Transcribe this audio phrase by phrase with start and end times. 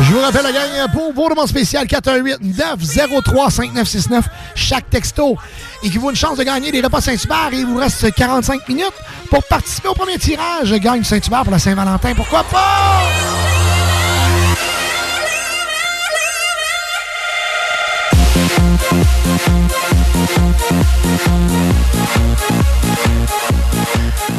[0.00, 5.36] Je vous rappelle la gang pour vos demandes spéciales 418 903 5969 chaque texto
[5.82, 8.92] équivaut une chance de gagner des repas Saint-Hubert et il vous reste 45 minutes
[9.30, 10.72] pour participer au premier tirage.
[10.74, 12.14] Gagne Saint-Hubert pour la Saint-Valentin.
[12.14, 13.02] Pourquoi pas?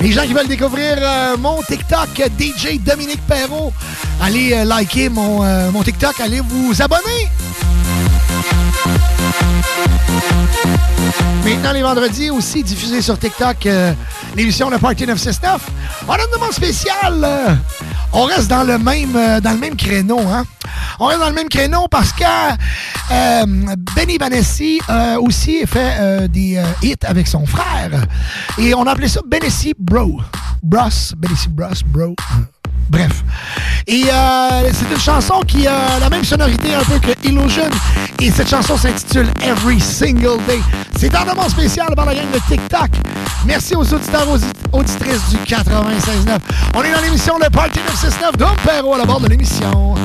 [0.02, 3.74] Les gens qui veulent découvrir euh, mon TikTok, DJ Dominique Perrault,
[4.22, 7.30] allez euh, liker mon, euh, mon TikTok, allez vous abonner.
[11.44, 13.94] Maintenant, les vendredis, aussi diffusé sur TikTok, euh,
[14.36, 15.62] l'émission de Party 969.
[16.08, 17.60] On a une demande spéciale.
[18.14, 20.46] on reste dans le même, euh, dans le même créneau, hein?
[21.00, 23.46] On reste dans le même créneau parce que euh,
[23.96, 28.06] Benny Banessi a aussi fait des hits avec son frère.
[28.58, 30.22] Et on a appelé ça Benessi Bro.
[30.62, 32.16] Bros, Benessi Bros, Bro.
[32.90, 33.24] Bref.
[33.88, 37.70] Et euh, c'est une chanson qui a la même sonorité un peu que Illusion.
[38.20, 40.60] Et cette chanson s'intitule Every Single Day.
[40.98, 42.90] C'est un moment spécial par la gang de TikTok.
[43.46, 46.40] Merci aux auditeurs aux auditrices du 96.9.
[46.76, 49.96] On est dans l'émission Le Party 969 Dom Perrault à la bord de l'émission.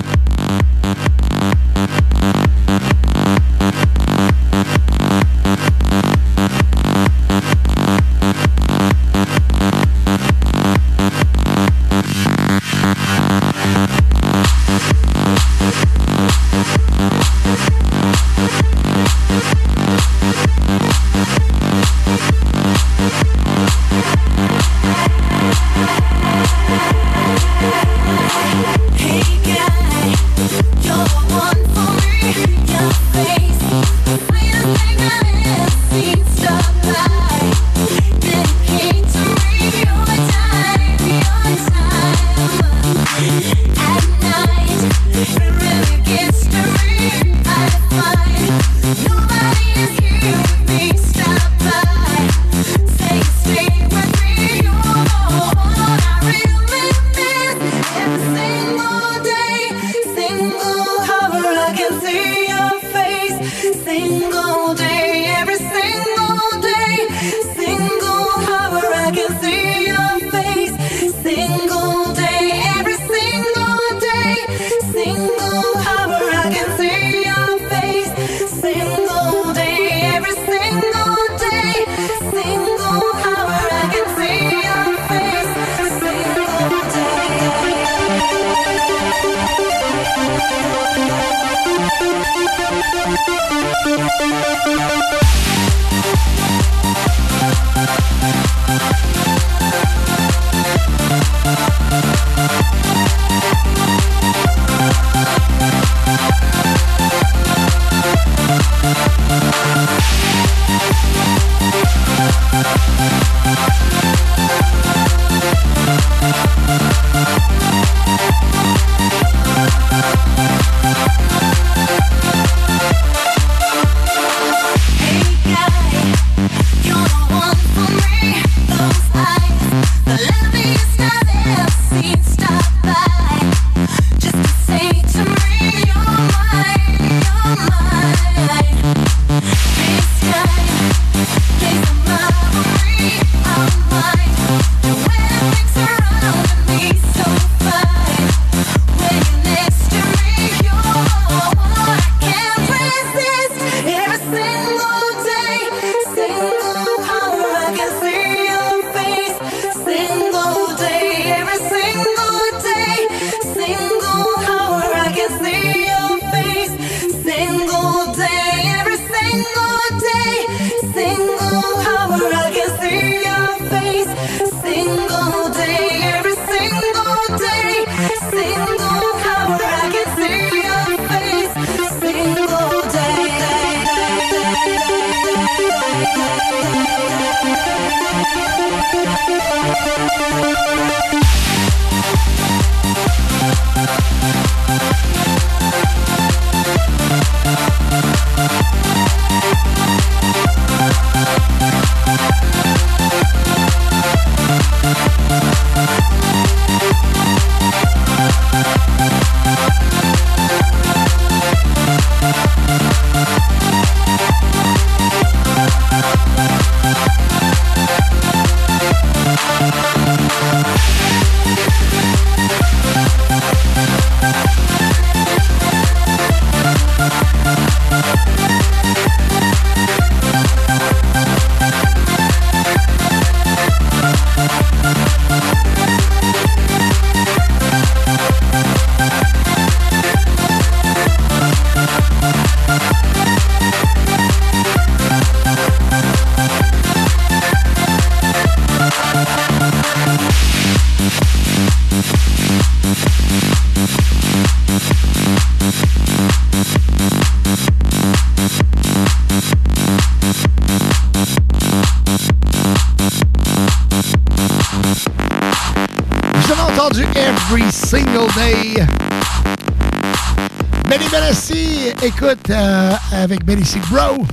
[272.04, 274.26] Écoute, euh, avec Benny Bro.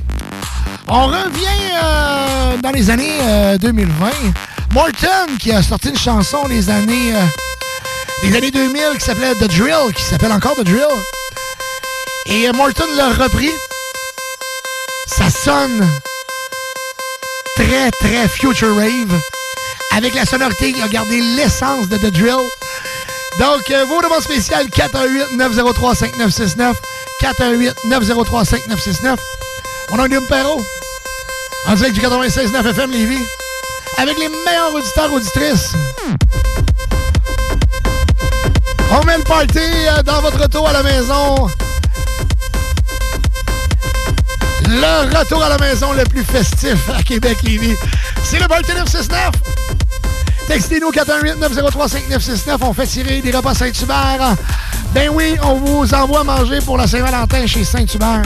[0.89, 3.17] On revient euh, dans les années
[3.61, 4.07] 2020.
[4.07, 4.11] Euh,
[4.73, 7.13] Morton, qui a sorti une chanson les années,
[8.23, 10.83] les années 2000 qui s'appelait The Drill, qui s'appelle encore The Drill.
[12.25, 13.51] Et Morton l'a repris.
[15.07, 15.87] Ça sonne
[17.55, 19.17] très, très future rave.
[19.95, 22.49] Avec la sonorité qui a gardé l'essence de The Drill.
[23.39, 26.73] Donc, euh, vos demandes spéciales, 418-903-5969.
[27.21, 29.15] 418-903-5969.
[29.91, 30.61] On a un Guillaume Perrault.
[31.67, 33.23] En direct du 96.9 FM Lévis.
[33.97, 35.73] Avec les meilleurs auditeurs auditrices.
[38.91, 41.47] On met le party euh, dans votre retour à la maison.
[44.67, 47.75] Le retour à la maison le plus festif à Québec-Lévis.
[48.23, 49.31] C'est le Party 969.
[50.47, 52.57] Textez-nous 418-903-5969.
[52.61, 54.35] On fait tirer des repas Saint-Hubert.
[54.93, 58.23] Ben oui, on vous envoie manger pour la Saint-Valentin chez Saint-Hubert.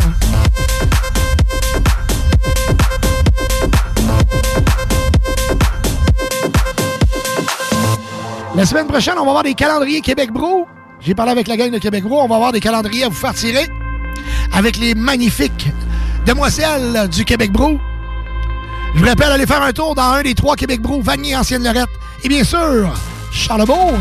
[8.55, 10.65] La semaine prochaine, on va avoir des calendriers Québec Brou.
[11.01, 12.15] J'ai parlé avec la gang de Québec Brou.
[12.15, 13.67] On va avoir des calendriers à vous faire tirer
[14.51, 15.67] avec les magnifiques
[16.25, 17.79] demoiselles du Québec Brou.
[18.95, 21.89] Je vous rappelle, allez faire un tour dans un des trois Québec Brou, Vanier, Ancienne-Lorette
[22.23, 22.91] et bien sûr,
[23.31, 23.99] Charlebourg.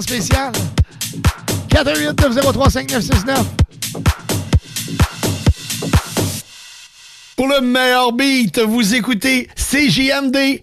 [0.00, 0.52] Spécial.
[1.68, 3.36] 418-903-5969.
[7.36, 10.62] Pour le meilleur beat, vous écoutez CJMD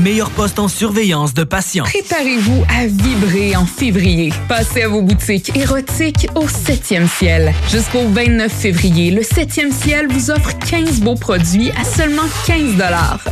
[0.01, 1.83] meilleurs postes en surveillance de patients.
[1.83, 4.33] Préparez-vous à vibrer en février.
[4.49, 7.53] Passez à vos boutiques érotiques au 7e ciel.
[7.69, 12.71] Jusqu'au 29 février, le 7e ciel vous offre 15 beaux produits à seulement 15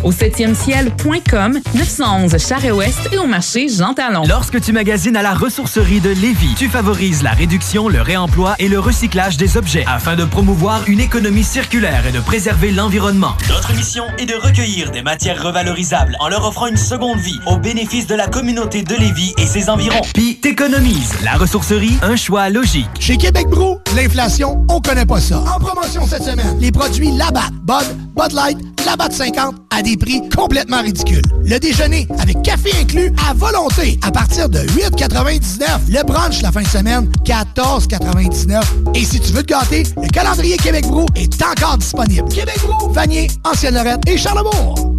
[0.03, 4.23] au 7e ciel.com, 911 Charest-Ouest et au marché Jean Talon.
[4.27, 8.67] Lorsque tu magasines à la ressourcerie de Lévis, tu favorises la réduction, le réemploi et
[8.67, 13.35] le recyclage des objets afin de promouvoir une économie circulaire et de préserver l'environnement.
[13.49, 17.57] Notre mission est de recueillir des matières revalorisables en leur offrant une seconde vie au
[17.57, 20.01] bénéfice de la communauté de Lévis et ses environs.
[20.13, 21.13] Puis t'économises.
[21.23, 22.89] La ressourcerie, un choix logique.
[22.99, 25.39] Chez Québec Brou, l'inflation, on connaît pas ça.
[25.39, 30.21] En promotion cette semaine, les produits Labatt, Bud, Bud Light, Labatt 50 à des prix
[30.35, 31.23] complètement ridicules.
[31.43, 35.65] Le déjeuner avec café inclus à volonté à partir de 8,99.
[35.89, 38.61] Le brunch la fin de semaine, 14,99.
[38.95, 42.27] Et si tu veux te gâter, le calendrier Québec Brou est encore disponible.
[42.29, 44.98] Québec Brou, Vanier, Ancienne-Lorette et Charlebourg.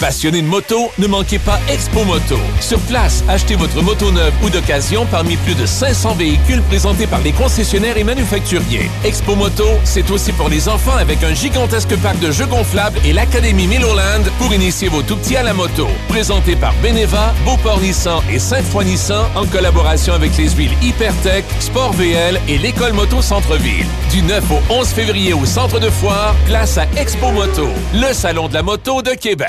[0.00, 2.38] Passionné de moto, ne manquez pas Expo Moto.
[2.60, 7.20] Sur place, achetez votre moto neuve ou d'occasion parmi plus de 500 véhicules présentés par
[7.20, 8.90] les concessionnaires et manufacturiers.
[9.04, 13.12] Expo Moto, c'est aussi pour les enfants avec un gigantesque parc de jeux gonflables et
[13.12, 15.86] l'Académie Milloland pour initier vos tout-petits à la moto.
[16.08, 21.92] Présenté par Beneva, Beauport Nissan et Sainte-Foy Nissan en collaboration avec les huiles Hypertech, Sport
[21.92, 23.86] VL et l'École Moto Centre-Ville.
[24.10, 28.48] Du 9 au 11 février au centre de foire, place à Expo Moto, le salon
[28.48, 29.48] de la moto de Québec.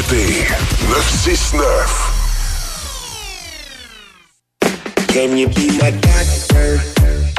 [0.00, 0.46] Party
[0.88, 1.60] 969.
[5.08, 6.80] Can you be my doctor?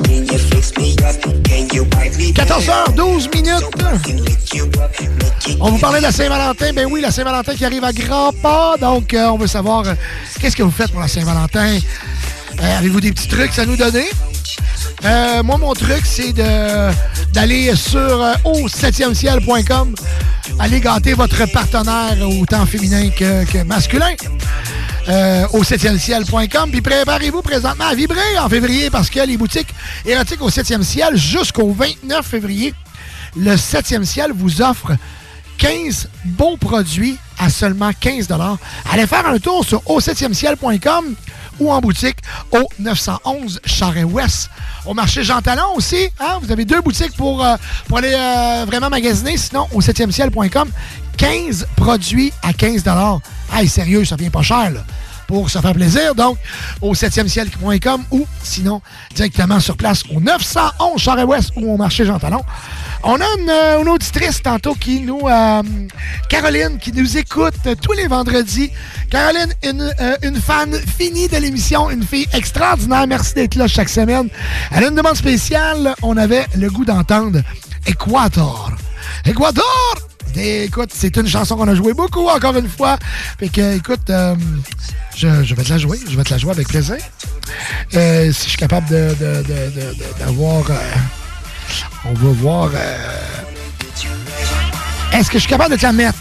[0.03, 1.15] Can you fix me up?
[1.43, 3.63] Can you wipe me 14h12 minutes.
[5.59, 6.73] On vous parlait de la Saint-Valentin.
[6.73, 8.77] Ben oui, la Saint-Valentin qui arrive à grands pas.
[8.77, 9.95] Donc, euh, on veut savoir euh,
[10.39, 11.79] qu'est-ce que vous faites pour la Saint-Valentin?
[12.61, 14.05] Euh, Avez-vous des petits trucs à nous donner?
[15.03, 19.95] Euh, moi, mon truc, c'est d'aller sur euh, au 7e ciel.com.
[20.59, 24.13] Allez gâter votre partenaire autant féminin que, que masculin.
[25.09, 26.69] Euh, au 7e ciel.com.
[26.69, 29.73] Puis préparez-vous présentement à vibrer en février parce que les boutiques
[30.05, 32.73] érotiques au 7e ciel jusqu'au 29 février,
[33.35, 34.91] le 7e ciel vous offre
[35.57, 38.27] 15 beaux produits à seulement 15
[38.91, 41.15] Allez faire un tour sur au 7e ciel.com
[41.61, 42.17] ou en boutique
[42.51, 44.49] au 911 Charest-Ouest.
[44.85, 46.39] Au marché Jean Talon aussi, hein?
[46.41, 47.55] vous avez deux boutiques pour, euh,
[47.95, 49.37] aller euh, vraiment magasiner.
[49.37, 50.69] Sinon, au 7e ciel.com,
[51.17, 52.83] 15 produits à 15
[53.53, 54.71] Hey, sérieux, ça vient pas cher,
[55.31, 56.13] pour se faire plaisir.
[56.13, 56.37] Donc,
[56.81, 58.81] au 7e ciel.com ou sinon
[59.15, 62.41] directement sur place au 911 Charest-Ouest ou au marché Jean Talon.
[63.03, 65.21] On a une, euh, une auditrice tantôt qui nous...
[65.29, 65.63] euh,
[66.27, 68.71] Caroline, qui nous écoute tous les vendredis.
[69.09, 73.07] Caroline, une, euh, une fan finie de l'émission, une fille extraordinaire.
[73.07, 74.27] Merci d'être là chaque semaine.
[74.71, 75.95] Elle a une demande spéciale.
[76.01, 77.39] On avait le goût d'entendre.
[77.87, 78.69] Équator!
[80.35, 82.97] Et, écoute, c'est une chanson qu'on a jouée beaucoup, encore une fois.
[83.39, 84.09] Fait que, écoute,
[85.21, 85.99] je, vais te la jouer.
[86.09, 86.97] Je vais te la jouer avec plaisir.
[87.95, 90.69] Euh, si je suis capable de, de- d'avoir...
[90.69, 90.75] euh,
[92.05, 92.69] on va voir...
[92.73, 92.97] euh,
[95.13, 96.17] est-ce que je suis capable de te la mettre?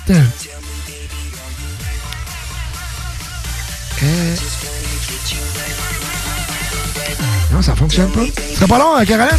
[7.53, 8.21] Non, ça fonctionne pas.
[8.59, 9.37] Ce pas long, hein, Caroline?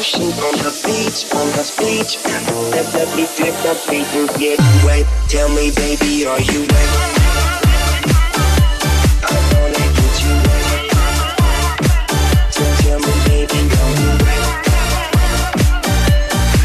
[0.00, 2.16] Ocean, on the beach, on the beach.
[3.60, 5.04] The beat and get wet.
[5.28, 6.90] Tell me, baby, are you wet?
[9.22, 10.82] I wanna get you wet.
[12.50, 14.44] So tell me, baby, are you wet?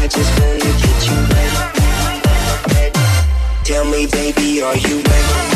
[0.00, 1.52] I just wanna get you wet.
[3.64, 5.55] Tell me, baby, are you wet?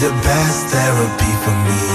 [0.00, 1.87] The best therapy for me.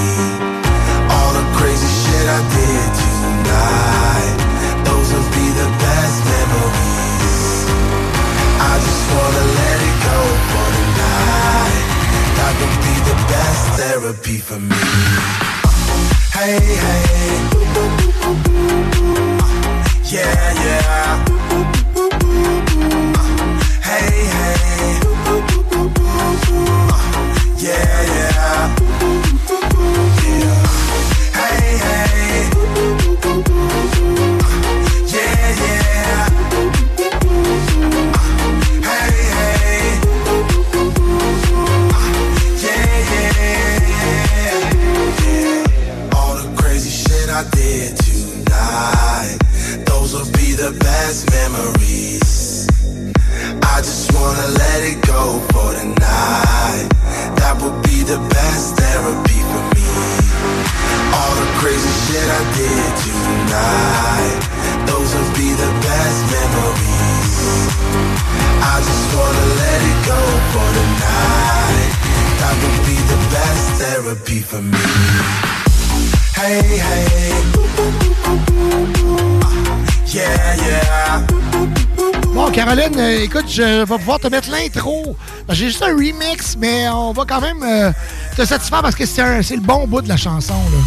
[83.53, 85.15] Je vais pouvoir te mettre l'intro.
[85.49, 87.91] J'ai juste un remix, mais on va quand même euh,
[88.35, 89.21] te satisfaire parce que c'est
[89.55, 90.53] le bon bout de la chanson.
[90.53, 90.79] Là.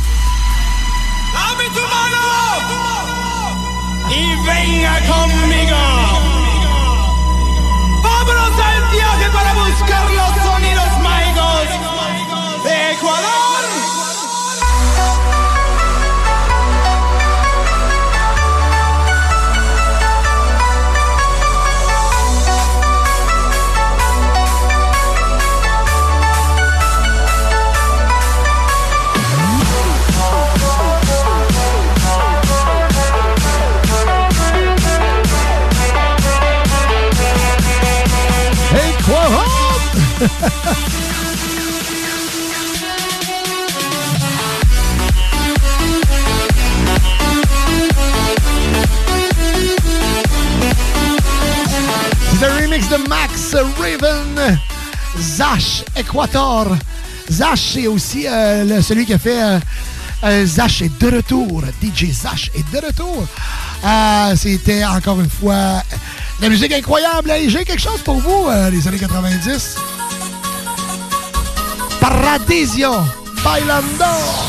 [4.47, 5.36] Venga conmigo.
[5.36, 5.36] Vámonos
[52.39, 54.59] C'est un remix de Max Raven,
[55.19, 56.77] Zash Equator.
[57.31, 59.59] Zash, c'est aussi euh, celui qui a fait euh,
[60.25, 61.63] euh, Zash est de retour.
[61.83, 63.27] DJ Zash est de retour.
[63.85, 65.83] Euh, C'était encore une fois
[66.41, 67.33] la musique incroyable.
[67.49, 69.77] J'ai quelque chose pour vous, les années 90.
[72.07, 73.05] Paradiso
[73.43, 74.46] Bailando.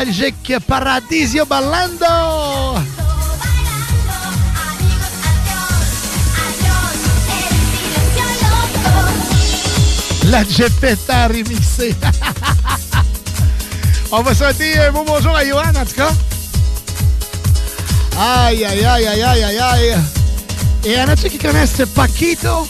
[0.00, 2.82] Nostalgique Paradisio Ballando.
[10.24, 11.94] La Geppetta remixée.
[14.12, 16.12] On va souhaiter un beau bonjour à Johan, en tout cas.
[18.18, 19.96] Aïe, aïe, aïe, aïe, aïe, aïe, aïe.
[20.84, 22.66] Et en a-tu qui connaissent Paquito?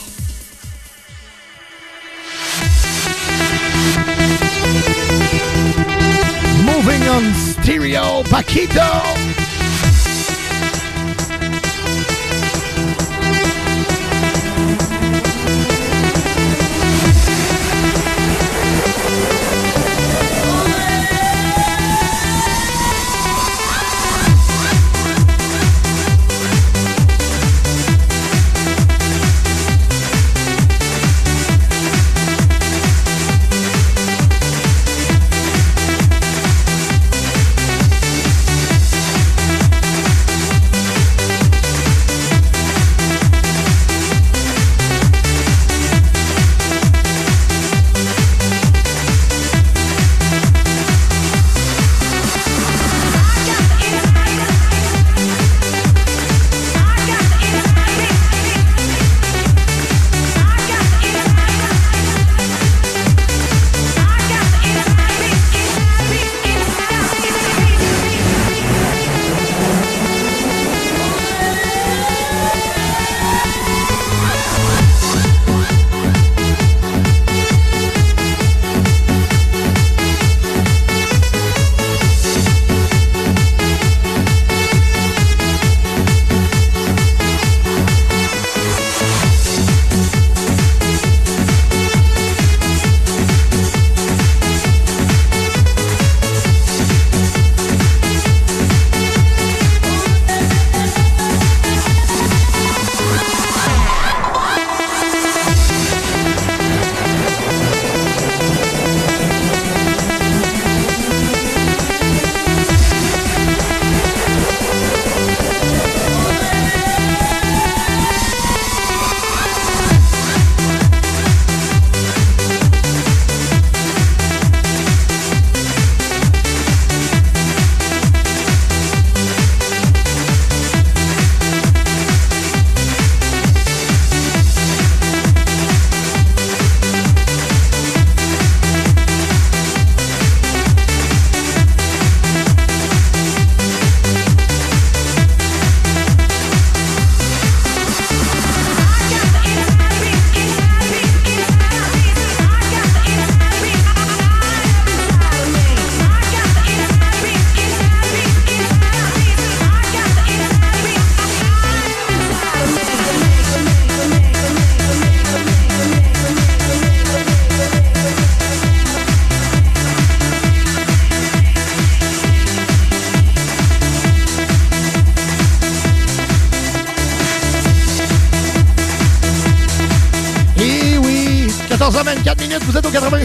[8.31, 9.30] Paquito.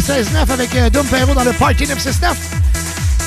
[0.07, 2.37] 16-9 avec euh, Dom dans le Party 969.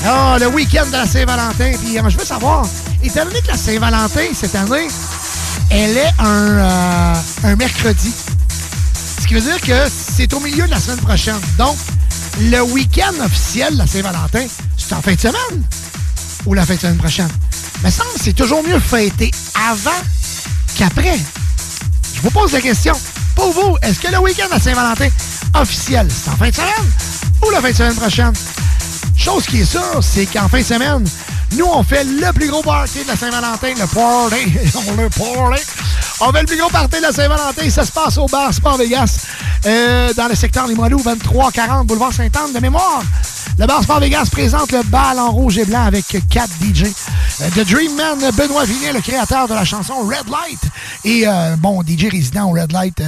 [0.05, 1.73] Ah, le week-end de la Saint-Valentin.
[1.77, 2.65] Puis euh, je veux savoir,
[3.03, 4.87] étant donné que la Saint-Valentin, cette année,
[5.71, 7.13] elle est euh,
[7.43, 8.13] un, mercredi.
[9.21, 11.39] Ce qui veut dire que c'est au milieu de la semaine prochaine.
[11.57, 11.75] Donc,
[12.39, 14.45] le week-end officiel de la Saint-Valentin,
[14.77, 15.63] c'est en fin de semaine
[16.45, 17.29] ou la fin de semaine prochaine?
[17.83, 19.31] Mais ça, c'est toujours mieux fêter
[19.69, 19.91] avant
[20.77, 21.19] qu'après.
[22.15, 22.93] Je vous pose la question.
[23.35, 25.08] Pour vous, est-ce que le week-end à Saint-Valentin,
[25.61, 26.91] officiel, c'est en fin de semaine
[27.45, 28.33] ou la fin de semaine prochaine?
[29.17, 31.05] Chose qui est sûre, c'est qu'en fin de semaine,
[31.57, 34.77] nous, on fait le plus gros party de la Saint-Valentin, le party.
[34.87, 35.63] on le party.
[36.21, 37.69] On fait le plus gros party de la Saint-Valentin.
[37.69, 39.25] Ça se passe au bar Sport Vegas,
[39.65, 43.01] euh, dans le secteur Limoilou, 2340 Boulevard Sainte-Anne de mémoire.
[43.57, 46.83] Le bar Sport Vegas présente le bal en rouge et blanc avec 4 DJ.
[47.41, 50.61] Euh, The Dream Man, Benoît Vinet, le créateur de la chanson Red Light.
[51.03, 53.01] Et euh, bon, DJ résident au Red Light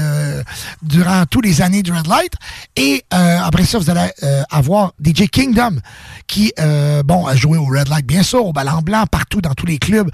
[0.82, 2.34] durant tous les années du Red Light.
[2.82, 5.78] Et euh, après ça, vous allez euh, avoir DJ Kingdom
[6.26, 9.54] qui, euh, bon, a joué au Red Light, bien sûr, au ballon blanc, partout dans
[9.54, 10.10] tous les clubs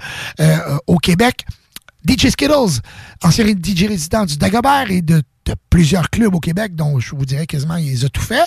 [0.86, 1.46] au Québec.
[2.06, 2.82] DJ Skittles,
[3.24, 5.22] ancien DJ résident du Dagobert et de,
[5.70, 8.44] plusieurs clubs au Québec, dont je vous dirais quasiment il les a tout fait.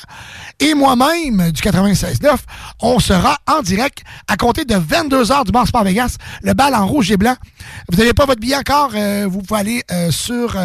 [0.60, 2.36] Et moi-même, du 96.9,
[2.80, 6.86] on sera en direct à compter de 22h du Bar Sport Vegas, le bal en
[6.86, 7.36] rouge et blanc.
[7.92, 10.56] Vous n'avez pas votre billet encore, vous pouvez aller sur...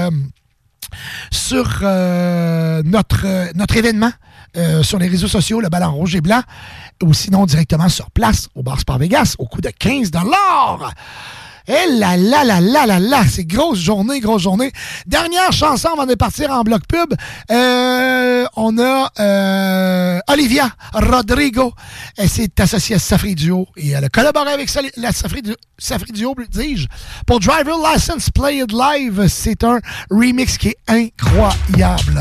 [1.31, 4.13] sur euh, notre, euh, notre événement
[4.57, 6.43] euh, sur les réseaux sociaux, le ballon rouge et blanc,
[7.03, 10.11] ou sinon directement sur place au Bar Sport Vegas au coût de 15
[11.69, 14.73] eh là là là là là là, c'est grosse journée, grosse journée.
[15.07, 17.15] Dernière chanson avant de partir en bloc pub.
[17.51, 21.73] Euh, on a euh, Olivia Rodrigo.
[22.17, 25.43] Elle s'est associée à Safri Duo et elle a collaboré avec la Safri,
[25.79, 26.87] Safri Duo, dis-je,
[27.27, 29.27] pour Driver License Play It Live.
[29.29, 32.21] C'est un remix qui est incroyable.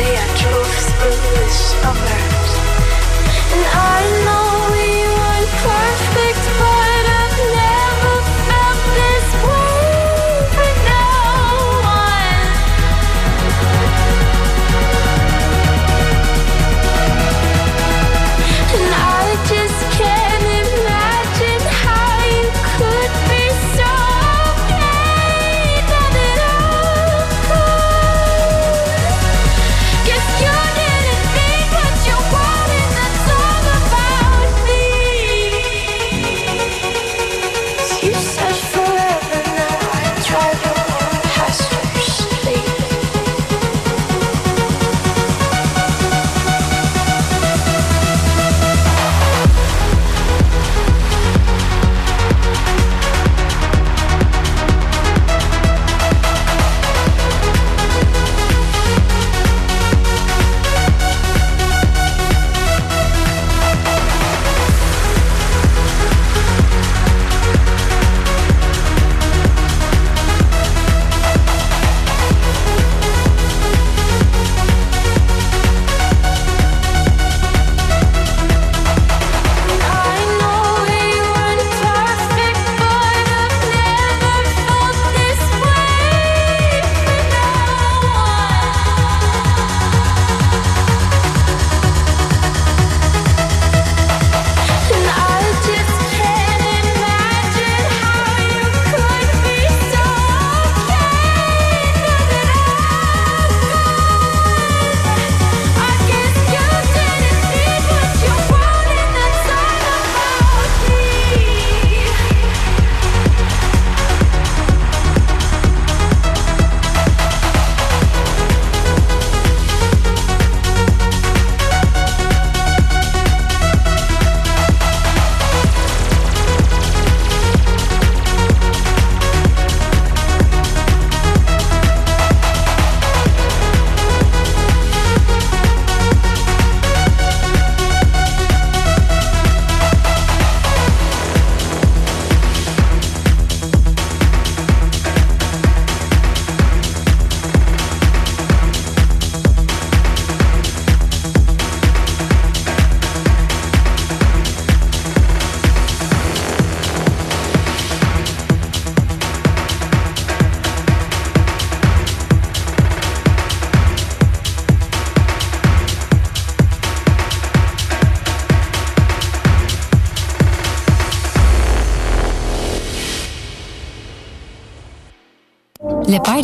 [0.00, 2.52] today I drove through the suburbs,
[3.52, 4.49] and I know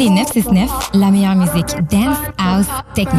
[0.07, 3.19] Le Party 969, la meilleure musique dance, house, techno.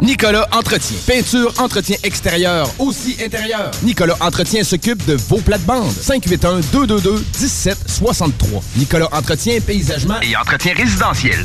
[0.00, 0.96] Nicolas Entretien.
[1.06, 3.72] Peinture, entretien extérieur, aussi intérieur.
[3.82, 5.92] Nicolas Entretien s'occupe de vos plates-bandes.
[5.92, 8.62] 581-222-1763.
[8.76, 11.44] Nicolas Entretien, paysagement et entretien résidentiel.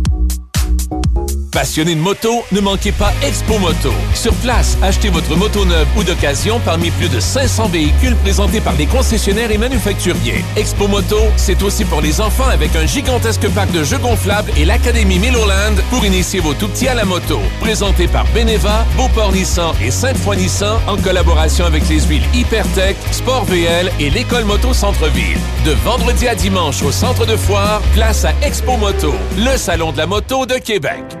[1.51, 3.91] Passionné de moto, ne manquez pas Expo Moto.
[4.13, 8.73] Sur place, achetez votre moto neuve ou d'occasion parmi plus de 500 véhicules présentés par
[8.75, 10.45] des concessionnaires et manufacturiers.
[10.55, 14.63] Expo Moto, c'est aussi pour les enfants avec un gigantesque parc de jeux gonflables et
[14.63, 17.39] l'Académie Milloland pour initier vos tout-petits à la moto.
[17.59, 23.43] Présenté par Beneva, Beauport Nissan et Sainte-Foy Nissan en collaboration avec les huiles Hypertech, Sport
[23.43, 25.39] VL et l'École Moto Centre-Ville.
[25.65, 29.97] De vendredi à dimanche au centre de foire, place à Expo Moto, le salon de
[29.97, 31.20] la moto de Québec.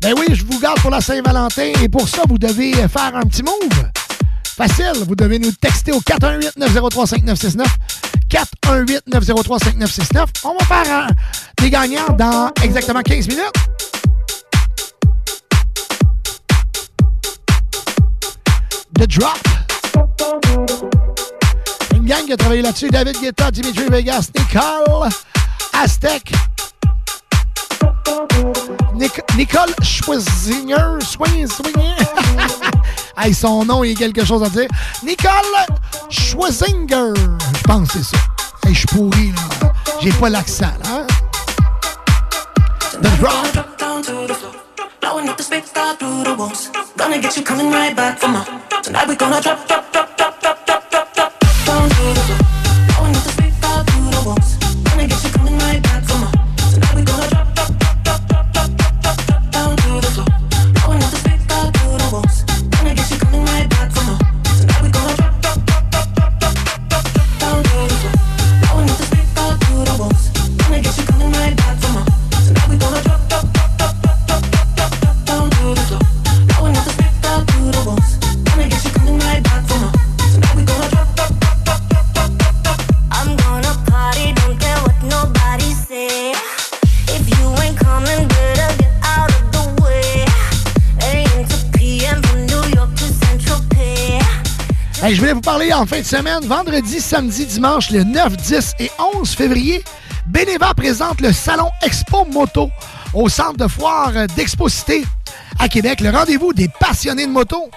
[0.00, 3.22] Ben oui, je vous garde pour la Saint-Valentin et pour ça, vous devez faire un
[3.22, 3.90] petit move.
[4.44, 7.66] Facile, vous devez nous texter au 418-903-5969.
[8.30, 10.26] 418-903-5969.
[10.44, 11.10] On va faire
[11.58, 13.44] des gagnants dans exactement 15 minutes.
[18.98, 19.38] The Drop.
[21.94, 22.88] Une gang qui a travaillé là-dessus.
[22.88, 25.08] David Guetta, Dimitri Vegas, Nicole,
[25.74, 26.32] Aztec,
[29.00, 30.98] Nic- Nicole Schwesinger.
[31.00, 31.48] Swing,
[33.16, 34.68] hey, son nom, il y a quelque chose à dire.
[35.02, 35.30] Nicole
[36.10, 37.14] Schwesinger.
[37.16, 38.18] Je pense c'est ça.
[38.66, 39.72] Hey, je suis pourri, là.
[40.02, 40.90] J'ai pas l'accent, là.
[41.00, 41.06] hein?
[43.02, 43.42] The floor.
[45.00, 46.70] Blowing up the space out through the walls.
[46.96, 48.44] Gonna get you coming right back for more.
[48.82, 50.39] Tonight we gonna drop, drop, drop, drop,
[95.08, 98.90] Je voulais vous parler en fin de semaine, vendredi, samedi, dimanche, le 9, 10 et
[99.16, 99.82] 11 février.
[100.26, 102.70] Beneva présente le Salon Expo Moto
[103.14, 105.04] au centre de foire d'Exposité
[105.58, 106.00] à Québec.
[106.00, 107.70] Le rendez-vous des passionnés de moto.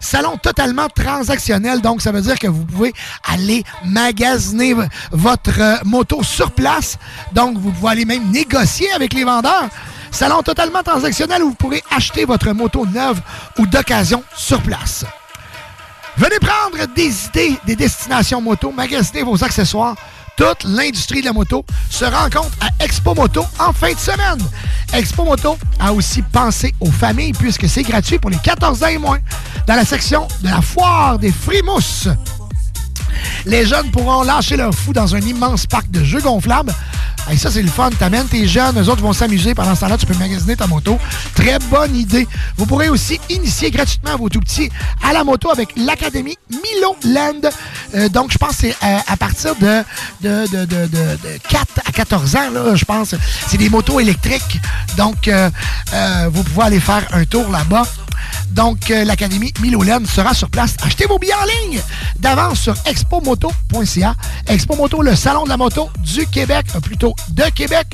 [0.00, 2.92] Salon totalement transactionnel, donc ça veut dire que vous pouvez
[3.26, 4.74] aller magasiner
[5.12, 6.98] votre moto sur place.
[7.32, 9.68] Donc vous pouvez aller même négocier avec les vendeurs.
[10.10, 13.20] Salon totalement transactionnel où vous pourrez acheter votre moto neuve
[13.58, 15.04] ou d'occasion sur place.
[16.18, 19.94] Venez prendre des idées des destinations moto, magasiner vos accessoires.
[20.36, 24.38] Toute l'industrie de la moto se rencontre à Expo Moto en fin de semaine.
[24.92, 28.98] Expo Moto a aussi pensé aux familles puisque c'est gratuit pour les 14 ans et
[28.98, 29.18] moins
[29.68, 32.08] dans la section de la foire des Frimousses.
[33.46, 36.74] Les jeunes pourront lâcher leur fou dans un immense parc de jeux gonflables.
[37.30, 37.90] Et ça, c'est le fun.
[37.90, 39.54] T'amènes tes jeunes, eux autres vont s'amuser.
[39.54, 40.98] Pendant ce temps-là, tu peux magasiner ta moto.
[41.34, 42.26] Très bonne idée.
[42.56, 44.70] Vous pourrez aussi initier gratuitement vos tout-petits
[45.06, 47.50] à la moto avec l'Académie Milo Land.
[47.94, 49.82] Euh, donc, je pense que c'est euh, à partir de,
[50.22, 53.14] de, de, de, de- de 4 à 14 ans, là, je pense.
[53.46, 54.58] C'est des motos électriques.
[54.96, 55.50] Donc, euh,
[56.32, 57.82] vous pouvez aller faire un tour là-bas.
[58.50, 60.74] Donc, euh, l'Académie Milolen sera sur place.
[60.82, 61.80] Achetez vos billets en ligne
[62.18, 64.14] d'avance sur expomoto.ca.
[64.46, 67.86] Expo Moto, le salon de la moto du Québec, euh, plutôt de Québec.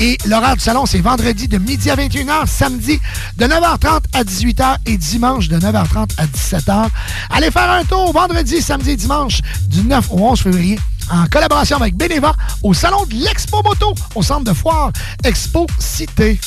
[0.00, 3.00] Et l'horaire du salon, c'est vendredi de midi à 21h, samedi
[3.36, 6.88] de 9h30 à 18h et dimanche de 9h30 à 17h.
[7.30, 10.78] Allez faire un tour vendredi, samedi et dimanche du 9 au 11 février
[11.10, 14.92] en collaboration avec Beneva au salon de l'Expo Moto au centre de foire
[15.24, 16.38] Expo Cité.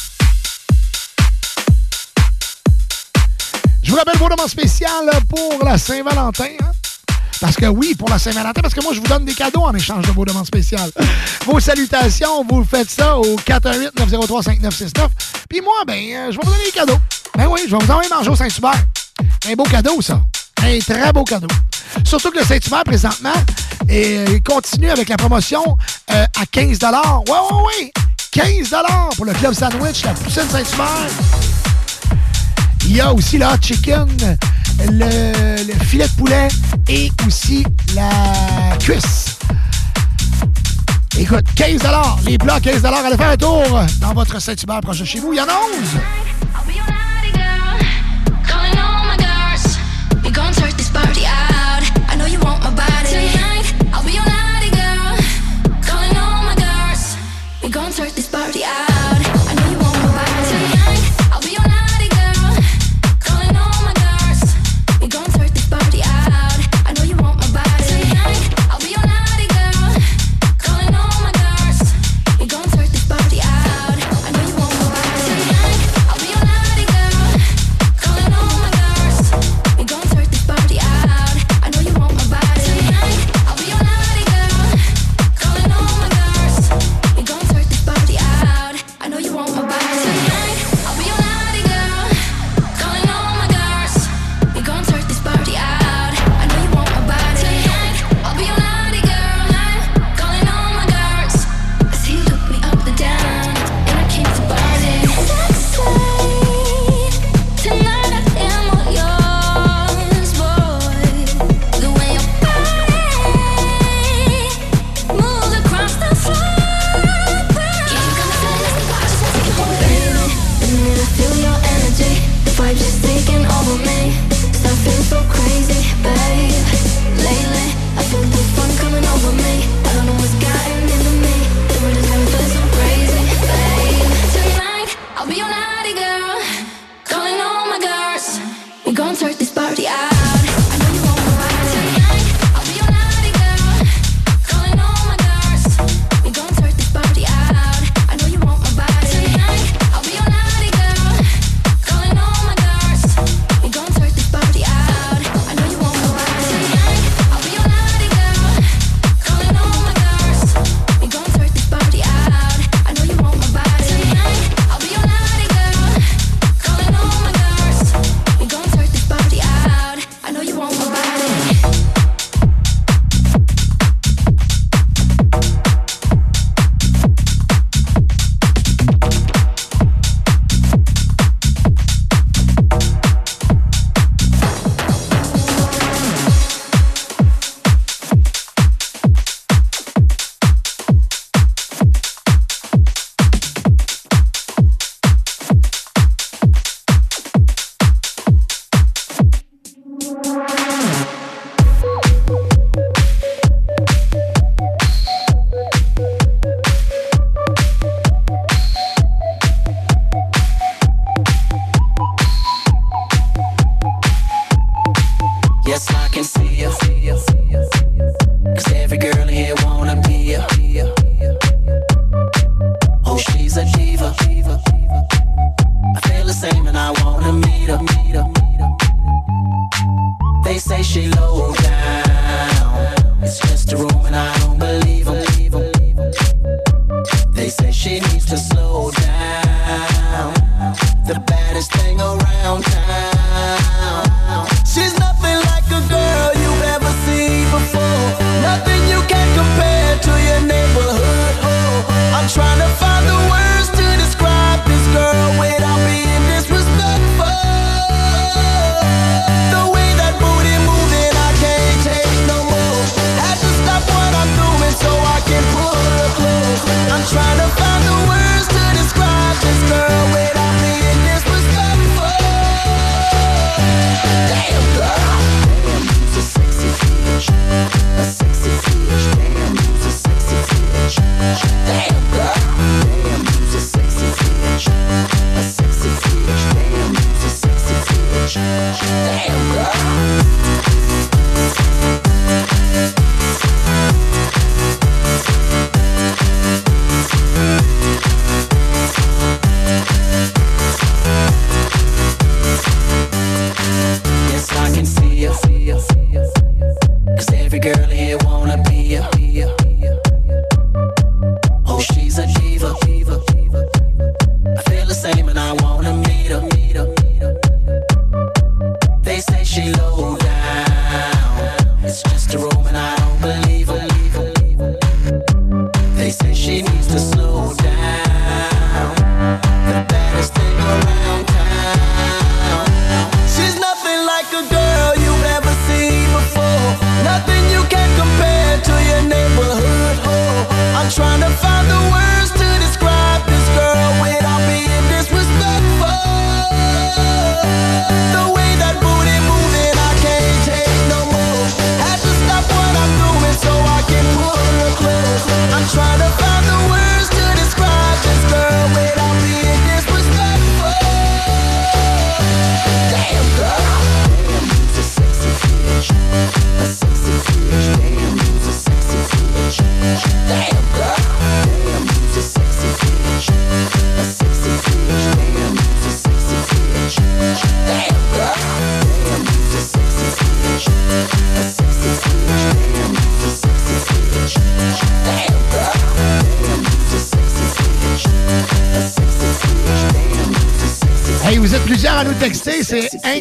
[3.86, 6.46] Je vous rappelle vos demandes spéciales pour la Saint-Valentin.
[6.60, 6.72] hein?
[7.40, 9.74] Parce que oui, pour la Saint-Valentin, parce que moi, je vous donne des cadeaux en
[9.76, 10.90] échange de vos demandes spéciales.
[11.46, 15.08] Vos salutations, vous faites ça au 418-903-5969.
[15.48, 16.98] Puis moi, ben, euh, je vais vous donner des cadeaux.
[17.38, 18.84] Ben oui, je vais vous envoyer manger au Saint-Hubert.
[19.48, 20.20] Un beau cadeau, ça.
[20.64, 21.48] Un très beau cadeau.
[22.04, 23.34] Surtout que le Saint-Hubert, présentement,
[23.92, 25.78] euh, continue avec la promotion
[26.12, 26.90] euh, à 15 Ouais,
[27.30, 27.92] ouais, ouais.
[28.32, 28.74] 15
[29.16, 31.55] pour le Club Sandwich, la poutine Saint-Hubert.
[32.96, 34.08] Il y a aussi le hot chicken,
[34.88, 36.48] le, le filet de poulet
[36.88, 39.38] et aussi la cuisse.
[41.20, 41.82] Écoute, 15
[42.26, 45.34] les plats 15 allez faire un tour dans votre Saint-Hubert proche de chez vous.
[45.34, 45.90] Il y en a 11.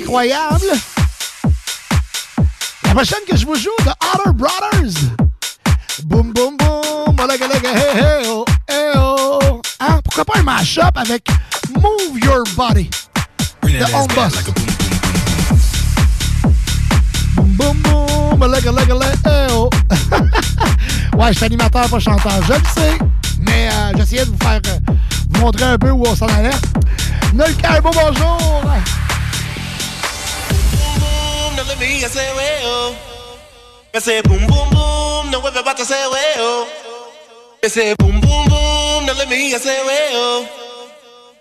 [0.04, 0.66] incroyable.
[2.84, 4.94] La prochaine que je vous joue, The Otter Brothers.
[6.04, 7.16] Boum, boum, boum.
[7.18, 9.62] Oh, hey, hey, oh, hey, oh.
[9.80, 10.00] Hein?
[10.04, 11.26] Pourquoi pas un mash-up avec
[11.74, 12.90] Move Your Body?
[13.62, 14.34] De On Bus.
[17.36, 18.42] Boum, boum, boum.
[18.42, 19.70] Oh, hey, oh.
[21.16, 22.42] ouais, je suis animateur, pas chanteur.
[22.46, 22.98] Je le sais.
[23.40, 24.78] Mais euh, j'essayais de vous faire euh,
[25.30, 26.50] vous montrer un peu où on s'en allait.
[27.32, 28.62] Nolka, bonjour.
[31.56, 32.96] boom, now me hear say way oh.
[33.94, 36.68] You say boom boom boom, now everybody say way oh.
[37.62, 40.48] You say boom boom boom, now let me hear say way oh.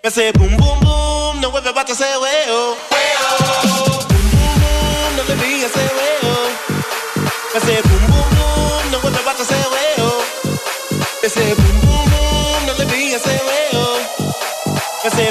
[0.04, 2.78] You say boom boom boom, now everybody say way oh.
[2.92, 4.06] Way oh.
[4.08, 6.48] Boom boom boom, now let me hear say way oh.
[7.54, 10.20] You say boom boom boom, now everybody say way oh.
[11.22, 13.98] You say boom boom boom, now let me hear say way oh.
[15.04, 15.30] You say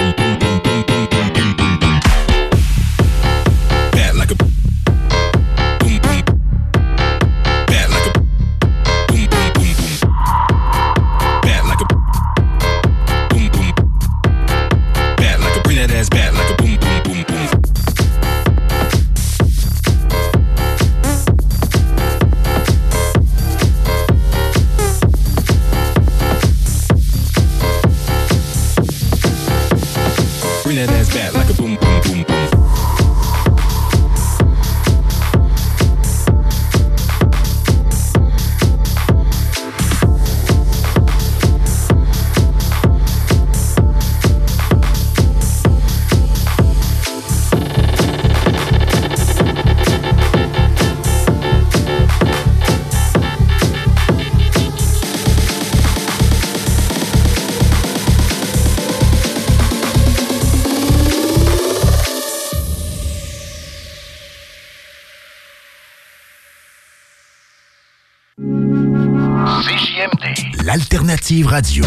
[71.31, 71.85] L'alternative radio.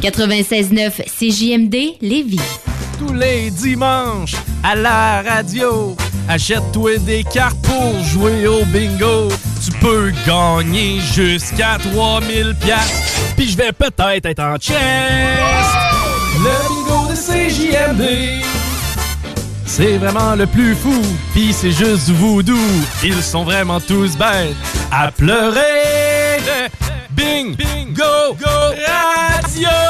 [0.00, 2.40] 96.9 CJMD Lévis.
[2.98, 5.96] Tous les dimanches, à la radio,
[6.28, 9.28] achète-toi des cartes pour jouer au bingo.
[9.64, 13.34] Tu peux gagner jusqu'à 3000 pièces.
[13.36, 14.78] Puis je vais peut-être être en chest.
[16.38, 18.44] Le bingo de CJMD.
[19.66, 21.00] C'est vraiment le plus fou,
[21.32, 22.58] pis c'est juste du voodoo.
[23.04, 24.56] Ils sont vraiment tous bêtes
[24.90, 25.60] à pleurer.
[27.20, 28.34] Bing, bingo, Go!
[28.34, 29.89] go, radio!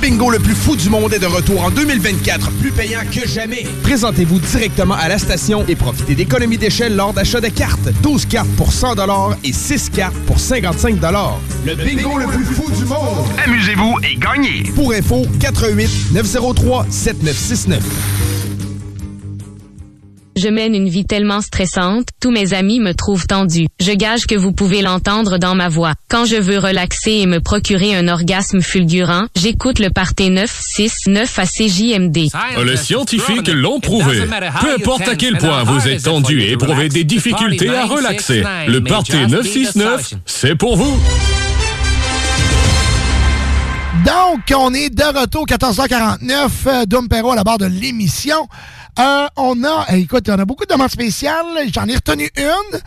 [0.00, 3.66] bingo le plus fou du monde est de retour en 2024, plus payant que jamais.
[3.82, 7.90] Présentez-vous directement à la station et profitez d'économies d'échelle lors d'achat de cartes.
[8.02, 8.94] 12 cartes pour 100
[9.44, 10.96] et 6 cartes pour 55
[11.66, 13.26] Le bingo le plus fou du monde.
[13.44, 14.62] Amusez-vous et gagnez.
[14.74, 18.39] Pour info, 88 903 7969.
[20.40, 23.66] Je mène une vie tellement stressante, tous mes amis me trouvent tendue.
[23.78, 25.92] Je gage que vous pouvez l'entendre dans ma voix.
[26.08, 31.44] Quand je veux relaxer et me procurer un orgasme fulgurant, j'écoute le party 969 à
[31.44, 32.30] CJMD.
[32.64, 34.22] Les scientifiques l'ont prouvé.
[34.62, 38.82] Peu importe à quel point vous êtes tendu et éprouvez des difficultés à relaxer, le
[38.82, 40.98] Party 969, c'est pour vous.
[44.06, 48.48] Donc, on est de retour 14h49, euh, Dom Perrault à la barre de l'émission.
[48.98, 51.46] Euh, on a, eh, écoute, on a beaucoup de demandes spéciales.
[51.72, 52.80] J'en ai retenu une.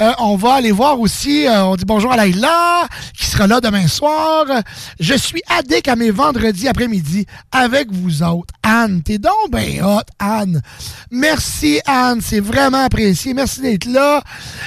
[0.00, 2.86] Euh, on va aller voir aussi, euh, on dit bonjour à Laïla,
[3.16, 4.44] qui sera là demain soir.
[5.00, 8.54] Je suis addict à mes vendredis après-midi avec vous autres.
[8.62, 10.60] Anne, t'es donc ben hot, Anne.
[11.10, 12.20] Merci, Anne.
[12.20, 13.32] C'est vraiment apprécié.
[13.32, 14.22] Merci d'être là.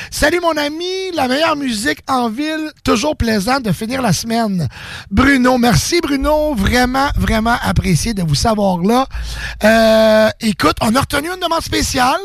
[0.09, 1.11] Salut, mon ami.
[1.13, 2.71] La meilleure musique en ville.
[2.83, 4.67] Toujours plaisant de finir la semaine.
[5.11, 6.55] Bruno, merci, Bruno.
[6.55, 10.29] Vraiment, vraiment apprécié de vous savoir là.
[10.41, 12.19] Écoute, on a retenu une demande spéciale.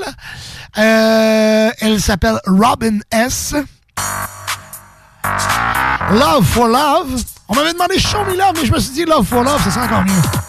[0.76, 3.54] Euh, elle s'appelle Robin S.
[6.10, 7.22] Love for Love.
[7.48, 9.70] On m'avait demandé Show Me Love, mais je me suis dit Love for Love, ça
[9.70, 10.43] sent encore mieux.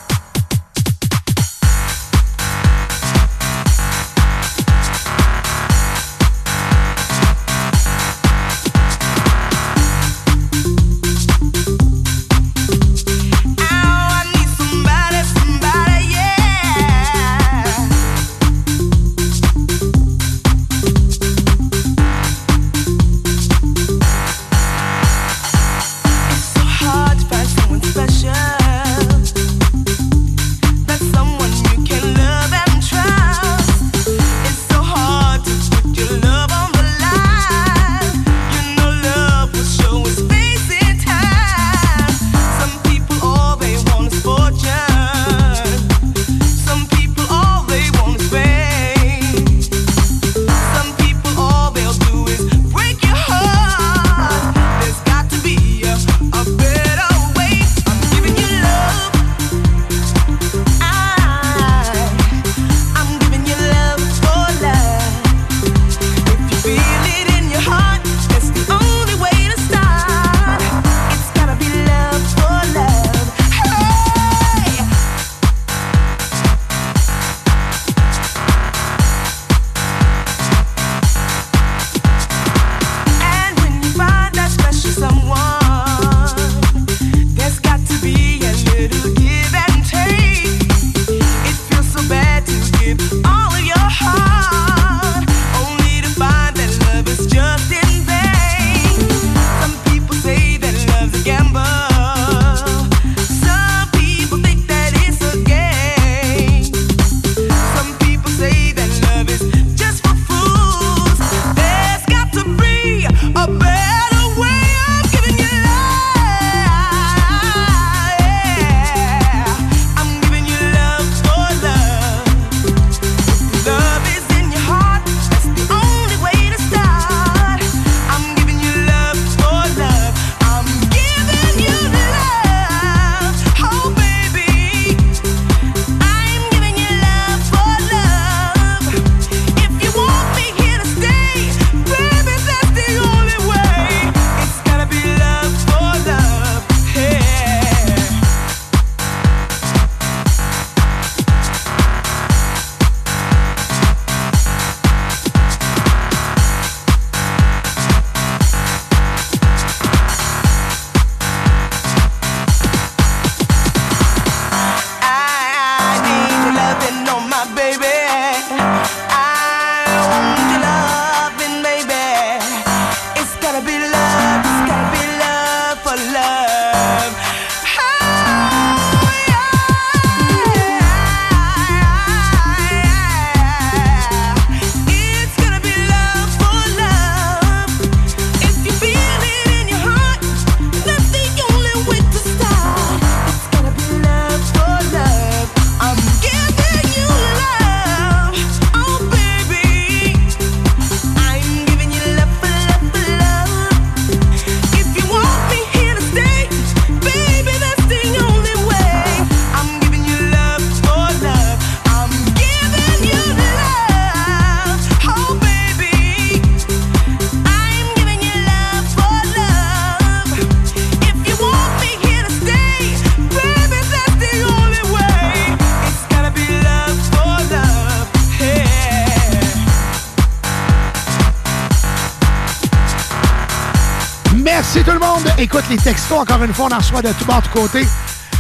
[235.75, 237.85] Les textos, encore une fois, on en reçoit de tout bord, de côtés.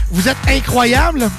[0.09, 1.29] Vous êtes incroyables.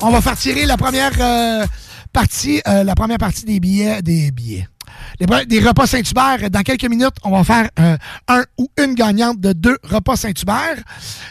[0.00, 1.64] On va faire tirer la première euh,
[2.12, 4.66] partie, euh, la première partie des billets, des billets.
[5.20, 6.50] Des repas Saint-Hubert.
[6.50, 7.96] Dans quelques minutes, on va faire euh,
[8.26, 10.78] un ou une gagnante de deux repas Saint-Hubert.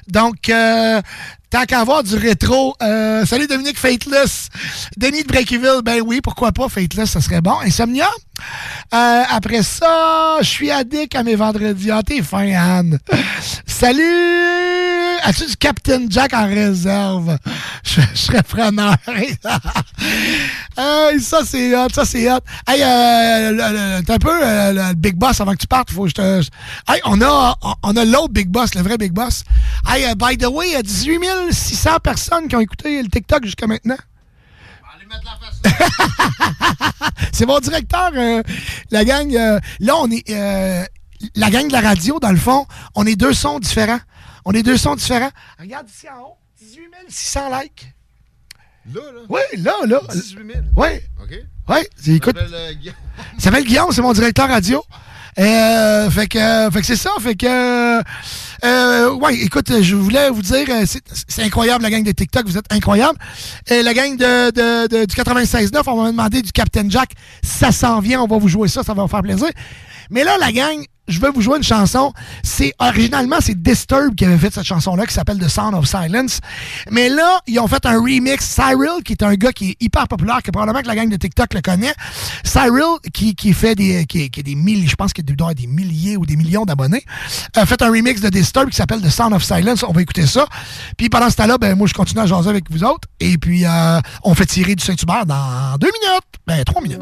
[0.08, 1.02] Donc, euh,
[1.50, 4.50] tant qu'à avoir du rétro, euh, salut Dominique Fateless.
[4.98, 7.56] Denis de Breakyville, ben oui, pourquoi pas, Fateless, ça serait bon.
[7.64, 8.10] Insomnia?
[8.94, 11.92] Euh, après ça, je suis addict à mes vendredis.
[11.92, 13.00] Ah, t'es fin, Anne.
[13.66, 15.07] Salut!
[15.24, 17.38] As-tu du Captain Jack en réserve?
[17.84, 18.96] Je, serais preneur.
[19.08, 19.38] hey,
[21.22, 22.40] ça, c'est hot, ça, c'est hot.
[22.68, 25.92] Hey, euh, un peu euh, le, Big Boss avant que tu partes.
[25.92, 26.42] Faut que je te...
[26.88, 29.44] Hey, on a, on a l'autre Big Boss, le vrai Big Boss.
[29.88, 31.20] Hey, euh, by the way, il y a 18
[31.52, 33.98] 600 personnes qui ont écouté le TikTok jusqu'à maintenant.
[37.32, 38.44] C'est mon directeur, euh,
[38.92, 39.34] la gang.
[39.36, 40.30] euh, là, on est.
[40.30, 40.84] euh,
[41.36, 42.66] la gang de la radio, dans le fond,
[42.96, 44.00] on est deux sons différents.
[44.50, 45.30] On est deux sons différents.
[45.60, 47.94] Regarde ici en haut, 18 600 likes.
[48.94, 49.20] Là, là?
[49.28, 50.00] Oui, là, là.
[50.10, 50.48] 18 000.
[50.78, 50.88] Oui.
[51.22, 51.34] OK.
[51.68, 52.38] Oui, écoute.
[52.38, 52.96] Ça s'appelle, euh, Guillaume.
[53.38, 54.82] Il s'appelle Guillaume, c'est mon directeur radio.
[55.38, 58.02] Euh, fait que, euh, fait que c'est ça, fait que,
[58.66, 62.58] euh, ouais, écoute, je voulais vous dire, c'est c'est incroyable la gang de TikTok, vous
[62.58, 63.20] êtes incroyable.
[63.70, 67.12] Et la gang de, de- de- du 96.9, on m'a demandé du Captain Jack,
[67.44, 69.50] ça s'en vient, on va vous jouer ça, ça va vous faire plaisir.
[70.10, 72.14] Mais là, la gang, je vais vous jouer une chanson.
[72.44, 76.40] C'est originalement c'est Disturb qui avait fait cette chanson-là qui s'appelle The Sound of Silence.
[76.92, 78.46] Mais là, ils ont fait un remix.
[78.46, 81.16] Cyril, qui est un gars qui est hyper populaire, que probablement que la gang de
[81.16, 81.94] TikTok le connaît.
[82.44, 85.68] Cyril, qui, qui fait des qui, qui a des milliers, je pense qu'il doit des
[85.68, 87.04] milliers ou des millions d'abonnés,
[87.56, 89.84] a fait un remix de Disturb qui s'appelle The Sound of Silence.
[89.84, 90.46] On va écouter ça.
[90.98, 93.08] Puis pendant ce temps-là, ben moi je continue à jaser avec vous autres.
[93.20, 96.26] Et puis euh, on fait tirer du Saint-Hubert dans deux minutes.
[96.46, 97.02] Ben trois minutes.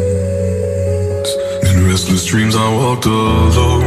[2.01, 3.83] Restless dreams, I walked alone.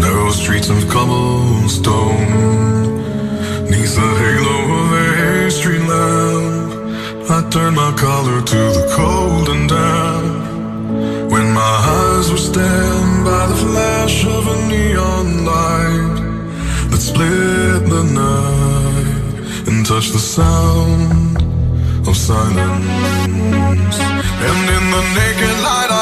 [0.00, 2.24] Narrow streets of cobblestone.
[3.68, 9.68] Neath the halo of a street lamp, I turned my collar to the cold and
[9.68, 11.30] damp.
[11.32, 16.16] When my eyes were stabbed by the flash of a neon light
[16.90, 21.36] that split the night and touched the sound
[22.08, 22.86] of silence.
[24.48, 26.01] And in the naked light I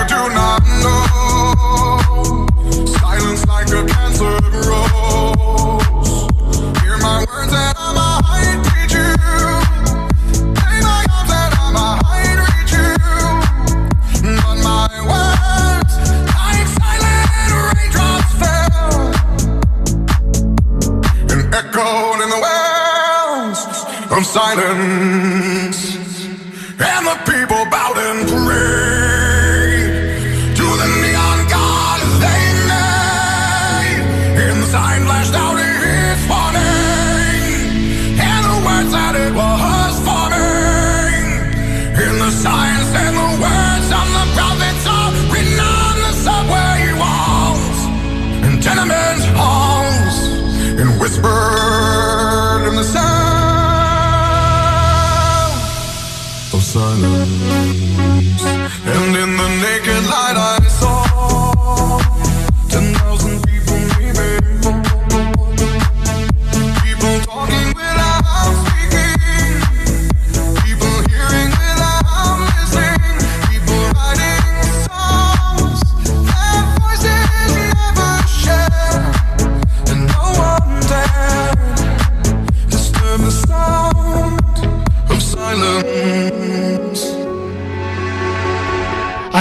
[3.61, 5.81] Silence like a cancer grows.
[6.81, 9.21] Hear my words and I might reach you.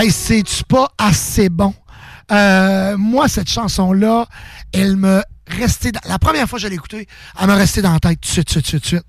[0.00, 1.74] Hey, c'est-tu pas assez bon?
[2.32, 4.26] Euh, moi, cette chanson-là,
[4.72, 5.92] elle me restait...
[5.92, 7.06] dans- La première fois que je l'ai écoutée,
[7.38, 9.04] elle m'a resté dans la tête tout de suite, tout suite, suite.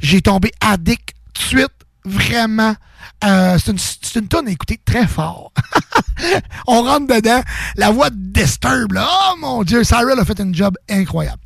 [0.00, 1.72] J'ai tombé addict tout de suite.
[2.04, 2.76] Vraiment.
[3.24, 5.52] Euh, c'est une, une tonne à écouter très fort.
[6.68, 7.42] On rentre dedans.
[7.74, 9.08] La voix de Disturb, là.
[9.32, 11.42] Oh mon Dieu, Cyril a fait un job incroyable.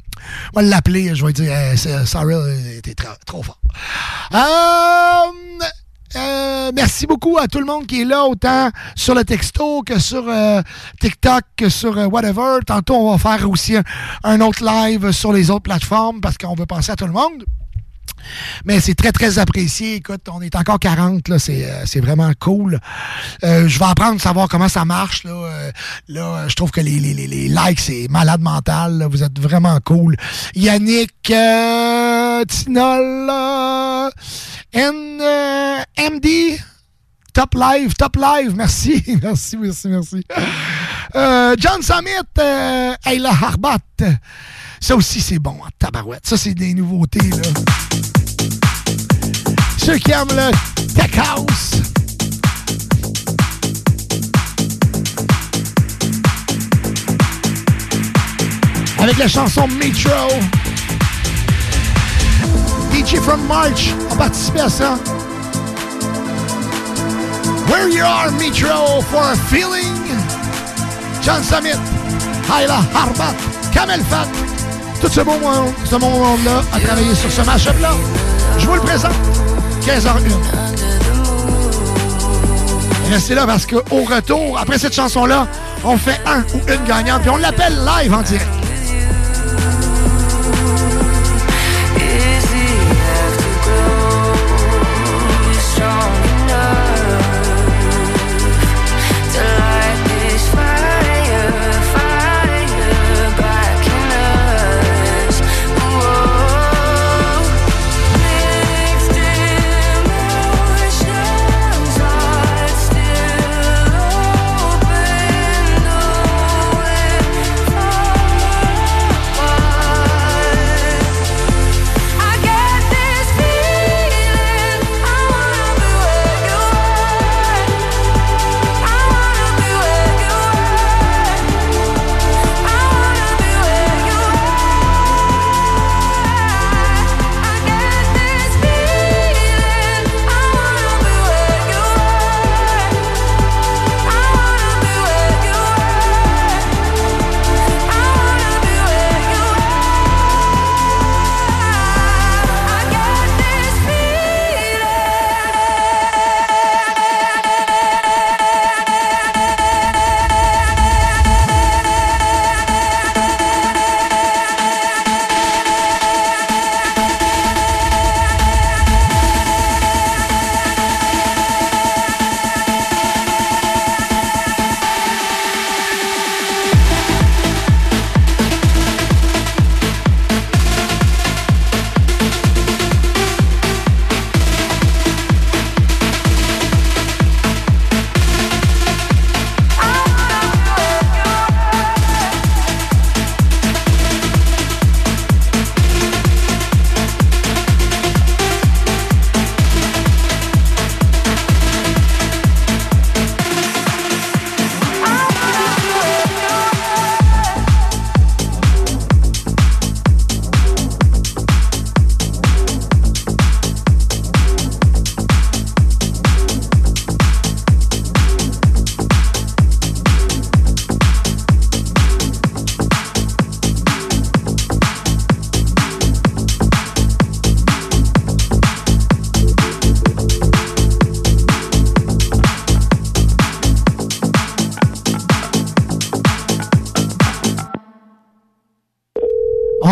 [0.52, 2.94] On va l'appeler, je vais dire, euh, c'est- Cyril était
[3.24, 3.58] trop, fort.
[4.34, 5.64] Euh,
[6.16, 9.98] euh, merci beaucoup à tout le monde qui est là, autant sur le texto que
[9.98, 10.60] sur euh,
[11.00, 12.58] TikTok, que sur euh, whatever.
[12.66, 13.76] Tantôt, on va faire aussi
[14.24, 17.44] un, autre live sur les autres plateformes parce qu'on veut penser à tout le monde.
[18.64, 19.96] Mais c'est très, très apprécié.
[19.96, 21.38] Écoute, on est encore 40, là.
[21.38, 22.80] C'est, vraiment cool.
[23.44, 25.32] Euh, je vais apprendre à savoir comment ça marche, là.
[25.32, 25.70] Euh,
[26.08, 28.98] là, je trouve que les, les, les, likes, c'est malade mental.
[28.98, 29.08] là.
[29.08, 30.16] Vous êtes vraiment cool.
[30.54, 31.30] Yannick,
[32.44, 34.10] Tinol, euh,
[34.72, 36.58] N, euh, MD,
[37.32, 38.54] Top Live, Top Live.
[38.56, 40.24] Merci, merci, merci, merci.
[41.14, 43.78] Euh, John Summit, euh, Ayla Harbat.
[44.80, 46.26] Ça aussi, c'est bon, en tabarouette.
[46.26, 47.48] Ça, c'est des nouveautés, là.
[49.78, 50.50] Ceux qui aiment le
[50.94, 51.80] Tech House.
[58.98, 60.10] Avec la chanson Metro.
[63.00, 64.98] DJ from March a participé à ça.
[67.66, 69.96] Where you are, Metro, for a feeling.
[71.22, 71.78] John Summit,
[72.50, 73.34] Hayla Harbat,
[73.72, 74.28] Kamel Fat.
[75.00, 77.92] Tout ce beau monde, monde-là a travaillé sur ce match-up-là.
[78.58, 79.12] Je vous le présente.
[79.80, 80.20] 15h01.
[83.10, 85.46] Restez là parce qu'au retour, après cette chanson-là,
[85.84, 88.59] on fait un ou une gagnante, puis on l'appelle live en direct.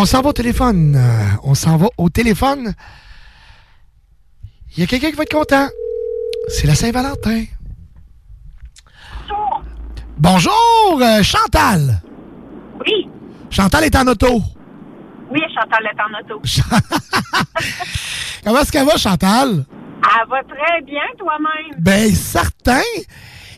[0.00, 0.94] On s'en va au téléphone.
[0.96, 2.72] Euh, on s'en va au téléphone.
[4.76, 5.66] Il y a quelqu'un qui va être content.
[6.46, 7.46] C'est la Saint-Valentin.
[10.16, 12.00] Bonjour, euh, Chantal.
[12.78, 13.08] Oui.
[13.50, 14.40] Chantal est en auto.
[15.32, 16.42] Oui, Chantal est en auto.
[18.44, 19.64] Comment est-ce qu'elle va, Chantal?
[19.64, 21.80] Elle va très bien, toi-même.
[21.80, 22.82] Ben, certain.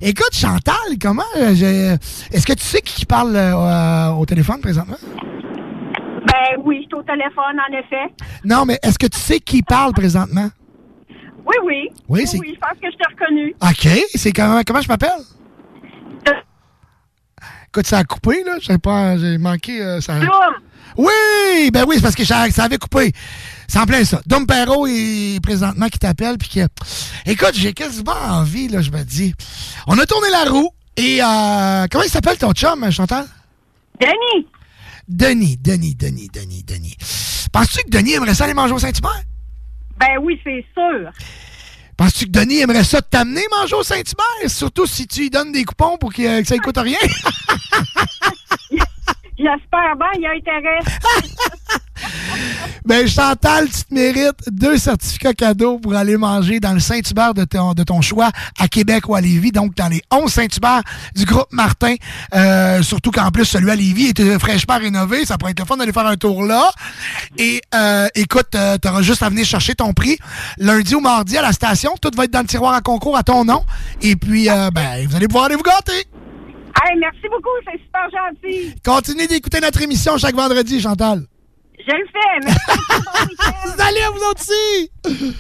[0.01, 1.23] Écoute, Chantal, comment...
[1.37, 1.99] euh,
[2.33, 4.97] Est-ce que tu sais qui parle euh, au téléphone présentement?
[6.33, 8.13] Ben oui, je suis au téléphone, en effet.
[8.45, 10.49] Non, mais est-ce que tu sais qui parle présentement?
[11.47, 11.89] Oui, oui.
[12.09, 13.55] Oui, c'est- Oui, je pense que je t'ai reconnu.
[13.63, 14.05] OK.
[14.15, 15.11] C'est comment, comment je m'appelle?
[17.69, 18.57] Écoute, ça a coupé, là.
[18.61, 19.81] J'ai pas, j'ai manqué.
[19.81, 20.19] euh, ça...
[20.19, 20.29] Doom!
[20.99, 23.13] Oui, ben oui, c'est parce que ça, ça avait coupé.
[23.69, 24.21] C'est en plein ça.
[24.27, 27.31] Dom Perrault est présentement qui t'appelle, puis que.
[27.31, 29.33] Écoute, j'ai quasiment envie, là, je me dis.
[29.87, 33.25] On a tourné la roue, et euh, comment il s'appelle ton chum, Chantal?
[34.01, 34.49] Denis!
[35.11, 36.97] Denis, Denis, Denis, Denis, Denis.
[37.53, 39.23] Penses-tu que Denis aimerait ça aller manger au Saint-Hubert?
[39.99, 41.11] Ben oui, c'est sûr.
[41.97, 44.49] Penses-tu que Denis aimerait ça t'amener manger au Saint-Hubert?
[44.49, 46.97] Surtout si tu lui donnes des coupons pour que, que ça ne coûte rien?
[49.43, 50.81] J'espère bien, il y a intérêt.
[52.87, 57.45] Ben, Chantal, tu te mérites deux certificats cadeaux pour aller manger dans le Saint-Hubert de
[57.45, 60.83] ton, de ton choix à Québec ou à Lévis, donc dans les 11 Saint-Hubert
[61.15, 61.95] du groupe Martin.
[62.35, 65.25] Euh, surtout qu'en plus, celui à Lévis est fraîchement rénové.
[65.27, 66.71] Ça pourrait être le fun d'aller faire un tour là.
[67.37, 70.19] Et euh, écoute, euh, tu auras juste à venir chercher ton prix
[70.59, 71.95] lundi ou mardi à la station.
[72.01, 73.65] Tout va être dans le tiroir à concours à ton nom.
[74.01, 76.07] Et puis, euh, ben, vous allez pouvoir aller vous gâter.
[76.83, 78.75] Hey, merci beaucoup, c'est super gentil.
[78.85, 81.27] Continuez d'écouter notre émission chaque vendredi, Chantal.
[81.79, 82.47] Je le fais.
[82.47, 83.77] Merci.
[83.77, 84.91] Salut à vous aussi.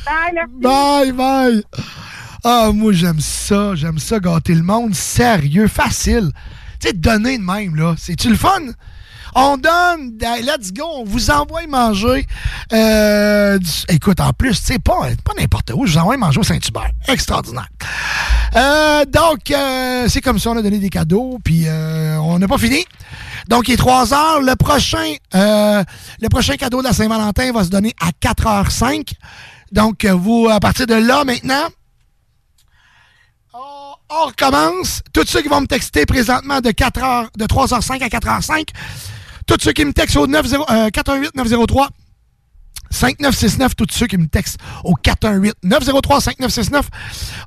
[0.04, 0.52] Bye, merci.
[0.60, 1.62] Bye, bye.
[2.44, 3.74] Ah, moi, j'aime ça.
[3.74, 4.94] J'aime ça, gâter le monde.
[4.94, 6.30] Sérieux, facile.
[6.80, 7.94] Tu sais, donner de même, là.
[7.98, 8.60] C'est-tu le fun?
[9.34, 12.26] On donne, let's go, on vous envoie manger.
[12.72, 16.42] Euh, du- écoute, en plus, sais, pas, pas n'importe où, je vous envoie manger au
[16.42, 16.90] Saint-Hubert.
[17.08, 17.68] Extraordinaire.
[18.56, 22.58] Euh, donc, euh, c'est comme ça, on a donné des cadeaux, puis on n'a pas
[22.58, 22.84] fini.
[23.48, 24.40] Donc, il est 3 heures.
[24.42, 29.12] Le prochain, le prochain cadeau de la Saint-Valentin va se donner à 4h05.
[29.72, 31.68] Donc, vous, à partir de là, maintenant,
[33.52, 35.02] on, recommence.
[35.12, 38.68] Tous ceux qui vont me texter présentement de 4 h de 3h05 à 4h05,
[39.50, 41.88] tous ceux qui me textent au 90, euh, 418 903
[42.90, 46.82] 5969, tous ceux qui me textent au 418-903-5969.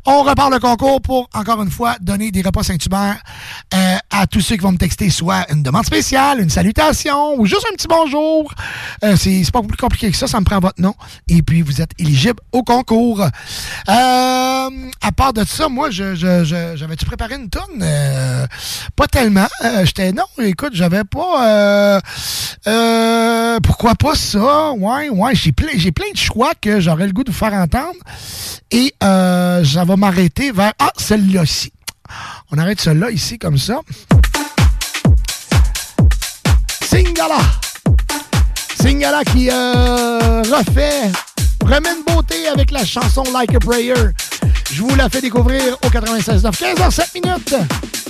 [0.05, 3.17] On repart le concours pour, encore une fois, donner des repas Saint-Hubert
[3.73, 7.45] euh, à tous ceux qui vont me texter soit une demande spéciale, une salutation ou
[7.45, 8.53] juste un petit bonjour.
[9.03, 10.95] Euh, c'est pas plus compliqué que ça, ça me prend votre nom.
[11.27, 13.21] Et puis, vous êtes éligible au concours.
[13.21, 13.29] Euh,
[13.89, 17.81] à part de ça, moi, je, j'avais-tu préparé une tonne?
[17.81, 18.47] Euh,
[18.95, 19.47] pas tellement.
[19.83, 21.99] J'étais, non, écoute, j'avais pas...
[23.61, 24.71] pourquoi pas ça?
[24.73, 27.97] Ouais, ouais, j'ai plein, plein de choix que j'aurais le goût de vous faire entendre.
[28.71, 30.73] Et euh, ça va m'arrêter vers...
[30.79, 31.73] Ah, celle-là-ci.
[32.51, 33.81] On arrête celle-là ici, comme ça.
[36.83, 37.39] Singala.
[38.79, 41.11] Singala qui euh, refait,
[41.65, 43.93] remet une beauté avec la chanson Like a Prayer.
[44.71, 46.51] Je vous la fais découvrir au 96.9.
[46.51, 48.02] 15h07 minutes.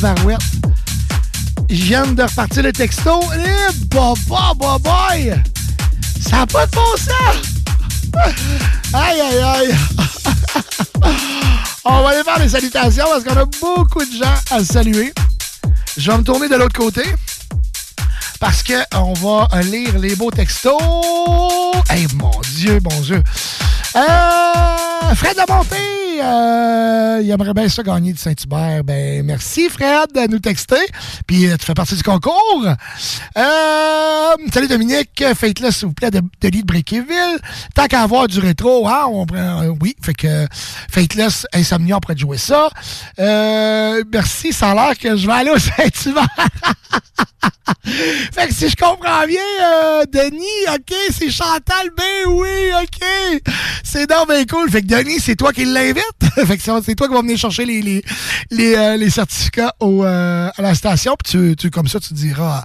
[0.00, 0.40] Tabarouette.
[1.70, 3.20] Je viens de repartir le texto.
[3.32, 5.40] Eh, bah, bah, boy!
[6.20, 7.36] Ça n'a pas de bon sens!
[8.92, 9.74] Aïe, aïe, aïe!
[11.84, 15.12] On va aller faire les salutations parce qu'on a beaucoup de gens à saluer.
[15.96, 17.02] Je vais me tourner de l'autre côté
[18.40, 20.80] parce qu'on va lire les beaux textos.
[21.88, 23.22] Hey, mon Dieu, mon Dieu.
[23.96, 25.76] Euh, Fred Lamonté,
[26.22, 28.84] euh, il aimerait bien ça gagner du Saint-Hubert.
[28.84, 30.84] Ben, merci Fred de nous texter.
[31.26, 32.66] Puis euh, tu fais partie du concours.
[33.36, 37.38] Euh, salut Dominique, faites-le s'il vous plaît de, de Lee de Briqueville.
[37.74, 40.46] Tant qu'à avoir du rétro, hein, on prend, euh, oui, fait que
[40.90, 42.68] faites-le Insomnia, on pourrait jouer ça.
[43.18, 46.28] Merci, ça a l'air que je vais aller au Saint-Hubert.
[47.84, 52.48] fait que si je comprends bien, euh, Denis, OK, c'est Chantal, ben oui,
[52.82, 53.42] OK.
[53.82, 54.70] C'est donc bien cool.
[54.70, 56.04] Fait que Denis, c'est toi qui l'invite.
[56.46, 58.04] fait que c'est toi qui vas venir chercher les, les,
[58.50, 61.16] les, euh, les certificats au, euh, à la station.
[61.22, 62.64] Puis tu, tu, comme ça, tu diras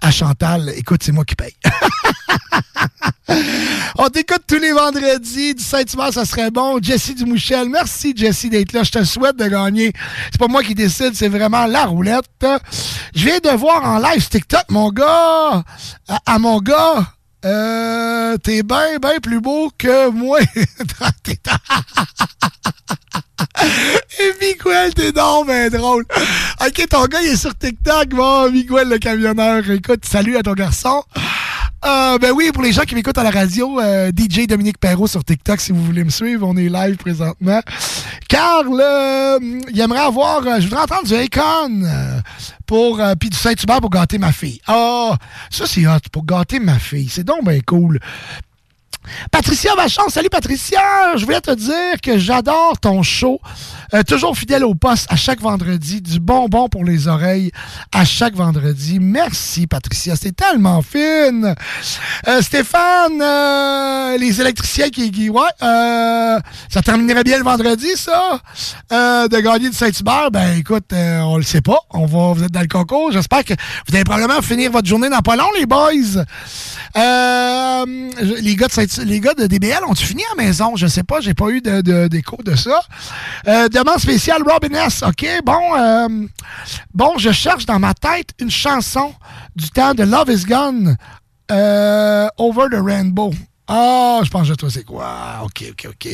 [0.00, 1.54] à Chantal, écoute, c'est moi qui paye.
[3.98, 6.78] On t'écoute tous les vendredis du Saint-Hubert, ça serait bon.
[6.82, 8.82] Jessie Dumouchel, merci Jessie d'être là.
[8.82, 9.92] Je te souhaite de gagner.
[10.30, 12.46] C'est pas moi qui décide, c'est vraiment la roulette.
[13.14, 15.62] Je viens de voir en live TikTok, mon gars,
[16.08, 17.06] à, à mon gars,
[17.44, 20.38] euh, t'es bien, bien plus beau que moi.
[24.20, 26.04] Et Miguel, t'es donc ben drôle.
[26.60, 28.08] Ok, ton gars, il est sur TikTok.
[28.08, 29.68] Bon, Miguel, le camionneur.
[29.70, 31.02] Écoute, salut à ton garçon.
[31.84, 35.06] Euh, ben oui, pour les gens qui m'écoutent à la radio, euh, DJ Dominique Perrault
[35.06, 37.60] sur TikTok, si vous voulez me suivre, on est live présentement.
[38.28, 39.38] Carl, euh,
[39.70, 42.20] il aimerait avoir, euh, je voudrais entendre du Akon euh,
[42.66, 44.60] pour, puis du Saint-Hubert pour gâter ma fille.
[44.66, 45.16] Ah,
[45.50, 47.08] ça c'est hot, pour gâter ma fille.
[47.08, 48.00] C'est donc ben cool.
[49.30, 51.16] Patricia Vachon, salut Patricia!
[51.16, 53.40] Je voulais te dire que j'adore ton show.
[53.94, 56.00] Euh, toujours fidèle au poste à chaque vendredi.
[56.02, 57.50] Du bonbon pour les oreilles
[57.92, 58.98] à chaque vendredi.
[59.00, 61.54] Merci Patricia, c'est tellement fine.
[62.26, 65.10] Euh, Stéphane, euh, les électriciens qui...
[65.10, 66.38] qui ouais, euh,
[66.68, 68.40] ça terminerait bien le vendredi, ça?
[68.92, 70.30] Euh, de gagner du Saint-Hubert?
[70.30, 71.78] Ben écoute, euh, on le sait pas.
[71.90, 73.10] On va, vous êtes dans le concours.
[73.12, 73.54] J'espère que
[73.88, 75.88] vous allez probablement finir votre journée dans pas long, les boys.
[78.20, 80.76] Les gars de Saint- les gars de DBL ont-tu fini à la maison?
[80.76, 82.80] Je sais pas, j'ai pas eu de, de- d'écho de ça.
[83.78, 85.02] Demande spéciale Robin S.
[85.02, 86.08] OK, bon, euh,
[86.92, 89.14] bon, je cherche dans ma tête une chanson
[89.54, 90.96] du temps de Love is Gone,
[91.50, 93.32] euh, Over the Rainbow.
[93.68, 95.42] Ah, je pense que toi, c'est quoi?
[95.44, 96.08] OK, OK, OK.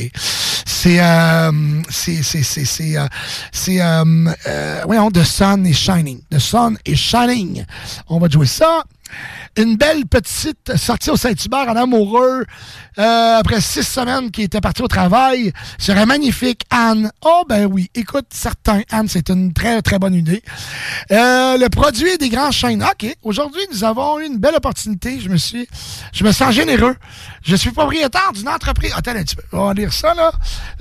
[0.66, 1.52] C'est, euh,
[1.88, 3.06] c'est, c'est, c'est, c'est, euh,
[3.52, 6.20] c'est, euh, The Sun is Shining.
[6.30, 7.64] The Sun is Shining.
[8.08, 8.82] On va jouer ça.
[9.56, 12.44] Une belle petite sortie au Saint-Hubert en amoureux
[12.98, 15.52] euh, après six semaines qui était parti au travail.
[15.78, 17.12] Serait magnifique, Anne.
[17.24, 17.88] Oh, ben oui.
[17.94, 20.42] Écoute, certain, Anne, c'est une très, très bonne idée.
[21.12, 22.82] Euh, le produit des grands chaînes.
[22.82, 23.16] OK.
[23.22, 25.20] Aujourd'hui, nous avons eu une belle opportunité.
[25.20, 25.68] Je me suis,
[26.12, 26.96] je me sens généreux.
[27.42, 28.92] Je suis propriétaire d'une entreprise.
[28.96, 29.42] Attends un petit peu.
[29.52, 30.32] On va lire ça, là.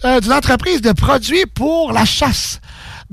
[0.06, 2.60] Euh, d'une entreprise de produits pour la chasse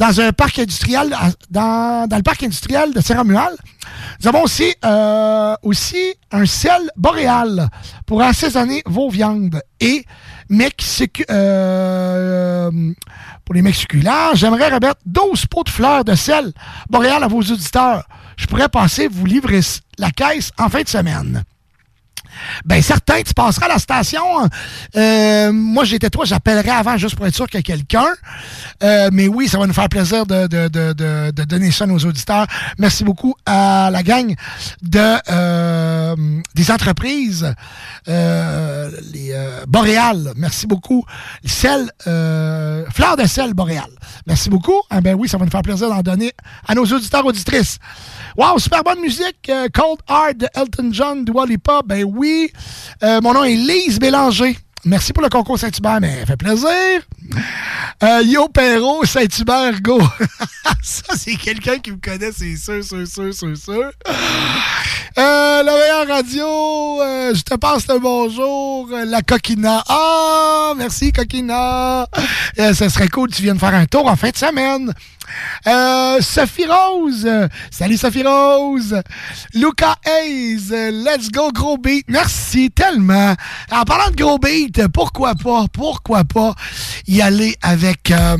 [0.00, 1.14] dans un parc industriel,
[1.50, 3.58] dans, dans le parc industriel de Saint-Romuald.
[4.22, 7.68] Nous avons aussi, euh, aussi un sel boréal
[8.06, 10.06] pour assaisonner vos viandes et
[11.30, 12.70] euh,
[13.44, 14.34] pour les mecs succulents.
[14.34, 16.50] J'aimerais remettre 12 pots de fleurs de sel
[16.88, 18.04] boréal à vos auditeurs.
[18.38, 19.60] Je pourrais passer vous livrer
[19.98, 21.44] la caisse en fin de semaine.
[22.64, 24.22] Ben certain, tu passeras à la station.
[24.96, 28.08] Euh, moi, j'étais toi, j'appellerai avant juste pour être sûr qu'il y a quelqu'un.
[28.82, 31.86] Euh, mais oui, ça va nous faire plaisir de, de, de, de, donner ça à
[31.86, 32.46] nos auditeurs.
[32.78, 34.34] Merci beaucoup à la gang
[34.82, 36.16] de euh,
[36.54, 37.54] des entreprises,
[38.06, 39.34] les.
[40.36, 41.04] Merci beaucoup.
[42.06, 43.90] Euh, fleur de sel Boréal.
[44.26, 44.80] Merci beaucoup.
[44.90, 46.32] Ah ben oui, ça va nous faire plaisir d'en donner
[46.66, 47.78] à nos auditeurs auditrices.
[48.36, 49.50] Wow, super bonne musique.
[49.74, 51.80] Cold Heart de Elton John, Dua Lipa.
[51.84, 52.29] Ben oui.
[53.02, 54.56] Euh, mon nom est Lise Bélanger.
[54.84, 56.68] Merci pour le concours Saint-Hubert, mais ça fait plaisir.
[58.02, 60.00] Euh, Yo Perrault, Saint-Hubert, go.
[60.82, 63.90] ça, c'est quelqu'un qui me connaît, c'est sûr, sûr, sûr, sûr, sûr.
[65.18, 69.82] Euh, la meilleure radio, euh, je te passe le bonjour, euh, la Coquina.
[69.88, 72.06] Ah, merci Coquina.
[72.58, 74.92] Euh, ça serait cool, tu viennes faire un tour en fin de semaine.
[75.66, 77.28] Euh, Sophie Rose,
[77.72, 79.02] salut Sophie Rose.
[79.54, 82.04] Luca Hayes, let's go gros beat.
[82.08, 83.34] Merci tellement.
[83.72, 86.54] En parlant de gros beat, pourquoi pas, pourquoi pas
[87.08, 88.36] y aller avec euh,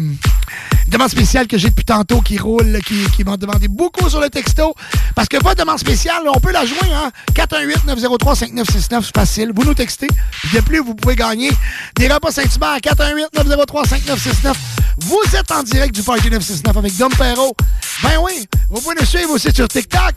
[0.90, 4.28] Demande spéciale que j'ai depuis tantôt qui roule, qui, qui m'a demandé beaucoup sur le
[4.28, 4.74] texto.
[5.14, 7.10] Parce que votre demande spéciale, on peut la jouer, hein?
[7.34, 9.52] 418-903-5969, c'est facile.
[9.54, 10.08] Vous nous textez.
[10.52, 11.52] De plus, vous pouvez gagner
[11.96, 14.54] des repas Saint-Hubert à 418-903-5969.
[14.98, 17.54] Vous êtes en direct du Party 969 avec Dom Perrault.
[18.02, 20.14] Ben oui, vous pouvez nous suivre aussi sur TikTok.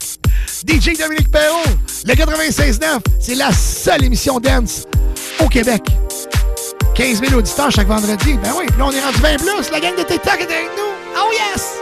[0.66, 1.70] DJ Dominique Perrault,
[2.04, 4.84] le 96.9, c'est la seule émission dance
[5.38, 5.82] au Québec.
[6.94, 8.38] 15 000 auditeurs chaque vendredi.
[8.42, 9.70] Ben oui, là, on est rendu 20 plus.
[9.72, 10.92] La gang de TikTok est avec nous.
[11.16, 11.74] Oh yes!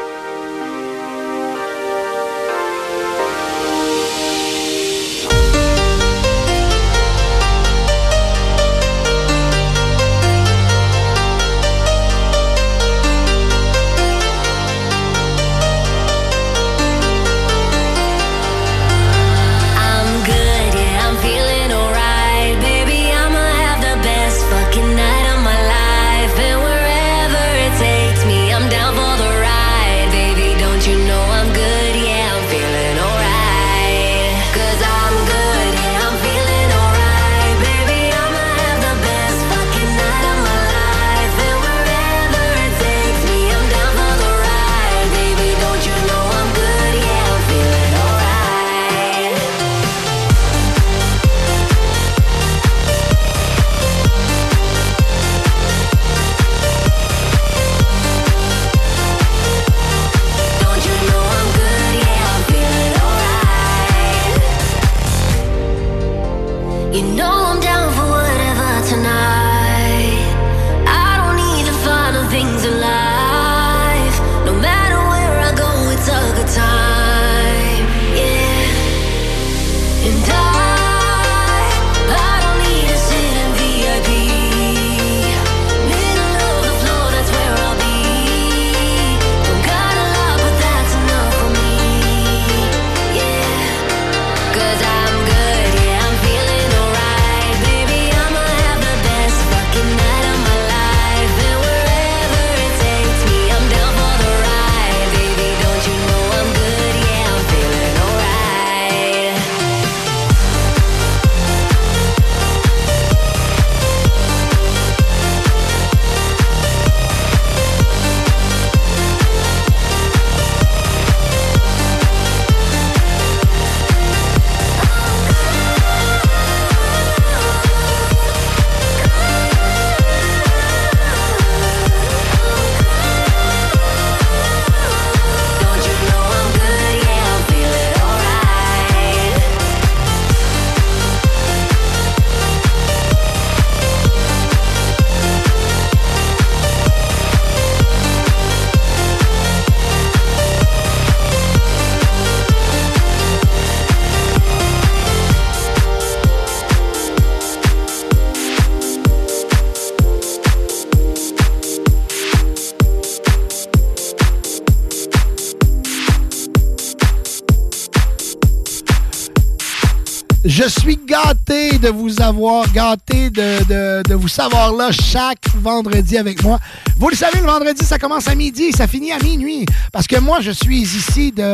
[170.63, 176.41] Je suis gâté de vous avoir, gâté de, de- vous savoir là chaque vendredi avec
[176.45, 176.61] moi.
[176.99, 179.67] Vous le savez, le vendredi, ça commence à midi et ça finit à minuit.
[179.93, 181.53] Parce que moi, je suis ici de,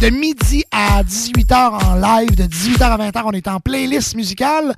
[0.00, 4.72] de midi à 18h en live, de 18h à 20h, on est en playlist musicale.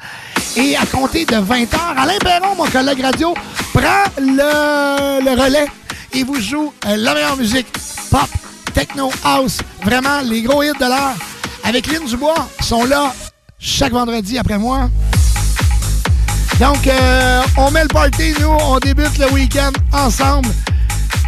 [0.56, 3.34] Et à compter de 20h, Alain Perron, mon collègue radio,
[3.74, 5.66] prend le, le relais
[6.14, 7.66] et vous joue euh, la meilleure musique
[8.10, 8.28] pop,
[8.72, 11.14] techno, house, vraiment les gros hits de l'heure.
[11.62, 13.12] Avec Lynn Dubois, sont là
[13.58, 14.90] chaque vendredi après moi.
[16.60, 20.48] Donc, euh, on met le party, nous, on débute le week-end ensemble.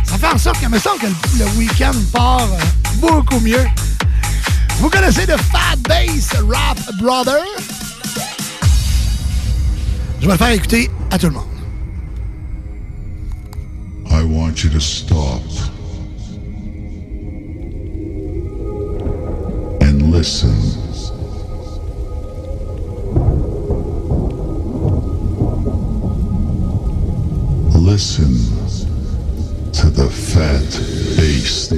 [0.04, 1.06] Ça fait en sorte que me semble que
[1.38, 3.66] le, week-end part euh, beaucoup mieux.
[4.78, 7.42] Vous connaissez le Fat Bass Rap Brother?
[10.20, 11.44] Je vais le faire écouter à tout le monde.
[14.10, 15.42] I want you to stop
[19.82, 20.87] and listen.
[27.80, 28.34] Listen
[29.72, 30.68] to the fat
[31.16, 31.68] bass.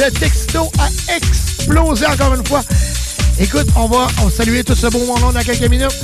[0.00, 2.62] Le texto a explosé encore une fois.
[3.38, 5.94] Écoute, on va, on saluer tout ce beau monde dans quelques minutes.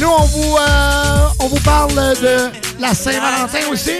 [0.00, 2.50] Nous, on vous, euh, on vous parle de
[2.80, 3.92] la Saint-Valentin aussi.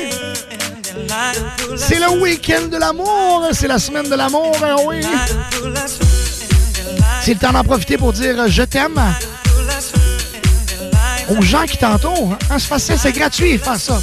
[1.76, 3.47] C'est le week-end de l'amour.
[3.52, 5.02] C'est la semaine de l'amour, hein, oui.
[7.22, 9.01] C'est le temps d'en profiter pour dire je t'aime
[11.28, 12.36] aux gens qui t'entourent.
[12.51, 14.01] Hein, c'est facile, c'est gratuit faire ça.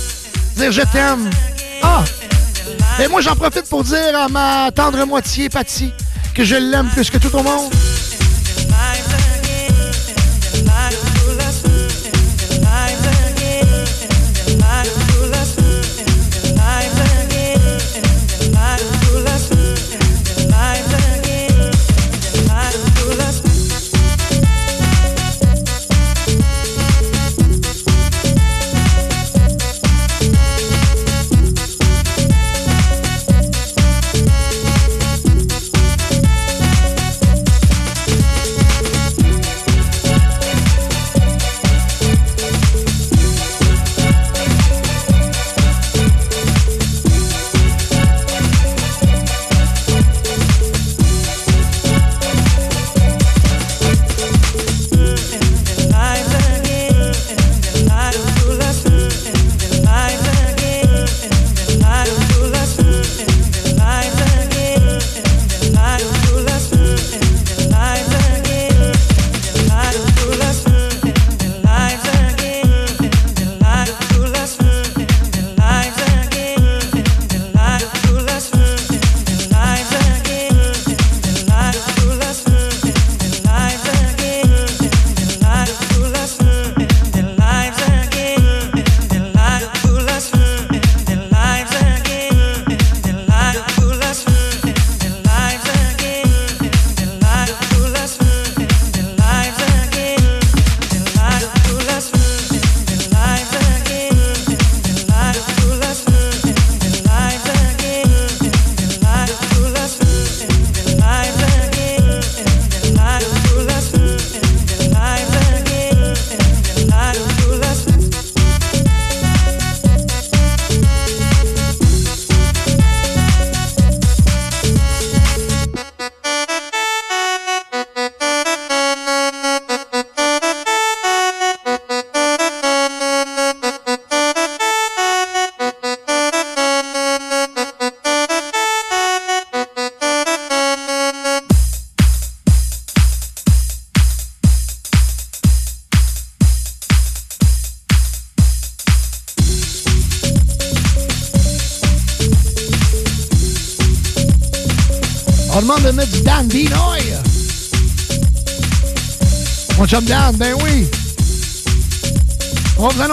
[0.56, 1.30] Dire je t'aime.
[3.04, 5.92] Et moi, j'en profite pour dire à ma tendre moitié, Patty,
[6.36, 7.72] que je l'aime plus que tout au monde.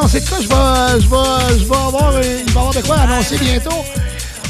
[0.08, 0.42] Annoncer de?
[0.42, 3.84] Je vais, je vais, je vais avoir, euh, il va avoir de quoi annoncer bientôt.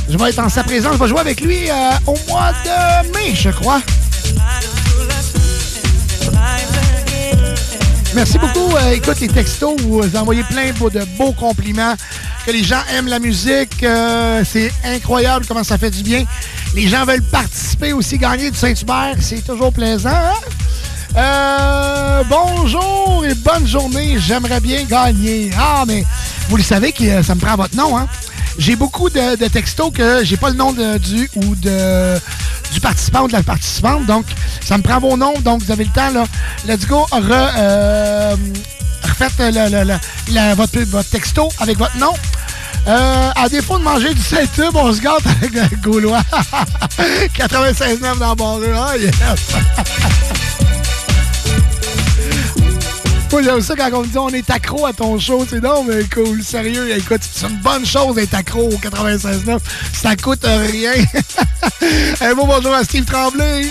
[0.08, 0.94] Je vais être en sa présence.
[0.94, 3.80] Je vais jouer avec lui euh, au mois de mai, je crois.
[8.14, 8.76] Merci beaucoup.
[8.76, 11.94] Euh, écoute, les textos, vous envoyez plein de beaux compliments.
[12.46, 13.84] Que les gens aiment la musique.
[14.44, 16.24] c'est incroyable comment ça fait du bien.
[16.76, 19.16] Les gens veulent participer aussi, gagner du Saint-Hubert.
[19.20, 20.10] C'est toujours plaisant.
[20.10, 20.47] hein?
[21.18, 24.18] Euh, bonjour et bonne journée.
[24.20, 25.50] J'aimerais bien gagner.
[25.58, 26.04] Ah, mais
[26.48, 27.98] vous le savez que euh, ça me prend votre nom.
[27.98, 28.06] Hein?
[28.56, 32.18] J'ai beaucoup de, textos que j'ai pas le nom du ou de
[32.72, 34.06] du participant ou de la participante.
[34.06, 34.26] Donc,
[34.60, 35.34] ça me prend vos noms.
[35.40, 36.24] Donc, vous avez le temps, là.
[36.66, 37.04] Let's go.
[37.10, 38.36] Re, euh,
[39.02, 39.32] refaites
[40.56, 42.12] votre, votre texto avec votre nom.
[42.86, 46.22] À défaut de manger du Saint-Tube, on se gâte avec le Gaulois.
[47.36, 48.74] 96,9 dans le barreux.
[48.76, 49.12] Ah, yes!
[53.30, 55.46] Moi, j'aime ça quand on me dit on est accro à ton show.
[55.48, 56.42] C'est non, mais cool.
[56.42, 59.58] Sérieux, écoute, c'est une bonne chose d'être accro au 96.9.
[59.92, 60.92] Ça coûte rien.
[62.20, 63.68] Un beau bonjour à Steve Tremblay.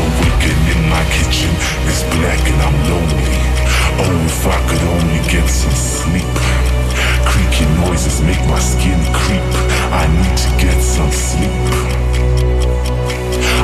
[0.00, 1.52] Awake and in my kitchen.
[1.84, 3.38] It's black and I'm lonely.
[4.00, 6.34] Oh, if I could only get some sleep.
[7.28, 9.52] Creaking noises make my skin creep.
[9.92, 11.87] I need to get some sleep.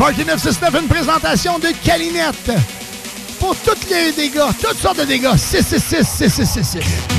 [0.00, 2.50] Party 969, une présentation de Calinette.
[3.38, 5.36] Pour tous les dégâts, toutes sortes de dégâts.
[5.36, 7.09] 666 6666.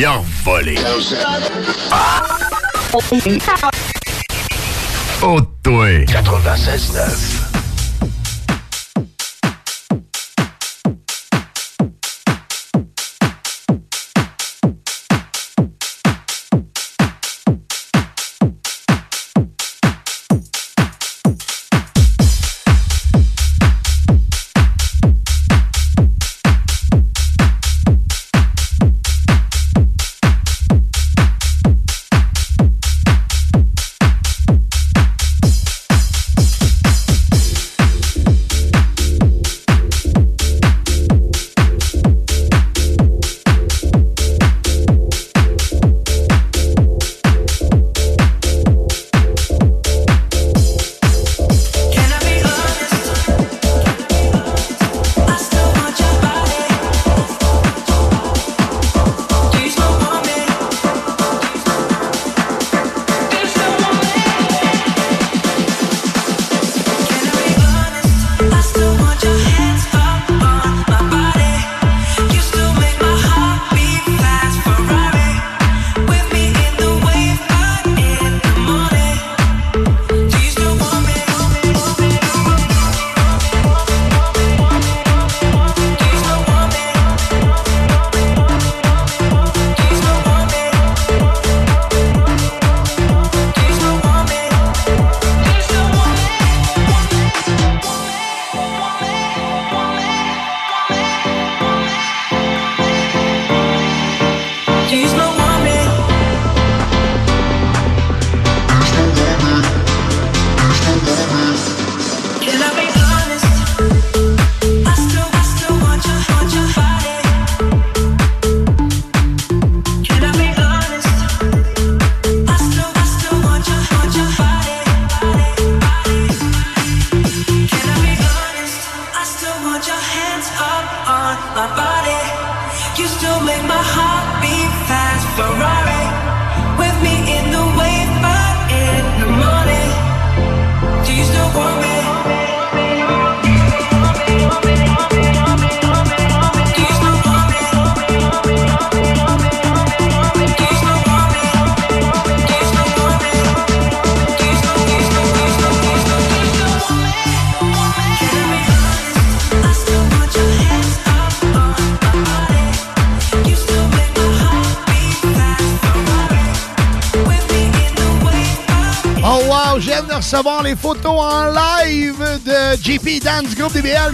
[0.00, 0.76] Il a volé.
[5.22, 6.04] Oh, toi.
[6.06, 7.39] 96.9.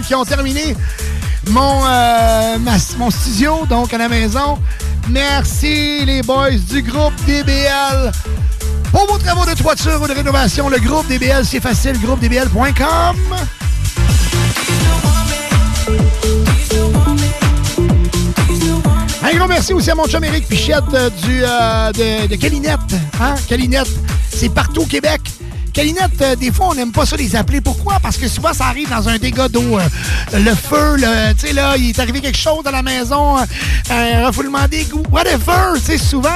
[0.07, 0.73] qui ont terminé
[1.49, 2.57] mon, euh,
[2.97, 4.57] mon studio, donc à la maison.
[5.09, 8.11] Merci les boys du groupe DBL.
[8.91, 13.17] Pour vos travaux de toiture ou de rénovation, le groupe DBL, c'est facile, groupedbl.com.
[19.23, 22.79] Un gros merci aussi à mon chum Eric Pichette euh, du, euh, de, de Calinette.
[23.19, 23.35] Hein?
[23.49, 23.91] Calinette,
[24.33, 25.21] c'est partout au Québec.
[25.77, 27.61] Calinette, euh, des fois, on n'aime pas ça les appeler.
[27.61, 27.99] Pourquoi?
[28.01, 29.77] Parce que souvent, ça arrive dans un dégât d'eau.
[29.77, 29.87] euh,
[30.33, 30.95] le feu,
[31.39, 33.43] tu sais, là, il est arrivé quelque chose dans la maison, euh,
[33.91, 35.75] un refoulement d'égout, whatever.
[35.75, 36.29] Tu sais, souvent,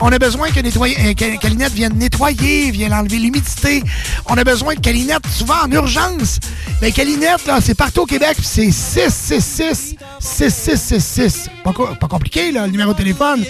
[0.00, 3.84] on a besoin que, nettoyer, Calinette vienne nettoyer, vienne enlever l'humidité.
[4.26, 6.40] On a besoin de Calinette souvent en urgence.
[6.80, 11.50] Mais Calinette, là, c'est partout au Québec, c'est 666 6666.
[11.62, 13.44] Pas, pas compliqué, là, le numéro de téléphone.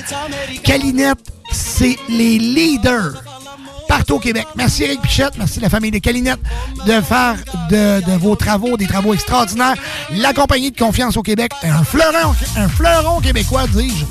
[0.63, 3.15] Calinette, c'est les leaders
[3.97, 4.47] partout au Québec.
[4.56, 6.40] Merci Eric Pichette, merci la famille de Calinette
[6.86, 7.36] de faire
[7.69, 9.74] de, vos travaux des travaux extraordinaires.
[10.12, 14.06] La compagnie de confiance au Québec, un fleuron, un fleuron québécois, dis-je.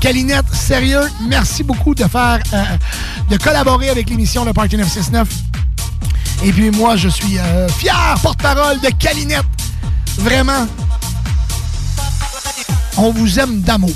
[0.00, 2.64] Calinette, sérieux, merci beaucoup de faire, euh,
[3.30, 5.28] de collaborer avec l'émission Le Party 969.
[6.44, 9.46] Et puis moi, je suis euh, fier porte-parole de Calinette.
[10.18, 10.66] Vraiment,
[12.96, 13.94] on vous aime d'amour.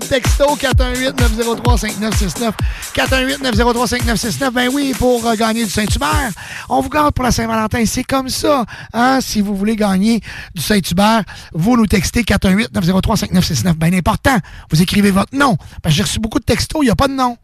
[0.00, 0.46] Textos.
[0.58, 2.52] 418-903-5969.
[2.94, 4.50] 418-903-5969.
[4.50, 6.30] Ben oui, pour euh, gagner du Saint-Hubert.
[6.68, 7.84] On vous garde pour la Saint-Valentin.
[7.86, 8.64] C'est comme ça.
[8.92, 9.20] Hein?
[9.20, 10.20] Si vous voulez gagner
[10.54, 11.22] du Saint-Hubert,
[11.52, 13.74] vous nous textez 418-903-5969.
[13.74, 14.36] Ben important.
[14.70, 15.56] Vous écrivez votre nom.
[15.86, 17.36] J'ai reçu beaucoup de textos, il n'y a pas de nom.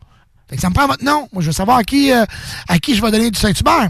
[0.58, 1.28] Ça me prend votre nom.
[1.32, 2.24] Moi, je veux savoir à qui, euh,
[2.68, 3.88] à qui je vais donner du Saint-Hubert.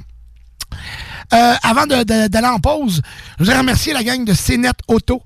[1.35, 3.03] Euh, avant d'aller en pause,
[3.39, 5.21] je voudrais remercier la gang de CNET Auto.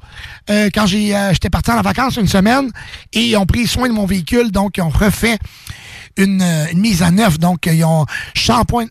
[0.48, 2.70] Euh, quand euh, j'étais parti en vacances une semaine
[3.12, 5.38] et ils ont pris soin de mon véhicule, donc ils ont refait
[6.16, 7.38] une, une mise à neuf.
[7.38, 8.86] Donc, ils ont shampoing,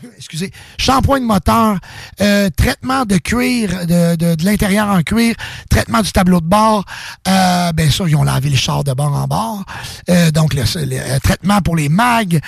[0.16, 1.78] excusez, shampoing de moteur,
[2.20, 5.34] euh, traitement de cuir, de, de, l'intérieur en cuir,
[5.70, 6.84] traitement du tableau de bord.
[7.28, 9.64] Euh, bien sûr, ils ont lavé le char de bord en bord.
[10.08, 12.40] Euh, donc, le, le, euh, traitement pour les mags.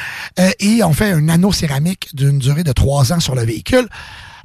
[0.59, 3.89] Et on fait un anneau céramique d'une durée de trois ans sur le véhicule.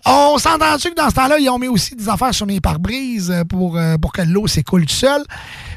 [0.05, 3.43] On s'entend-tu que dans ce temps-là, ils ont mis aussi des affaires sur mes pare-brises
[3.49, 5.23] pour, pour que l'eau s'écoule tout seul?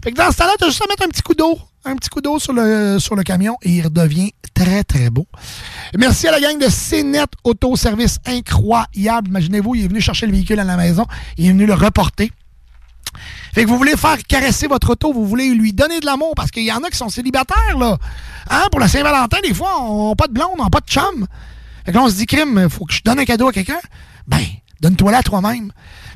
[0.04, 1.58] Fait que dans ce temps-là, tu as juste à mettre un petit coup d'eau.
[1.84, 5.26] Un petit coup d'eau sur le, camion et il redevient très, très beau.
[5.98, 9.28] Merci à la gang de CNET Auto Service incroyable.
[9.28, 11.06] Imaginez-vous, il est venu chercher le véhicule à la maison.
[11.38, 12.30] Il est venu le reporter.
[13.52, 16.50] Fait que vous voulez faire caresser votre auto, vous voulez lui donner de l'amour, parce
[16.50, 17.98] qu'il y en a qui sont célibataires, là.
[18.48, 18.68] Hein?
[18.70, 21.26] Pour la Saint-Valentin, des fois, on n'a pas de blonde, on n'a pas de chum.
[21.84, 23.80] Fait que là, on se dit, crime, faut que je donne un cadeau à quelqu'un?
[24.26, 24.40] Ben,
[24.80, 25.72] donne-toi là toi-même.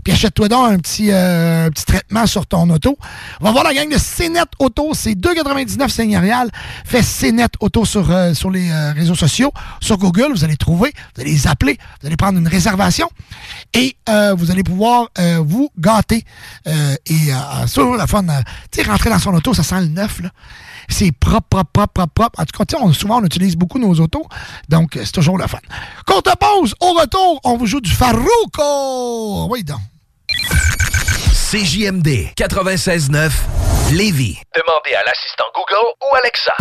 [0.07, 2.97] Puis achète-toi donc un petit, euh, un petit traitement sur ton auto.
[3.41, 4.95] On va voir la gang de CNET Auto.
[4.95, 6.49] C'est 2,99 seigneurial.
[6.85, 9.51] Fait CNET Auto sur, euh, sur les euh, réseaux sociaux.
[9.81, 10.93] Sur Google, vous allez trouver.
[11.17, 11.77] Vous allez les appeler.
[12.01, 13.11] Vous allez prendre une réservation.
[13.75, 16.25] Et euh, vous allez pouvoir euh, vous gâter.
[16.67, 17.31] Et
[17.67, 18.23] c'est toujours la fun.
[18.71, 20.29] tu sais, rentrer dans son auto, ça sent le neuf, là.
[20.89, 22.41] C'est propre, propre, propre, propre, propre.
[22.41, 24.25] En tout cas, on- souvent, on utilise beaucoup nos autos.
[24.69, 25.59] Donc, c'est toujours le fun.
[26.07, 26.77] Courte pause.
[26.79, 29.49] Au retour, on vous joue du Farouco.
[29.51, 29.81] Oui, donc.
[31.51, 33.31] CJMD 96.9
[33.93, 34.39] Lévis.
[34.55, 36.55] Demandez à l'assistant Google ou Alexa.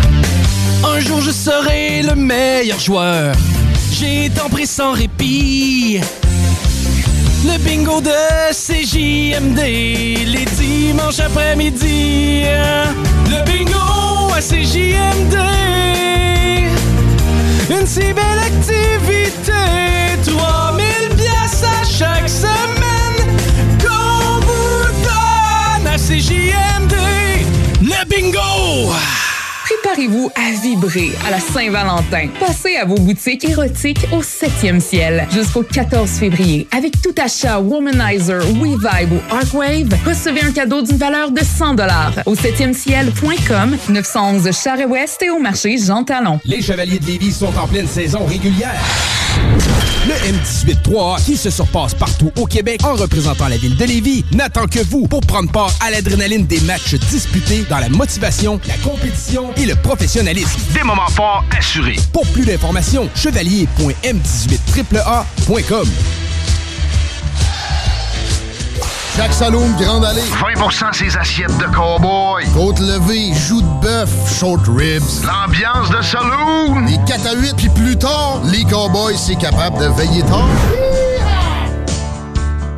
[0.84, 3.34] Un jour je serai le meilleur joueur.
[3.92, 6.00] J'ai tant pris sans répit.
[7.44, 12.44] Le bingo de CJMD, les dimanches après-midi.
[13.28, 15.36] Le bingo à CJMD.
[17.70, 19.52] Une si belle activité.
[20.24, 20.86] 3000
[21.16, 22.55] pièces à chaque semaine.
[26.06, 26.94] CJMD.
[27.82, 29.25] Le bingo!
[29.66, 32.28] Préparez-vous à vibrer à la Saint-Valentin.
[32.38, 36.68] Passez à vos boutiques érotiques au 7e ciel jusqu'au 14 février.
[36.70, 41.74] Avec tout achat Womanizer, WeVibe ou Arcwave, recevez un cadeau d'une valeur de 100
[42.26, 46.38] au 7e ciel.com, 911 Charest-Ouest et au marché Jean Talon.
[46.44, 48.80] Les Chevaliers de Lévis sont en pleine saison régulière.
[50.06, 54.66] Le M18-3A, qui se surpasse partout au Québec en représentant la ville de Lévis, n'attend
[54.66, 59.50] que vous pour prendre part à l'adrénaline des matchs disputés dans la motivation, la compétition
[59.56, 60.60] et le professionnalisme.
[60.72, 62.00] Des moments forts assurés.
[62.12, 65.88] Pour plus d'informations, chevalier.m18AAA.com.
[69.16, 70.20] Chaque saloon Grande Allée.
[70.20, 72.44] 20% ses assiettes de cowboy.
[72.52, 75.02] Côte levée, joues de bœuf, short ribs.
[75.24, 76.84] L'ambiance de saloon.
[76.86, 80.50] Les 4 à 8, puis plus tard, les cowboys, c'est capable de veiller tard.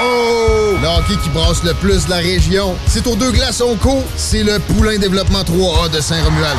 [0.00, 0.76] Oh!
[0.80, 2.74] Le hockey qui brasse le plus la région.
[2.86, 4.02] C'est aux deux glaçons co.
[4.16, 6.58] C'est le Poulain Développement 3A de Saint-Romuald.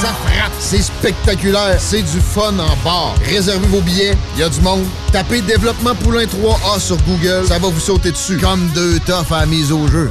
[0.00, 3.14] Ça frappe, c'est spectaculaire, c'est du fun en bar.
[3.24, 4.84] Réservez vos billets, il y a du monde.
[5.12, 8.38] Tapez Développement Poulain 3A sur Google, ça va vous sauter dessus.
[8.38, 10.10] Comme deux toughs à la mise au jeu.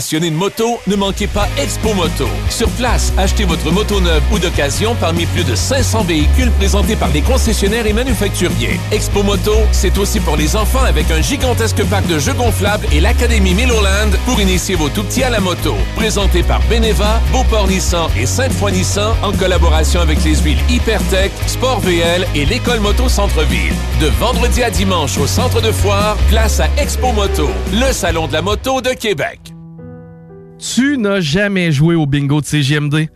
[0.00, 2.26] Passionné de moto, ne manquez pas Expo Moto.
[2.48, 7.10] Sur place, achetez votre moto neuve ou d'occasion parmi plus de 500 véhicules présentés par
[7.10, 8.80] des concessionnaires et manufacturiers.
[8.92, 13.00] Expo Moto, c'est aussi pour les enfants avec un gigantesque parc de jeux gonflables et
[13.02, 15.74] l'Académie Milloland pour initier vos tout-petits à la moto.
[15.96, 21.80] Présenté par Beneva, Beauport Nissan et Sainte-Foy Nissan en collaboration avec les villes Hypertech, Sport
[21.80, 23.74] VL et l'École Moto Centre-Ville.
[24.00, 28.32] De vendredi à dimanche au centre de foire, place à Expo Moto, le salon de
[28.32, 29.52] la moto de Québec.
[30.60, 33.08] Tu n'as jamais joué au bingo de CGMD?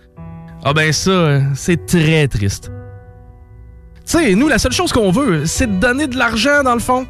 [0.64, 2.70] Ah ben ça, c'est très triste.
[4.06, 6.80] Tu sais, nous, la seule chose qu'on veut, c'est de donner de l'argent, dans le
[6.80, 7.06] fond.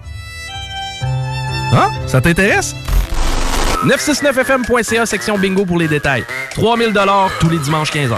[1.73, 1.91] Hein?
[2.07, 2.75] Ça t'intéresse?
[3.85, 6.25] 969fm.ca, section bingo pour les détails.
[6.55, 6.93] 3000
[7.39, 8.17] tous les dimanches 15h.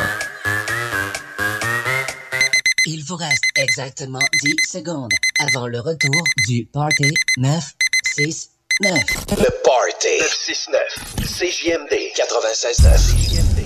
[2.86, 8.55] Il vous reste exactement 10 secondes avant le retour du Party 969.
[8.80, 10.80] Le Party 969.
[11.24, 13.65] CJMD 96.9.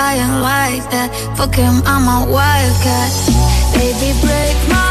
[0.00, 1.10] I ain't like that.
[1.36, 3.10] Fuck him, I'm a wildcat
[3.74, 4.87] Baby, break my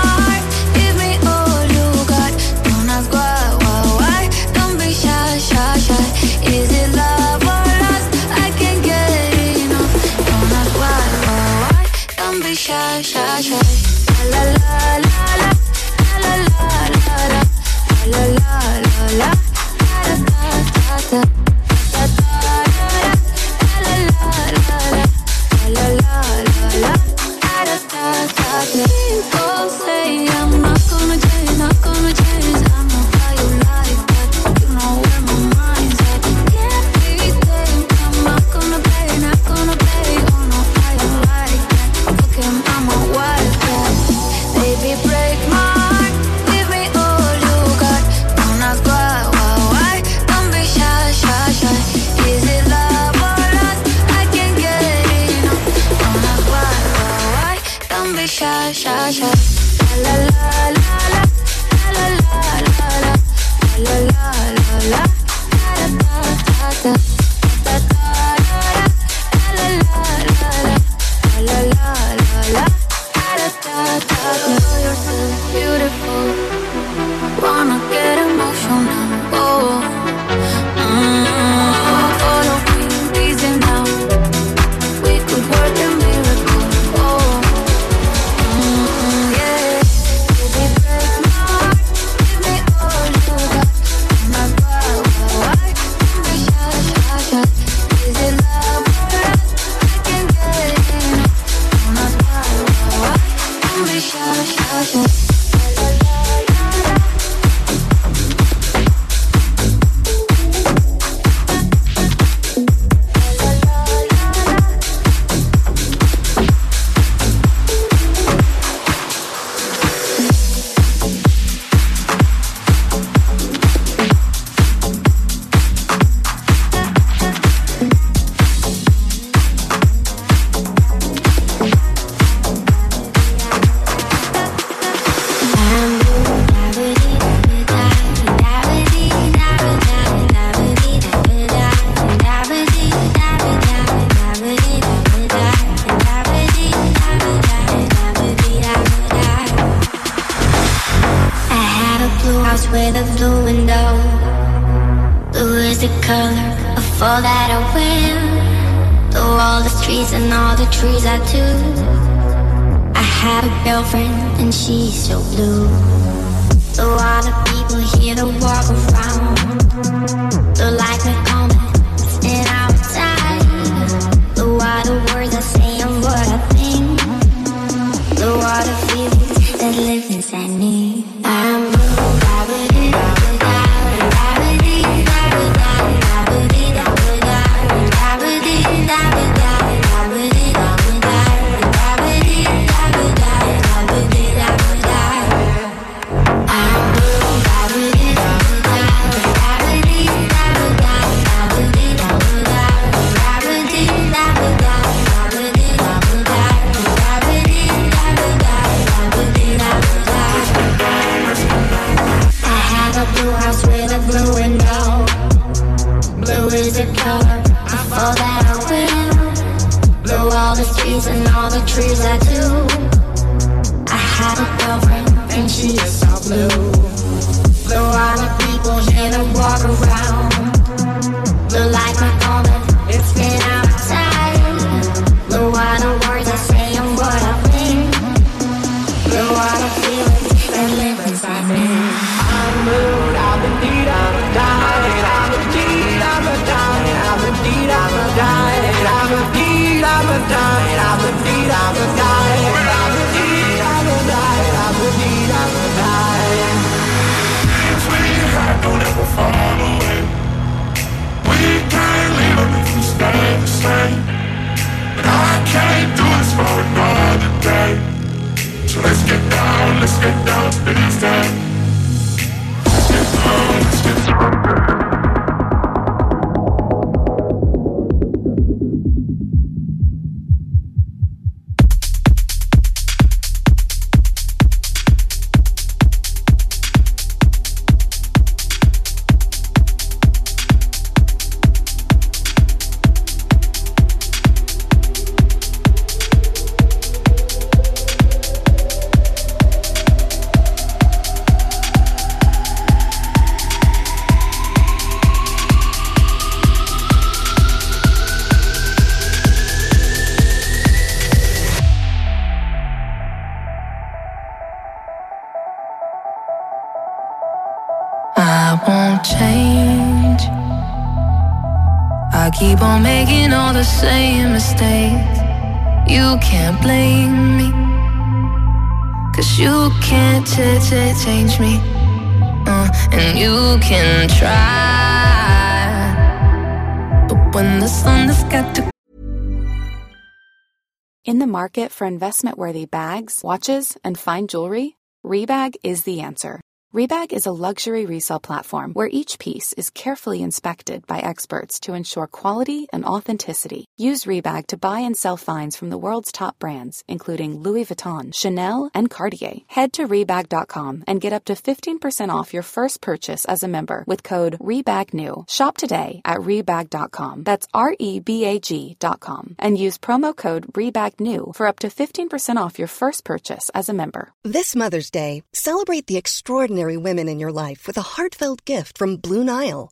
[341.77, 344.75] for investment worthy bags, watches, and fine jewelry,
[345.05, 346.41] Rebag is the answer.
[346.73, 351.75] Rebag is a luxury resale platform where each piece is carefully inspected by experts to
[351.75, 353.65] ensure quality and authenticity.
[353.75, 358.13] Use Rebag to buy and sell finds from the world's top brands, including Louis Vuitton,
[358.13, 359.37] Chanel, and Cartier.
[359.47, 363.83] Head to Rebag.com and get up to 15% off your first purchase as a member
[363.87, 365.27] with code REBAGNEW.
[365.27, 367.23] Shop today at Rebag.com.
[367.23, 369.35] That's R E B A G.com.
[369.39, 373.79] And use promo code REBAGNEW for up to 15% off your first purchase as a
[373.81, 374.13] member.
[374.23, 378.97] This Mother's Day, celebrate the extraordinary women in your life with a heartfelt gift from
[378.97, 379.71] Blue Nile.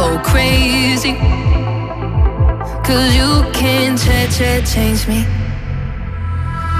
[0.00, 1.12] Go crazy.
[2.86, 5.26] Cause you can't ch- ch- change me.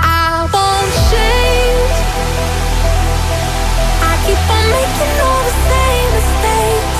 [0.00, 1.96] I won't change.
[4.08, 6.98] I keep on making all the same mistakes.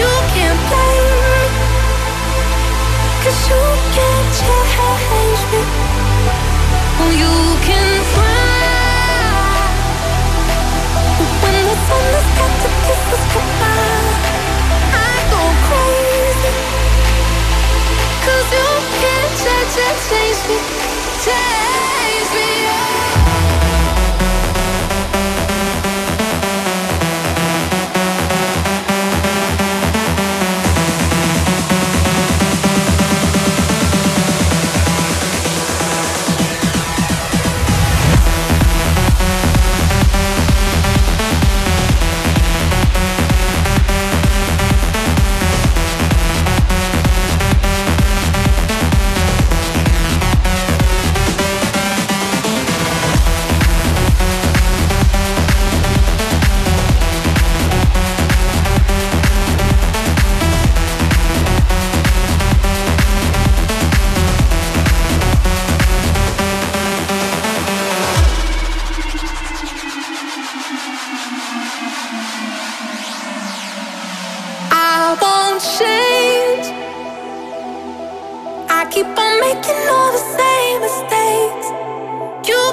[0.00, 1.44] You can't blame me.
[3.22, 3.62] Cause you
[3.94, 5.62] can't change me.
[6.98, 7.34] Well, you
[7.68, 9.62] can try.
[11.18, 13.97] But when the sun has got to kiss us goodbye,
[19.78, 20.58] can't change, change,
[21.24, 21.28] change me.
[21.28, 22.47] Change me.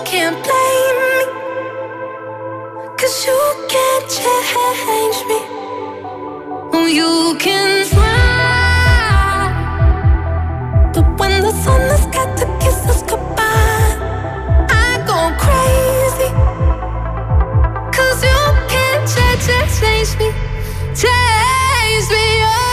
[0.04, 1.22] Can't blame me,
[2.98, 3.40] cause you
[3.70, 5.40] can't change me.
[6.88, 9.52] You can try,
[10.94, 13.98] but when the sun has got to kiss us goodbye,
[14.70, 16.30] I go crazy.
[17.98, 18.42] Cause you
[18.74, 20.30] can't change, change, change me,
[20.94, 22.26] change me.
[22.48, 22.65] Oh,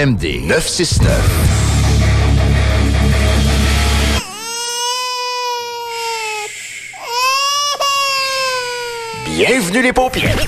[0.00, 1.10] CJMD 969.
[9.26, 10.38] Bienvenue les paupières.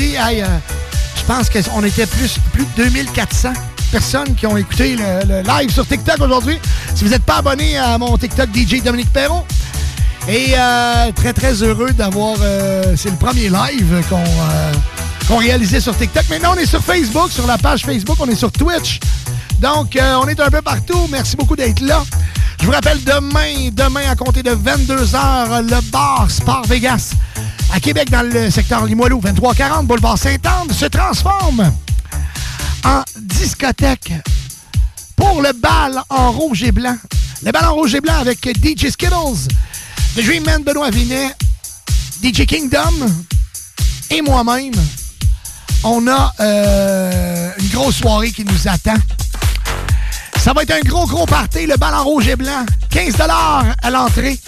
[0.00, 0.58] Euh,
[1.16, 3.52] je pense qu'on était plus, plus de 2400
[3.90, 6.58] personnes qui ont écouté le, live sur TikTok aujourd'hui.
[6.94, 9.44] Si vous n'êtes pas abonné à mon TikTok DJ Dominique Perrault,
[10.28, 12.36] et euh, très, très heureux d'avoir...
[12.42, 14.72] euh, c'est le premier live qu'on euh,
[15.26, 16.24] qu'on réalisait sur TikTok.
[16.30, 18.16] Maintenant, on est sur Facebook, sur la page Facebook.
[18.20, 18.98] On est sur Twitch.
[19.58, 21.06] Donc, on est un peu partout.
[21.10, 22.02] Merci beaucoup d'être là.
[22.60, 27.12] Je vous rappelle, demain, demain, à compter de 22h, le bar Sport Vegas
[27.72, 31.72] à Québec, dans le secteur Limoilou, 2340, boulevard Sainte-Anne, se transforme
[32.84, 34.12] en discothèque
[35.16, 36.96] pour le bal en rouge et blanc.
[37.44, 39.48] Le bal en rouge et blanc avec DJ Skittles,
[40.16, 41.34] The Dream Man Benoît Vinet,
[42.22, 43.06] DJ Kingdom
[44.10, 44.74] et moi-même.
[45.84, 48.96] On a euh, une grosse soirée qui nous attend.
[50.38, 52.64] Ça va être un gros, gros party, le bal en rouge et blanc.
[52.90, 54.38] 15 à l'entrée.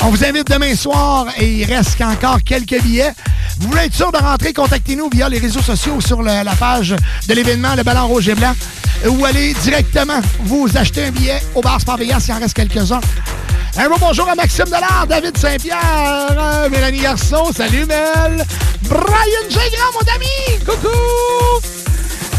[0.00, 3.12] On vous invite demain soir et il reste encore quelques billets.
[3.58, 6.94] Vous voulez être sûr de rentrer, contactez-nous via les réseaux sociaux sur la page
[7.28, 8.54] de l'événement Le Ballon Rouge et Blanc
[9.06, 13.00] ou allez directement vous acheter un billet au bar Sport Vegas, il en reste quelques-uns.
[13.76, 18.44] Un bonjour à Maxime Delard, David Saint-Pierre, Mélanie Garçon, salut Mel,
[18.82, 19.56] Brian J.
[19.56, 20.88] Grand, mon ami, coucou!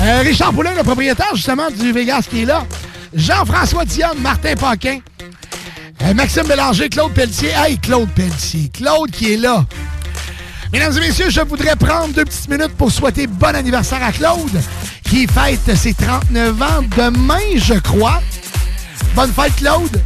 [0.02, 2.64] Euh, Richard Poulin, le propriétaire justement du Vegas qui est là.
[3.14, 5.00] Jean-François Dionne, Martin Paquin.
[6.04, 7.52] Euh, Maxime Bélanger, Claude Pelletier.
[7.56, 8.70] Hey, Claude Pelletier.
[8.74, 9.66] Claude qui est là.
[10.72, 14.62] Mesdames et messieurs, je voudrais prendre deux petites minutes pour souhaiter bon anniversaire à Claude,
[15.04, 18.22] qui fête ses 39 ans demain, je crois.
[19.16, 20.02] Bonne fête, Claude.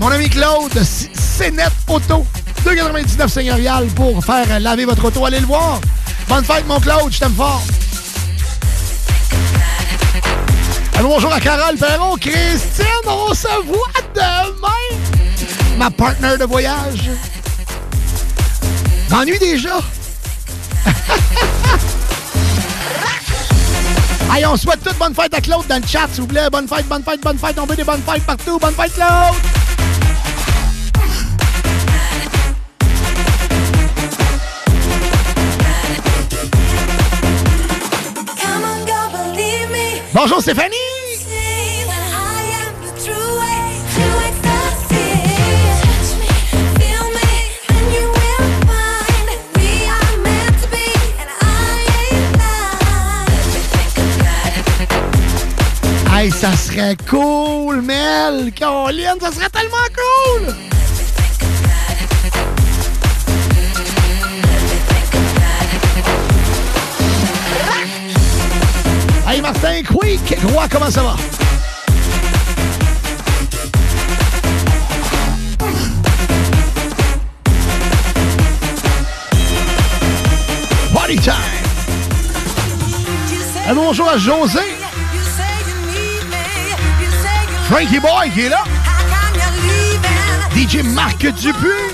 [0.00, 2.26] Mon ami Claude, C- CNET Auto,
[2.66, 5.24] 2,99 seigneurial pour faire laver votre auto.
[5.24, 5.80] Allez le voir.
[6.28, 7.62] Bonne fête, mon Claude, je t'aime fort.
[10.96, 12.16] Allô, bonjour à Carole Perron.
[12.16, 14.68] Christine, on se voit demain.
[15.76, 17.10] Ma partenaire de voyage.
[19.10, 19.78] M'ennuie déjà.
[24.32, 26.48] Allez, on souhaite toute bonne fête à Claude dans le chat, s'il vous plaît.
[26.50, 27.56] Bonne fête, bonne fête, bonne fête.
[27.58, 28.58] On veut des bonnes fêtes partout.
[28.58, 29.34] Bonne fête, Claude.
[40.14, 40.76] Bonjour Stéphanie.
[56.16, 58.52] Hey, ça serait cool, Mel.
[58.52, 60.73] Caroline, ça serait tellement cool.
[69.34, 71.16] Hey, Martin Quick, Roi, comment ça va?
[80.94, 81.34] Party time!
[83.68, 84.60] Un bonjour à José.
[87.68, 88.62] Frankie Boy qui est là.
[90.54, 91.93] DJ Marc Dupuis.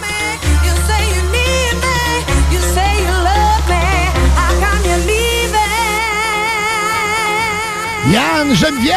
[8.10, 8.96] Yann Geneviève.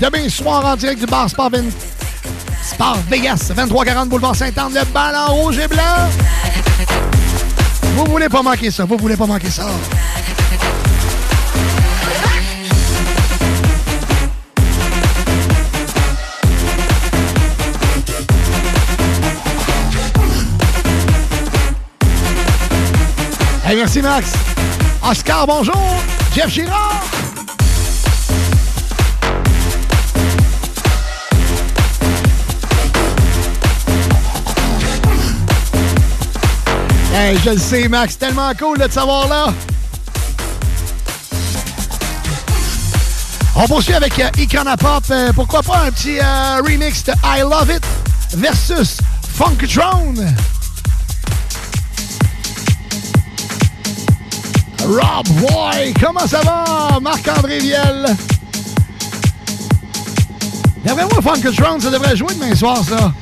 [0.00, 1.50] Demain soir en direct du bar Sport,
[3.08, 6.08] Vegas, 2340 Boulevard Saint-Anne, le ballon rouge et blanc.
[7.94, 9.66] Vous voulez pas manquer ça, vous voulez pas manquer ça.
[23.76, 24.32] Merci Max.
[25.08, 26.02] Oscar, bonjour.
[26.34, 27.04] Jeff Girard.
[37.44, 38.18] Je le sais, Max.
[38.18, 39.52] Tellement cool de te savoir là.
[43.54, 45.04] On poursuit avec euh, Pop.
[45.10, 47.84] Euh, pourquoi pas un petit euh, remix de I Love It
[48.36, 48.98] versus
[49.36, 50.34] Funktrone.
[54.90, 56.98] Rob Boy, comment ça va?
[57.00, 58.06] Marc-André Viel?
[60.84, 63.12] D'après moi, Funktrone, ça devrait jouer demain soir, ça.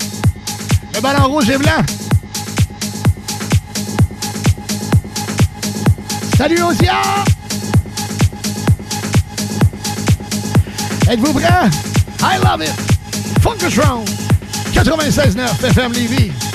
[0.95, 1.83] Le ballon rouge et blanc.
[6.39, 7.03] Salut Osia!
[11.11, 11.71] Êtes-vous prêts?
[12.23, 12.73] I love it!
[13.43, 14.07] Funkatron!
[14.73, 16.48] 96.9 FM Lévis.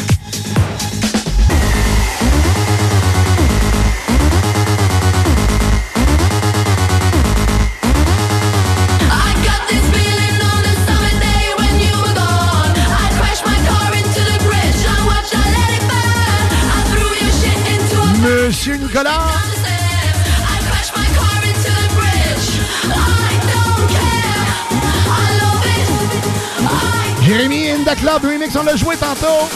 [18.63, 19.19] Chocolat.
[27.25, 29.49] Jérémy in the Club Remix, on l'a joué tantôt.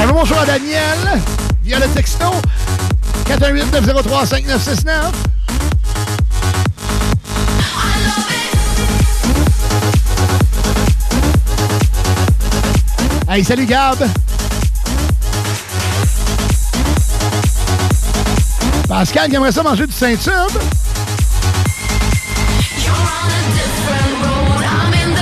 [0.00, 0.98] Alors bonjour à Daniel,
[1.62, 2.24] via le texto
[3.26, 5.35] 418-903-5969.
[13.44, 13.98] Salut Gab!
[18.88, 20.32] Pascal qui aimerait ça manger du Saint-Tube?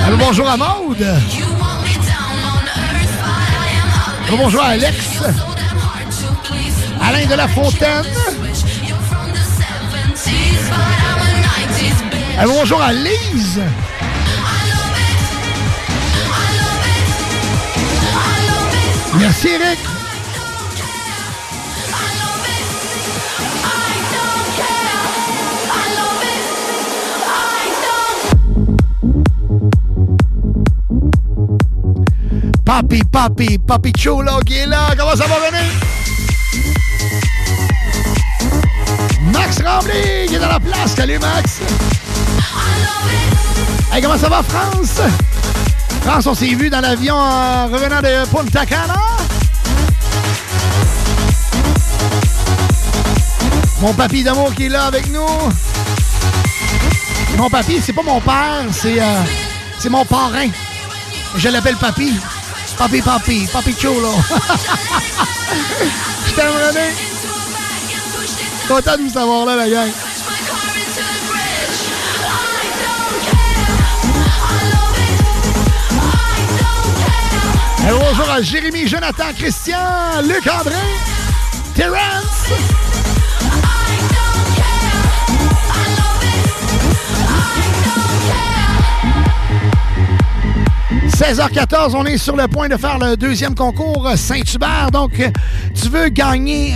[0.05, 1.05] Allô, bonjour à Maude.
[4.27, 4.97] Allô, bonjour à Alex.
[7.01, 8.05] Alain de la Fontaine.
[12.39, 13.61] Allô, bonjour à Lise.
[19.25, 19.79] Merci Eric.
[32.63, 34.89] Papi, papi, papi chulo qui est là.
[34.95, 35.57] Comment ça va, René?
[39.33, 40.93] Max Rambley qui est dans la place.
[40.95, 41.61] Salut, Max.
[43.91, 45.01] Hey, comment ça va, France?
[46.01, 49.04] France, on s'est vu dans l'avion en revenant de Punta Cana.
[53.81, 55.27] Mon papy d'amour qui est là avec nous.
[57.37, 59.21] Mon papy, c'est pas mon père, c'est euh,
[59.77, 60.47] c'est mon parrain.
[61.35, 62.13] Je l'appelle papy.
[62.77, 64.11] Papi, papi, papi chulo.
[66.27, 66.89] Je t'aime, René.
[68.67, 69.91] Content de vous savoir là, la gang.
[77.87, 79.77] Et bonjour à Jérémy, Jonathan, Christian,
[80.23, 80.75] Luc André,
[81.75, 82.84] Terence.
[91.15, 94.89] 16h14, on est sur le point de faire le deuxième concours Saint-Hubert.
[94.91, 95.11] Donc,
[95.73, 96.73] tu veux gagner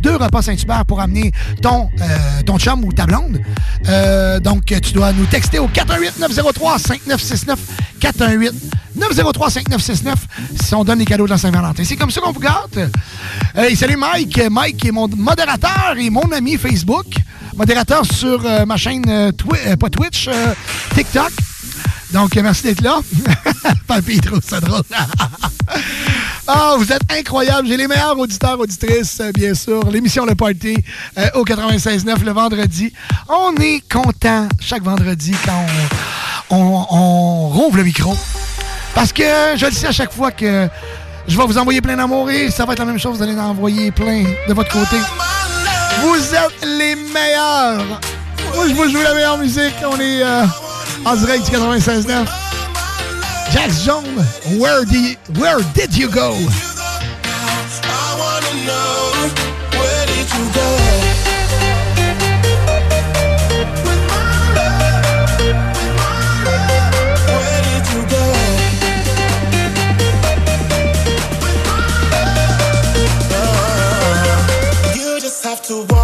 [0.00, 2.04] deux repas Saint-Hubert pour amener ton, euh,
[2.46, 3.40] ton chum ou ta blonde.
[3.88, 7.56] Euh, donc, tu dois nous texter au 418-903-5969.
[8.00, 10.14] 418-903-5969
[10.62, 11.82] si on donne des cadeaux de la Saint-Valentin.
[11.84, 12.78] C'est comme ça qu'on vous gâte.
[13.56, 14.40] Euh, salut Mike.
[14.52, 17.06] Mike est mon modérateur et mon ami Facebook.
[17.56, 20.28] Modérateur sur ma chaîne, Twi- pas Twitch,
[20.94, 21.32] TikTok.
[22.14, 23.00] Donc, merci d'être là.
[23.88, 24.82] Papy, trouve ça drôle.
[26.46, 27.66] Ah, vous êtes incroyables.
[27.66, 29.82] J'ai les meilleurs auditeurs, auditrices, euh, bien sûr.
[29.90, 30.76] L'émission Le Party
[31.16, 32.92] euh, au 96.9 le vendredi.
[33.30, 35.64] On est content chaque vendredi quand
[36.50, 38.14] on, rouvre le micro.
[38.94, 39.22] Parce que
[39.56, 40.68] je le à chaque fois que
[41.26, 43.16] je vais vous envoyer plein d'amour et ça va être la même chose.
[43.16, 44.96] Vous allez en envoyer plein de votre côté.
[46.02, 47.86] Vous êtes les meilleurs.
[48.54, 49.76] Moi, je vous joue la meilleure musique.
[49.90, 50.44] On est euh,
[51.06, 52.26] en direct du 96.9.
[53.52, 54.06] Jax Jones,
[54.58, 56.34] where, did where did you go?
[75.68, 76.03] To walk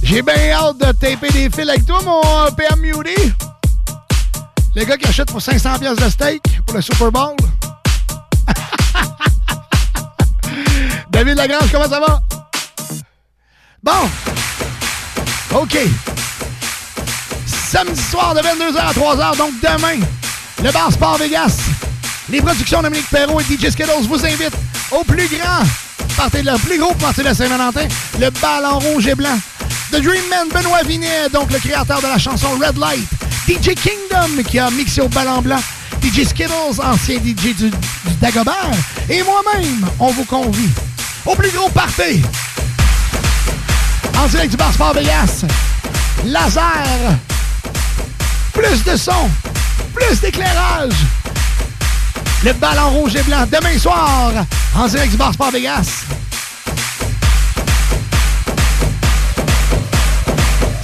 [0.01, 2.21] J'ai bien hâte de taper des fils avec toi, mon
[2.55, 3.33] PM Mudy.
[4.75, 7.35] Le gars qui achète pour 500 pièces de steak le Super Bowl?
[11.09, 12.19] David Lagrange, comment ça va?
[13.81, 14.09] Bon.
[15.53, 15.77] OK.
[17.45, 20.05] Samedi soir de 22h à 3h, donc demain,
[20.61, 21.57] le Bar Sport Vegas.
[22.29, 24.57] Les productions Dominique Perrault et DJ Skittles vous invitent
[24.91, 25.63] au plus grand
[26.17, 27.87] party de la plus gros party de Saint-Valentin,
[28.19, 29.39] le ballon rouge et blanc.
[29.91, 33.07] The Dream Man, Benoît Vinet, donc le créateur de la chanson Red Light.
[33.47, 35.61] DJ Kingdom, qui a mixé au ballon blanc.
[36.05, 37.71] DJ Skittles, ancien DJ du,
[38.21, 38.69] Dagobert.
[39.09, 40.69] Et moi-même, on vous convie
[41.25, 42.21] au plus gros party.
[44.15, 45.45] En direct du Bar Sport Vegas.
[46.25, 47.17] Laser.
[48.53, 49.29] Plus de son.
[49.95, 50.93] Plus d'éclairage.
[52.43, 54.31] Le ballon rouge et blanc demain soir
[54.75, 56.03] en direct du Bar Sport Vegas.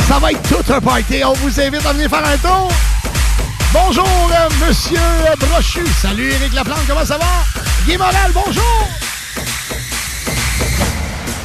[0.08, 1.24] Ça va être tout un party.
[1.24, 2.72] On vous invite à venir faire un tour.
[3.74, 5.00] Bonjour, euh, Monsieur
[5.40, 5.86] Brochu.
[6.02, 6.82] Salut, Éric Laplante.
[6.88, 7.26] Comment ça va?
[7.86, 8.88] Guy Moral, bonjour.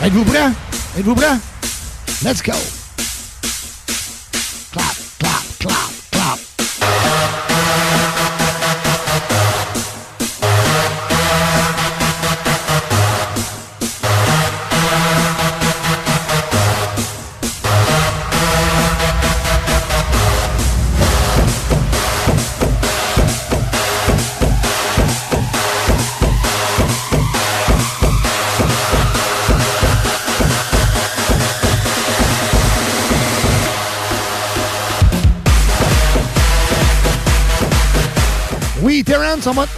[0.02, 0.50] Êtes-vous prêts?
[0.98, 1.36] Êtes-vous prêts?
[2.24, 2.52] Let's go.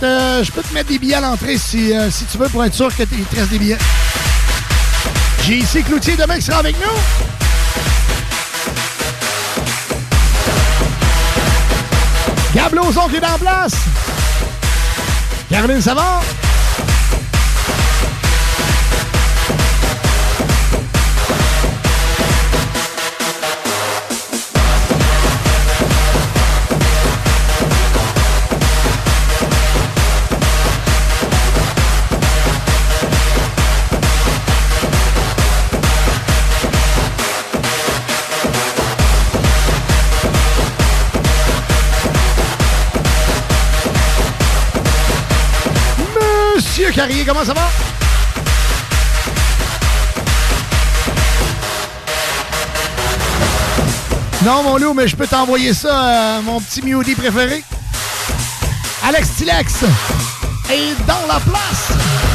[0.02, 2.64] Euh, je peux te mettre des billets à l'entrée si, euh, si tu veux pour
[2.64, 3.78] être sûr que il te reste des billets.
[5.44, 6.96] J'ai ici Cloutier demain qui sera avec nous.
[12.54, 13.74] Gab Lauzon qui est en place.
[15.50, 16.22] Caroline Savard.
[47.26, 47.68] Comment ça va?
[54.44, 57.64] Non, mon loup, mais je peux t'envoyer ça, euh, mon petit Mewdy préféré.
[59.02, 59.72] Alex Tilex
[60.70, 62.27] est dans la place.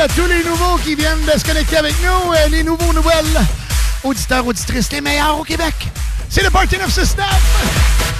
[0.00, 3.26] À tous les nouveaux qui viennent de se connecter avec nous, euh, les nouveaux, nouvelles
[4.02, 5.74] auditeurs, auditrices, les meilleurs au Québec.
[6.30, 8.19] C'est le Party 969!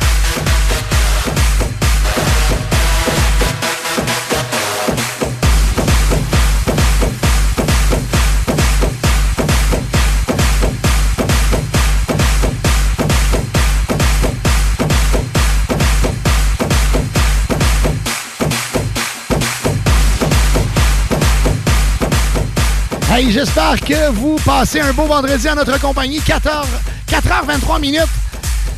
[23.21, 26.21] Hey, j'espère que vous passez un beau vendredi en notre compagnie.
[26.21, 26.67] 14,
[27.07, 28.09] 4h23 minutes.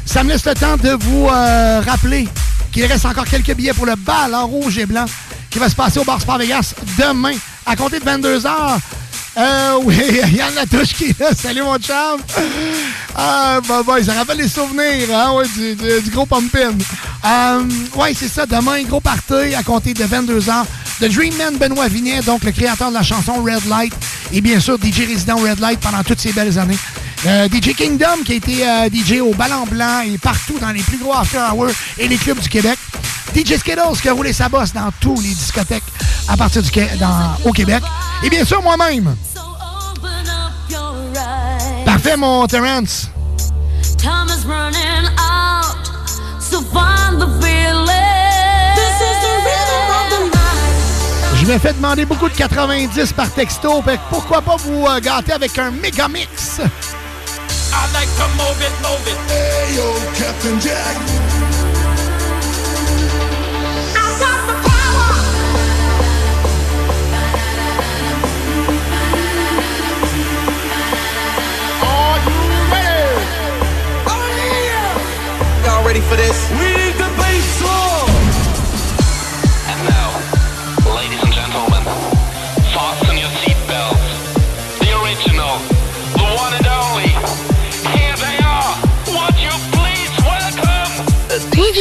[0.04, 2.26] Ça me laisse le temps de vous euh, rappeler
[2.72, 5.04] qu'il reste encore quelques billets pour le bal en rouge et blanc
[5.48, 8.48] qui va se passer au Bar Sport Vegas demain à compter de 22h.
[9.38, 9.96] Euh, oui,
[10.32, 11.28] Yann Latouche qui est là.
[11.36, 12.20] Salut mon chum.
[13.14, 16.72] Ah, bah, bah, ça rappelle les souvenirs, hein, ouais, du, gros pumpin.
[17.24, 17.62] Euh,
[17.94, 18.44] ouais, c'est ça.
[18.44, 20.64] Demain, gros party à compter de 22h.
[21.00, 23.94] The Dreamman Benoît Vinet, donc le créateur de la chanson Red Light.
[24.32, 26.78] Et bien sûr, DJ résident Red Light pendant toutes ces belles années.
[27.26, 30.82] Euh, DJ Kingdom, qui a été euh, DJ au Ballon Blanc et partout dans les
[30.82, 32.78] plus gros after hours et les clubs du Québec.
[33.34, 35.84] DJ Skittles, qui a roulé sa bosse dans tous les discothèques
[36.28, 36.70] à partir du
[37.44, 37.82] au Québec.
[38.24, 39.14] Et bien sûr, moi-même.
[41.84, 43.08] Parfait, mon Terrence.
[43.98, 45.76] Time is running out,
[46.40, 48.01] so find the feeling.
[51.42, 53.82] Je me fais demander beaucoup de 90 par texto.
[53.82, 56.60] Fait que pourquoi pas vous euh, gâter avec un méga mix?
[56.60, 59.18] I like to move it, move it.
[59.28, 59.82] Hey, yo,
[60.16, 60.96] Captain Jack.
[63.90, 65.10] I got the power.
[71.82, 72.38] Are you
[72.70, 73.18] ready?
[74.06, 75.64] Oh, yeah.
[75.66, 76.48] Y'all ready for this?
[76.60, 77.01] We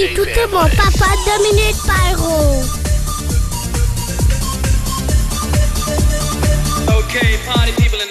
[0.03, 2.63] Écouté mon papa Dominique Pyro.
[6.97, 8.10] Okay, party people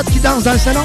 [0.00, 0.80] qui dansent dans le salon?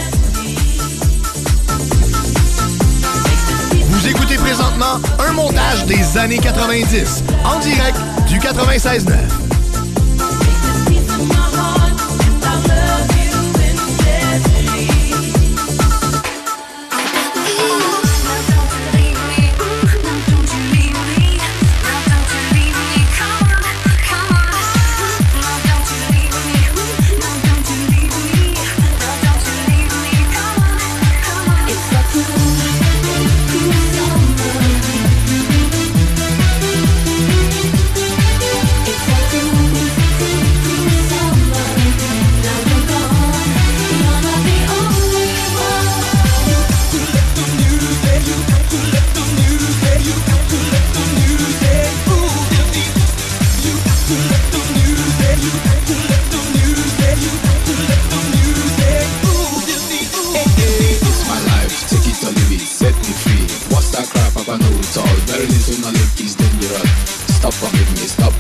[3.86, 9.47] Vous écoutez présentement un montage des années 90 en direct du 96.9.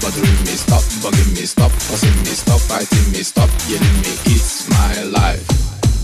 [0.07, 4.13] bothering me, stop bugging me, stop fussing me, stop fighting me, stop yelling me.
[4.25, 5.45] It's my life.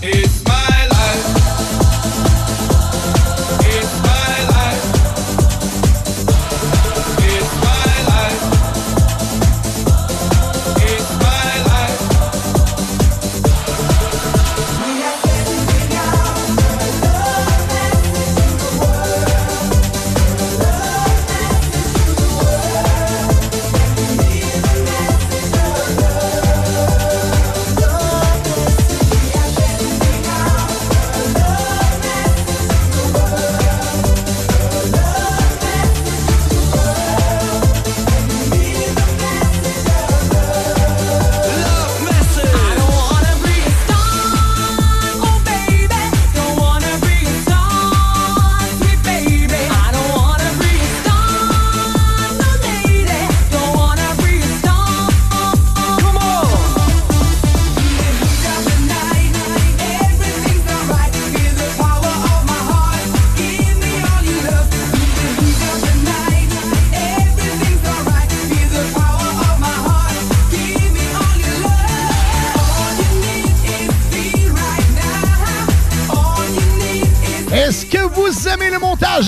[0.02, 0.43] It's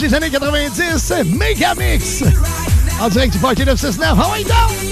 [0.08, 1.14] des années 90?
[1.25, 2.24] Megamix!
[3.01, 4.17] En direct du Party 969.
[4.17, 4.85] How are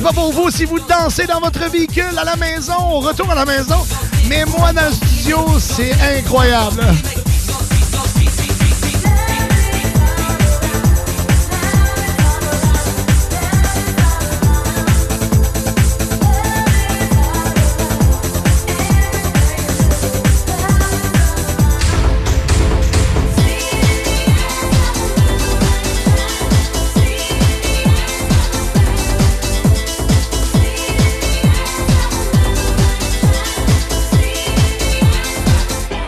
[0.00, 3.30] Sais pas pour vous si vous dansez dans votre véhicule à la maison, au retour
[3.30, 3.84] à la maison,
[4.30, 6.86] mais moi dans le studio, c'est incroyable.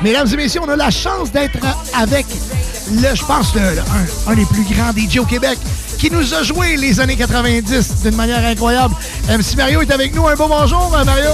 [0.03, 1.59] Mesdames et messieurs, on a la chance d'être
[1.97, 2.27] avec
[2.91, 3.55] le, je pense,
[4.27, 5.59] un, des plus grands DJ au Québec
[5.99, 8.95] qui nous a joué les années 90 d'une manière incroyable.
[9.29, 10.27] MC Mario est avec nous.
[10.27, 11.31] Un beau bonjour, euh, Mario.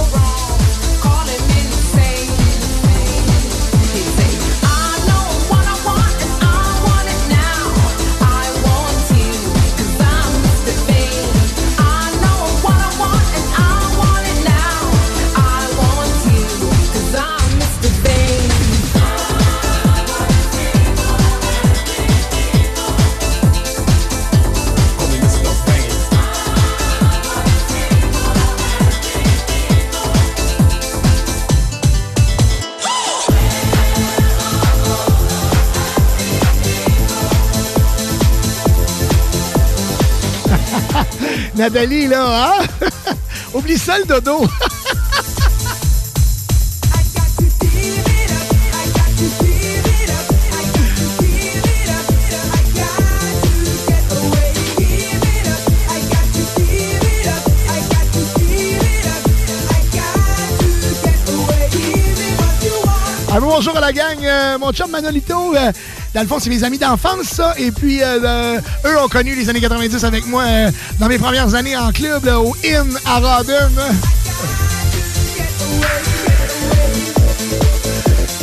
[41.69, 42.65] Nathalie, là, hein?
[43.53, 44.47] Oublie ça, le dodo.
[63.31, 64.17] Ah, bonjour à la gang.
[64.23, 65.71] Euh, mon chum Manolito, euh,
[66.13, 67.53] dans le fond, c'est mes amis d'enfance, ça.
[67.57, 71.19] Et puis, euh, euh, eux ont connu les années 90 avec moi euh, dans mes
[71.19, 73.69] premières années en club, au Inn à Rodden.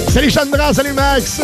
[0.08, 1.40] Salut Chandra, salut Max.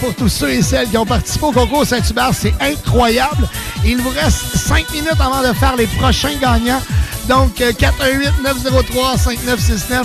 [0.00, 2.30] Pour tous ceux et celles qui ont participé au concours Saint-Hubert.
[2.32, 3.48] C'est incroyable.
[3.84, 6.82] Il vous reste 5 minutes avant de faire les prochains gagnants.
[7.28, 10.02] Donc, euh, 418-903-5969.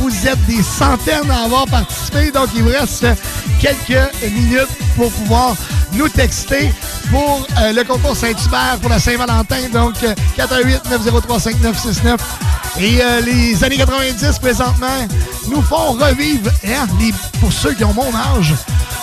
[0.00, 2.30] Vous êtes des centaines à avoir participé.
[2.30, 3.14] Donc, il vous reste euh,
[3.60, 3.98] quelques
[4.32, 5.54] minutes pour pouvoir
[5.92, 6.72] nous texter
[7.10, 9.68] pour euh, le concours Saint-Hubert pour la Saint-Valentin.
[9.72, 12.16] Donc, euh, 418-903-5969.
[12.78, 14.86] Et euh, les années 90, présentement,
[15.48, 18.52] nous font revivre, hein, les- pour ceux qui ont mon âge,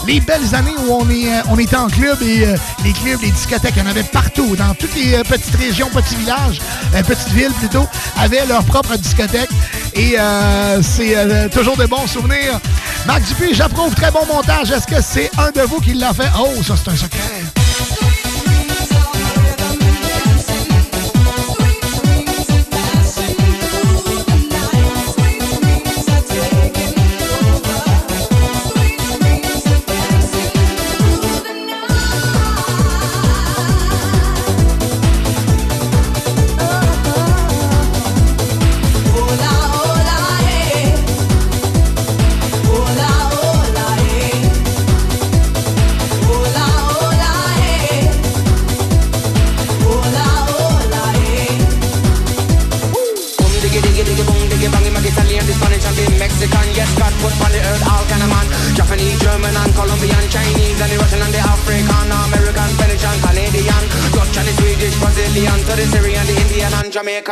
[0.05, 3.31] les belles années où on, est, euh, était en club et euh, les clubs, les
[3.31, 6.59] discothèques, il y en avait partout, dans toutes les euh, petites régions, petits villages,
[7.07, 9.49] petites villes plutôt, avaient leur propre discothèque.
[9.95, 10.15] Et
[10.81, 12.59] c'est toujours de bons souvenirs.
[13.05, 14.71] Marc Dupuis, j'approuve, très bon montage.
[14.71, 16.29] Est-ce que c'est un de vous qui l'a fait?
[16.39, 17.42] Oh, ça c'est un secret.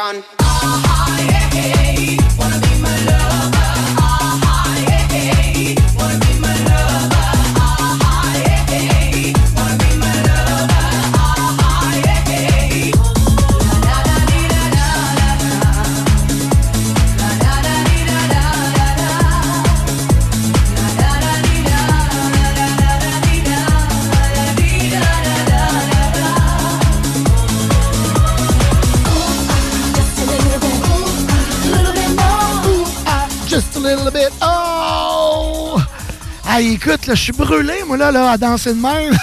[0.01, 0.30] And
[37.15, 39.14] je suis brûlé, moi, là, là, à danser de même.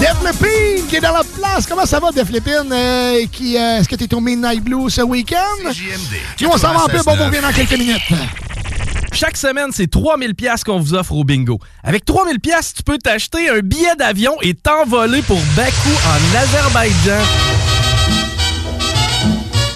[0.00, 1.66] Def Lépine qui est dans la place.
[1.66, 2.70] Comment ça va, Def Lépine?
[2.70, 5.70] Euh, qui, euh, Est-ce que tu es au Midnight Blue ce week-end?
[6.40, 8.02] Nous, on s'en va en pub, on vous revient dans quelques minutes.
[9.12, 11.58] Chaque semaine, c'est 3000 pièces qu'on vous offre au bingo.
[11.84, 17.53] Avec 3000 pièces, tu peux t'acheter un billet d'avion et t'envoler pour Bakou en Azerbaïdjan.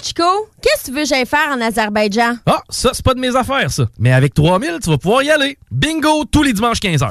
[0.09, 0.23] Chico,
[0.59, 2.37] qu'est-ce que tu veux que j'aille faire en Azerbaïdjan?
[2.47, 3.83] Ah, ça, c'est pas de mes affaires, ça.
[3.99, 5.55] Mais avec 3000, tu vas pouvoir y aller.
[5.69, 7.09] Bingo tous les dimanches 15h.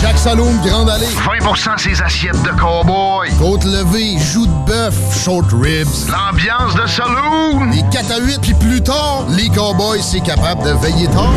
[0.00, 1.04] Chaque saloon Grande Allée.
[1.04, 3.28] 20% ses assiettes de cowboy.
[3.38, 5.86] Côte levée, joues de bœuf, short ribs.
[6.08, 7.70] L'ambiance de saloon.
[7.70, 11.34] Les 4 à 8, puis plus tard, les cowboys, c'est capable de veiller tard.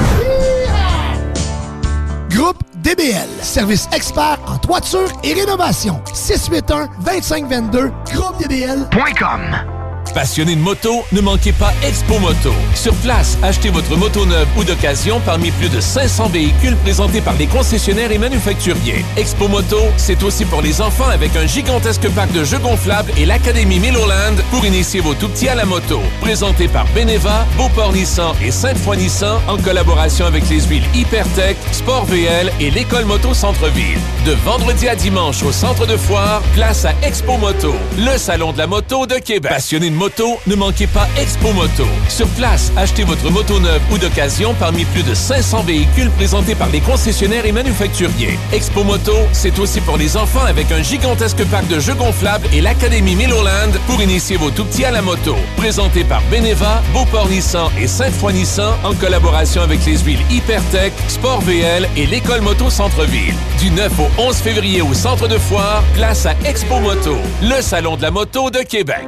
[2.33, 6.01] Groupe DBL, service expert en toiture et rénovation.
[6.13, 9.82] 681-2522, groupedbl.com.
[10.11, 12.53] Passionné de moto, ne manquez pas Expo Moto.
[12.75, 17.33] Sur place, achetez votre moto neuve ou d'occasion parmi plus de 500 véhicules présentés par
[17.33, 19.03] les concessionnaires et manufacturiers.
[19.17, 23.25] Expo Moto, c'est aussi pour les enfants avec un gigantesque parc de jeux gonflables et
[23.25, 25.99] l'Académie Milloland pour initier vos tout-petits à la moto.
[26.21, 32.05] Présenté par Beneva, Beauport Nissan et Sainte-Foy Nissan en collaboration avec les huiles Hypertech, Sport
[32.05, 33.99] VL et l'École Moto Centre-Ville.
[34.25, 38.59] De vendredi à dimanche au centre de foire, place à Expo Moto, le salon de
[38.59, 39.51] la moto de Québec.
[39.93, 41.85] Moto, ne manquez pas Expo Moto.
[42.09, 46.69] Sur place, achetez votre moto neuve ou d'occasion parmi plus de 500 véhicules présentés par
[46.69, 48.37] les concessionnaires et manufacturiers.
[48.51, 52.61] Expo Moto, c'est aussi pour les enfants avec un gigantesque parc de jeux gonflables et
[52.61, 55.35] l'Académie Milloland pour initier vos tout-petits à la moto.
[55.57, 61.41] Présenté par Beneva, Beauport Nissan et Sainte-Foy Nissan en collaboration avec les huiles Hypertech, Sport
[61.41, 63.35] VL et l'École Moto Centre-Ville.
[63.59, 67.97] Du 9 au 11 février au centre de foire, place à Expo Moto, le salon
[67.97, 69.07] de la moto de Québec.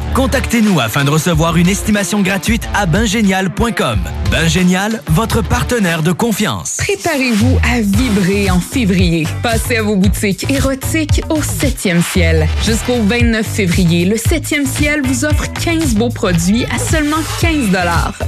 [0.13, 3.99] Contactez-nous afin de recevoir une estimation gratuite à bingénial.com.
[4.29, 6.77] Bingénial, votre partenaire de confiance.
[6.77, 9.25] Préparez-vous à vibrer en février.
[9.41, 12.47] Passez à vos boutiques érotiques au 7e ciel.
[12.65, 17.69] Jusqu'au 29 février, le 7e ciel vous offre 15 beaux produits à seulement 15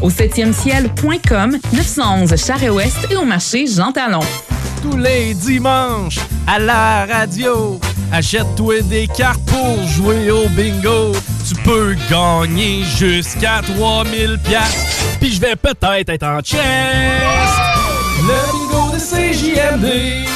[0.01, 4.21] Au 7e ciel.com, 911 Charest-Ouest et au marché Jean Talon.
[4.83, 7.79] Tous les dimanches, à la radio,
[8.11, 11.13] achète-toi des cartes pour jouer au bingo.
[11.47, 15.17] Tu peux gagner jusqu'à 3000 piastres.
[15.21, 16.61] Puis je vais peut-être être en chest.
[18.27, 20.27] Le bingo de CJMD.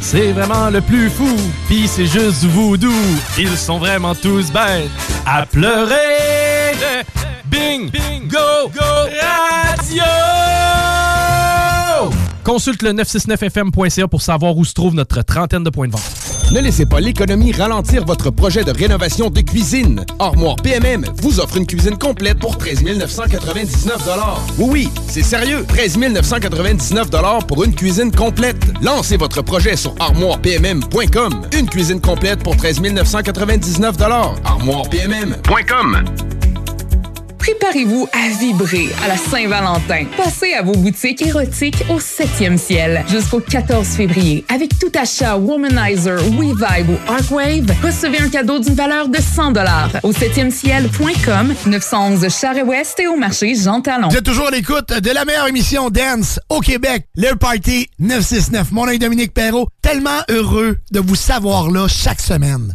[0.00, 1.36] C'est vraiment le plus fou,
[1.68, 2.92] pis c'est juste du voodoo.
[3.36, 4.90] Ils sont vraiment tous bêtes
[5.26, 6.76] à pleurer.
[7.46, 10.33] Bing, bingo, radio!
[12.44, 16.02] Consulte le 969fm.ca pour savoir où se trouve notre trentaine de points de vente.
[16.52, 20.04] Ne laissez pas l'économie ralentir votre projet de rénovation de cuisine.
[20.18, 24.08] Armoire PMM vous offre une cuisine complète pour 13 999
[24.58, 25.64] Oui, oui, c'est sérieux.
[25.66, 27.08] 13 999
[27.48, 28.62] pour une cuisine complète.
[28.82, 31.46] Lancez votre projet sur armoirepmm.com.
[31.58, 33.96] Une cuisine complète pour 13 999
[34.44, 36.04] armoirepmm.com.
[37.44, 40.06] Préparez-vous à vibrer à la Saint-Valentin.
[40.16, 44.46] Passez à vos boutiques érotiques au 7e ciel jusqu'au 14 février.
[44.48, 49.52] Avec tout achat Womanizer, WeVibe ou Arcwave, recevez un cadeau d'une valeur de 100
[50.04, 54.08] au 7e ciel.com, 911 Charest-Ouest et au marché Jean Talon.
[54.08, 58.72] Vous toujours à l'écoute de la meilleure émission Dance au Québec, le Party 969.
[58.72, 59.68] Mon nom est Dominique Perrault.
[59.82, 62.74] Tellement heureux de vous savoir là chaque semaine.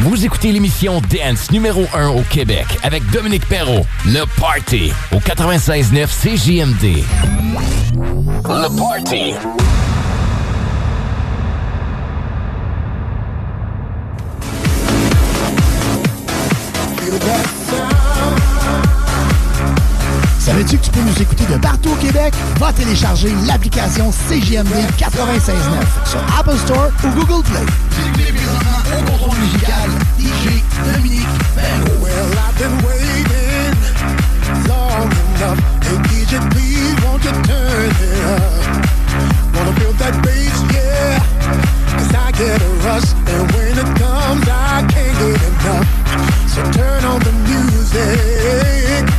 [0.00, 3.86] Vous écoutez l'émission Dance numéro 1 au Québec avec Dominique Perrault.
[4.06, 7.04] Le Party au 96.9 CJMD.
[8.44, 9.34] Le Party.
[20.50, 22.34] Savais-tu que tu peux nous écouter de partout au Québec?
[22.58, 27.60] Va télécharger l'application CGMD 96.9 sur Apple Store ou Google Play.
[42.40, 42.70] get a
[43.32, 45.86] And when it comes I can't get enough
[46.48, 49.09] So turn on the music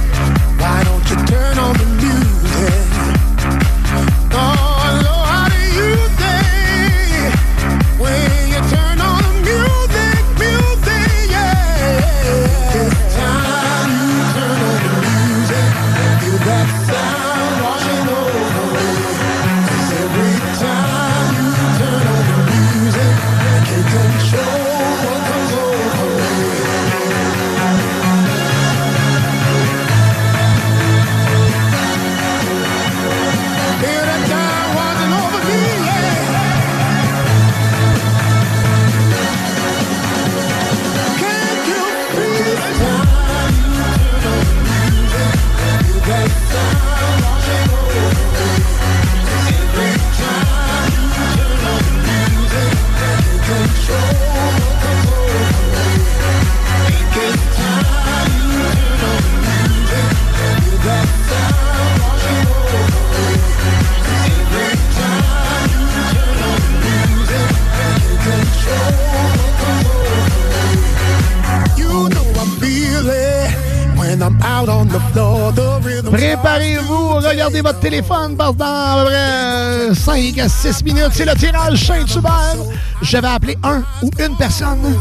[77.64, 82.56] Votre téléphone parce dans à peu près 5 à 6 minutes, c'est le tirage Saint-Hubert.
[83.04, 84.98] Je vais appeler un ou une personne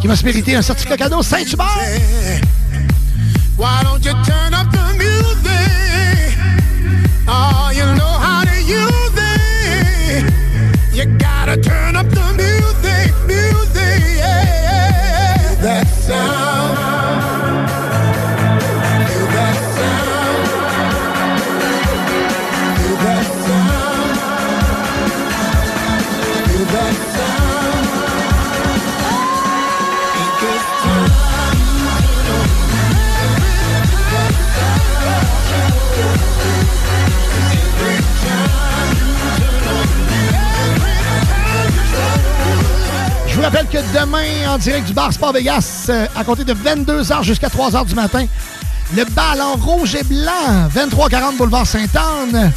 [0.00, 1.66] qui va se mériter un certificat cadeau Saint-Hubert.
[7.28, 10.24] Oh, you know how to use it.
[10.94, 11.95] You gotta turn
[43.46, 47.46] rappelle que demain, en direct du bar Sport Vegas, euh, à compter de 22h jusqu'à
[47.46, 48.26] 3h du matin,
[48.96, 52.52] le ballon rouge et blanc, 2340 Boulevard Sainte-Anne.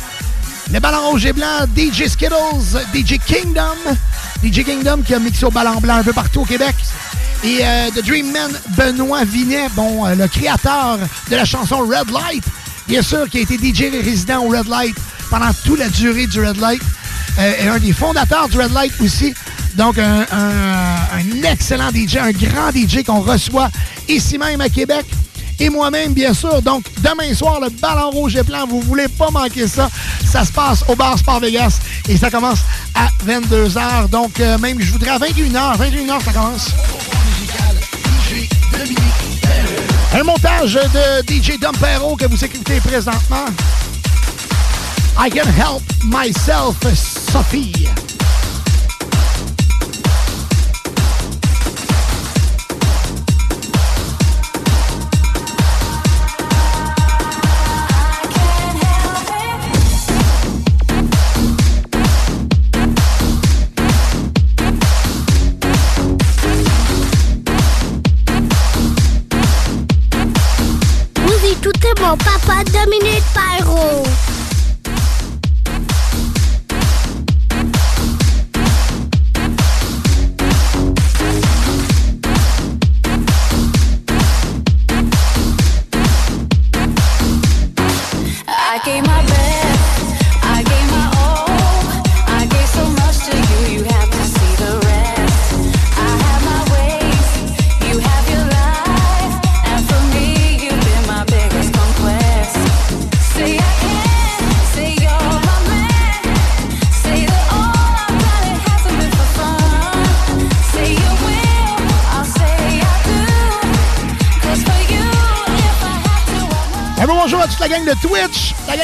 [0.74, 3.77] Le ballon rouge et blanc, DJ Skittles, DJ Kingdom.
[4.43, 6.76] DJ Kingdom qui a mixé au ballon blanc un peu partout au Québec.
[7.43, 10.98] Et euh, The Dream Man, Benoît Vinet, bon, euh, le créateur
[11.30, 12.43] de la chanson Red Light,
[12.88, 14.95] bien sûr, qui a été DJ résident au Red Light
[15.30, 16.82] pendant toute la durée du Red Light.
[17.38, 19.35] Et un des fondateurs du Red Light aussi.
[19.80, 23.69] Donc, un, excellent DJ, un grand DJ qu'on reçoit
[24.09, 25.06] ici même à Québec.
[25.58, 26.61] Et moi-même, bien sûr.
[26.61, 29.90] Donc, demain soir, le ballon rouge et blanc, vous voulez pas manquer ça.
[30.25, 32.59] Ça se passe au bar Sport Vegas et ça commence
[32.93, 34.09] à 22h.
[34.09, 35.77] Donc, euh, même, je voudrais à 21h.
[35.77, 36.72] 21h, ça commence.
[40.14, 43.45] Un montage de DJ Dumpero que vous écoutez présentement.
[45.17, 46.75] I can help myself,
[47.32, 47.88] Sophie.
[72.10, 74.04] Écoutez mon papa Dominique Pyro.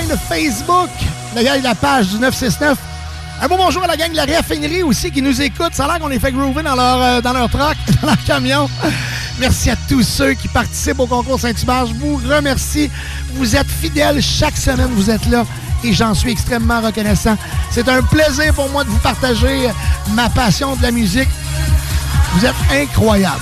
[0.09, 0.89] De Facebook,
[1.35, 2.77] de la page du 969.
[3.41, 5.73] Un bon bonjour à la gang de la raffinerie aussi qui nous écoute.
[5.73, 8.23] Ça a l'air qu'on les fait groover dans leur, euh, dans leur truck, dans leur
[8.23, 8.69] camion.
[9.39, 11.87] Merci à tous ceux qui participent au concours Saint-Hubert.
[11.87, 12.91] Je vous remercie.
[13.33, 14.89] Vous êtes fidèles chaque semaine.
[14.91, 15.43] Vous êtes là
[15.83, 17.35] et j'en suis extrêmement reconnaissant.
[17.71, 19.69] C'est un plaisir pour moi de vous partager
[20.11, 21.29] ma passion de la musique.
[22.35, 23.41] Vous êtes incroyables.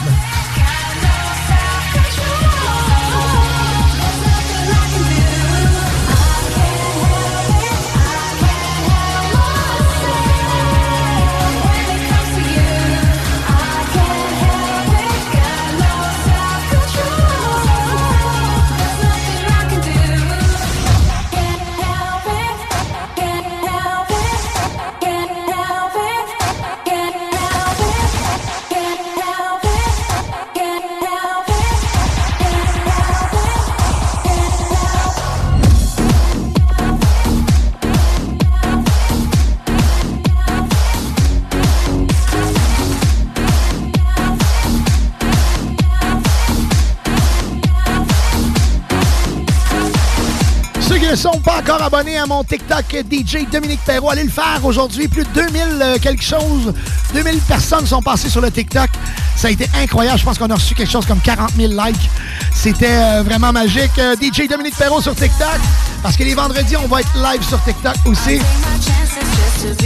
[51.63, 55.07] Encore abonnés à mon TikTok DJ Dominique Perrault, allez le faire aujourd'hui.
[55.07, 56.73] Plus de 2000 euh, quelque chose,
[57.13, 58.89] 2000 personnes sont passées sur le TikTok.
[59.37, 60.19] Ça a été incroyable.
[60.19, 62.09] Je pense qu'on a reçu quelque chose comme 40 000 likes.
[62.53, 63.91] C'était euh, vraiment magique.
[63.97, 65.59] Euh, DJ Dominique Perrault sur TikTok.
[66.01, 68.39] Parce que les vendredis, on va être live sur TikTok aussi.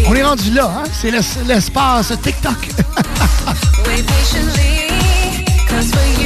[0.08, 0.84] On est rendu là, hein?
[1.00, 2.70] C'est l'es- l'espace TikTok.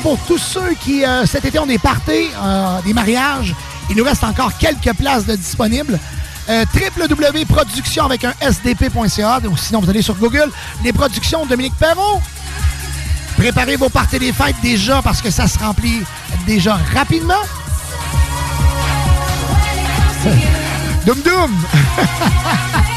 [0.00, 3.54] pour tous ceux qui, euh, cet été, ont des parties, euh, des mariages,
[3.90, 5.98] il nous reste encore quelques places de disponibles.
[6.48, 6.64] Euh,
[8.04, 10.50] avec un sdp.ca ou sinon vous allez sur Google
[10.82, 12.20] les productions de Dominique Perrault.
[13.36, 16.02] Préparez vos parties des fêtes déjà parce que ça se remplit
[16.46, 17.34] déjà rapidement.
[21.06, 21.50] Doum doum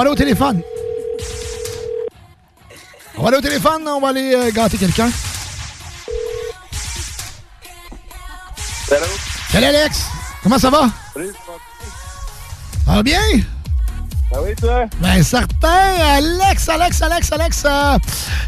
[0.00, 0.62] va aller au téléphone.
[3.18, 5.10] On va aller au téléphone, on va aller euh, gâter quelqu'un.
[8.88, 9.04] Salut.
[9.50, 10.06] Salut Alex,
[10.42, 10.88] comment ça va?
[11.12, 11.32] Salut.
[12.86, 13.20] Ça va bien?
[14.32, 14.86] Ah oui, toi?
[15.00, 17.98] Ben certain, Alex, Alex, Alex, Alex, euh,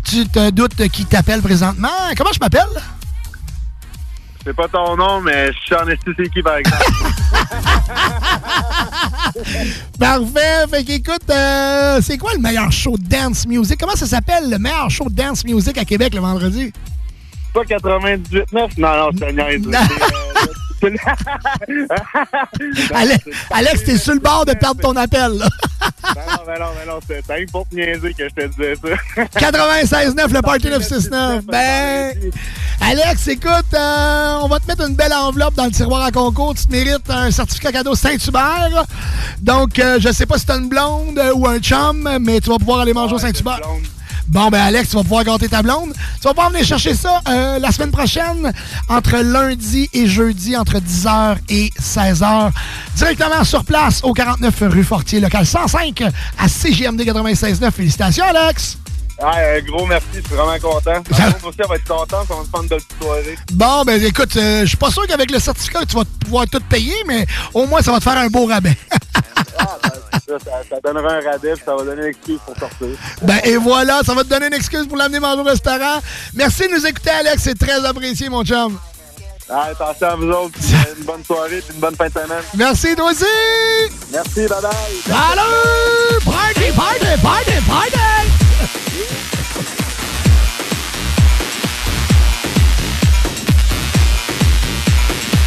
[0.05, 1.89] tu te doutes qui t'appelle présentement?
[2.17, 2.83] Comment je m'appelle?
[4.43, 5.85] C'est pas ton nom, mais je suis en
[6.33, 6.85] qui, par exemple.
[9.99, 13.78] Parfait, fait qu'écoute, euh, c'est quoi le meilleur show de dance music?
[13.78, 16.73] Comment ça s'appelle le meilleur show de dance music à Québec le vendredi?
[17.52, 18.47] pas 98.9?
[18.52, 19.33] Non, non, c'est un
[22.94, 23.19] Ale-
[23.51, 25.49] Alex, t'es sur le bord de perdre ton appel, là.
[26.15, 29.23] Ben non, ben non, ben non, c'est pour te niaiser que je te disais ça.
[29.39, 31.44] 96.9, le Party 969.
[31.47, 32.15] Ben,
[32.81, 36.55] Alex, écoute, euh, on va te mettre une belle enveloppe dans le tiroir à concours.
[36.55, 38.85] Tu te mérites un certificat cadeau Saint-Hubert.
[39.41, 42.51] Donc, euh, je sais pas si t'as une blonde euh, ou un chum, mais tu
[42.51, 43.61] vas pouvoir aller manger au Saint-Hubert.
[44.33, 45.93] Bon, ben Alex, tu vas pouvoir gâter ta blonde.
[45.93, 48.51] Tu vas pouvoir venir chercher ça euh, la semaine prochaine,
[48.89, 52.51] entre lundi et jeudi, entre 10h et 16h.
[52.97, 56.02] Directement sur place, au 49 rue Fortier, local 105,
[56.39, 57.70] à CGMD 96.9.
[57.73, 58.78] Félicitations, Alex!
[59.20, 61.02] Ah, un gros merci, je suis vraiment content.
[61.11, 63.39] Blonde aussi, elle va être contente, on va se prendre de petites soirées.
[63.52, 66.62] Bon, ben écoute, euh, je suis pas sûr qu'avec le certificat, tu vas pouvoir tout
[66.70, 68.78] payer, mais au moins, ça va te faire un beau rabais.
[70.39, 72.89] Ça, donnera un rabais, puis ça va donner une excuse pour sortir.
[73.23, 76.01] ben et voilà, ça va te donner une excuse pour l'amener manger au restaurant.
[76.35, 78.78] Merci de nous écouter, Alex, c'est très apprécié, mon chum.
[79.49, 80.59] Ah, attention à vous autres,
[80.99, 82.43] une bonne soirée, puis une bonne fin de semaine.
[82.55, 83.25] Merci, toi aussi!
[84.11, 84.73] Merci, bye bye!
[85.05, 86.25] Salut!
[86.25, 88.12] Party, party, party, party!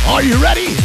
[0.07, 0.84] Are you ready?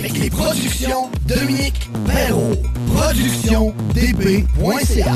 [0.00, 2.56] Avec les productions Dominique Perrault.
[2.96, 5.12] Productionsdb.ca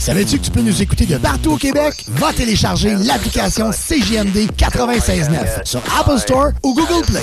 [0.00, 2.04] Savais-tu que tu peux nous écouter de partout au Québec?
[2.08, 7.22] Va télécharger l'application CJMD 96.9 sur Apple Store ou Google Play.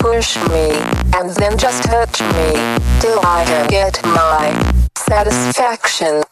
[0.00, 0.68] Push me,
[1.18, 2.52] and then just touch me,
[3.00, 4.52] till I can get my
[4.98, 6.22] satisfaction.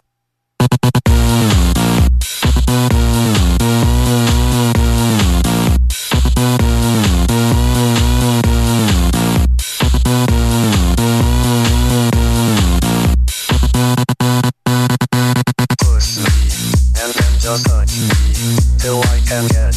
[19.30, 19.69] Till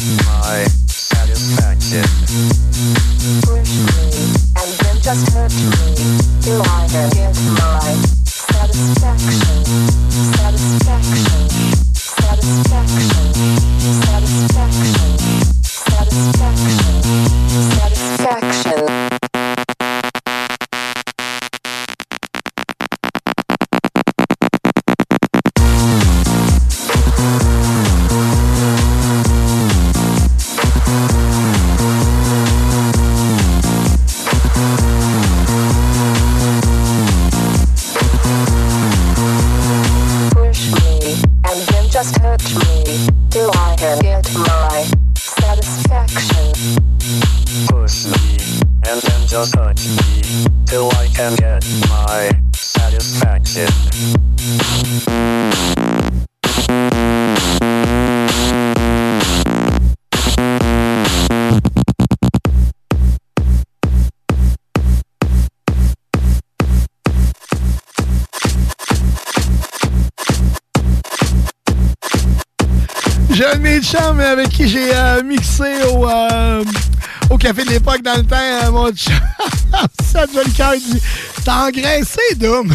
[77.74, 78.36] l'époque dans le temps.
[78.36, 79.14] euh, mon chum,
[80.12, 80.74] ça le cœur.
[80.74, 81.02] Dit
[81.44, 82.72] T'as engraissé, Doom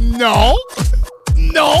[0.18, 0.54] Non
[1.36, 1.80] Non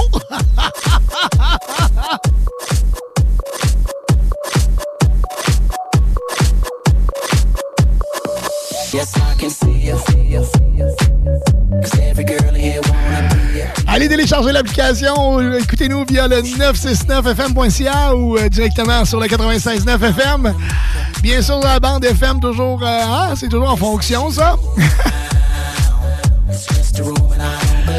[8.94, 9.12] Yes,
[13.98, 20.54] Allez télécharger l'application, ou écoutez-nous via le 969fm.ca ou euh, directement sur le 96.9 FM.
[21.20, 24.54] Bien sûr, la bande FM, toujours, euh, ah, c'est toujours en fonction, ça.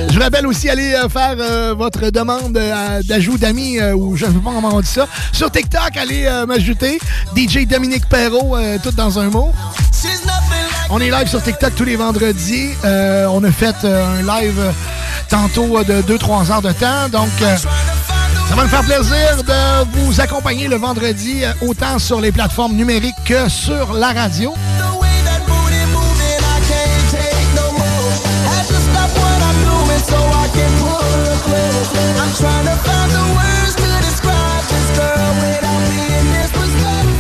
[0.10, 1.36] Je rappelle aussi, allez euh, faire
[1.76, 2.58] votre demande
[3.04, 5.06] d'ajout d'amis, ou je ne sais pas comment on dit ça.
[5.34, 6.98] Sur TikTok, allez m'ajouter
[7.36, 9.52] DJ Dominique Perrault, tout dans un mot.
[10.92, 12.72] On est live sur TikTok tous les vendredis.
[12.84, 14.72] Euh, on a fait euh, un live euh,
[15.30, 17.08] tantôt de 2-3 heures de temps.
[17.12, 22.74] Donc, ça va me faire plaisir de vous accompagner le vendredi, autant sur les plateformes
[22.74, 24.56] numériques que sur la radio.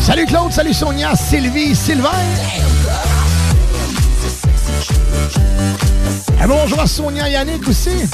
[0.01, 2.09] Salut Claude, salut Sonia, Sylvie, Sylvain.
[6.41, 8.07] Et bonjour à Sonia Yannick aussi.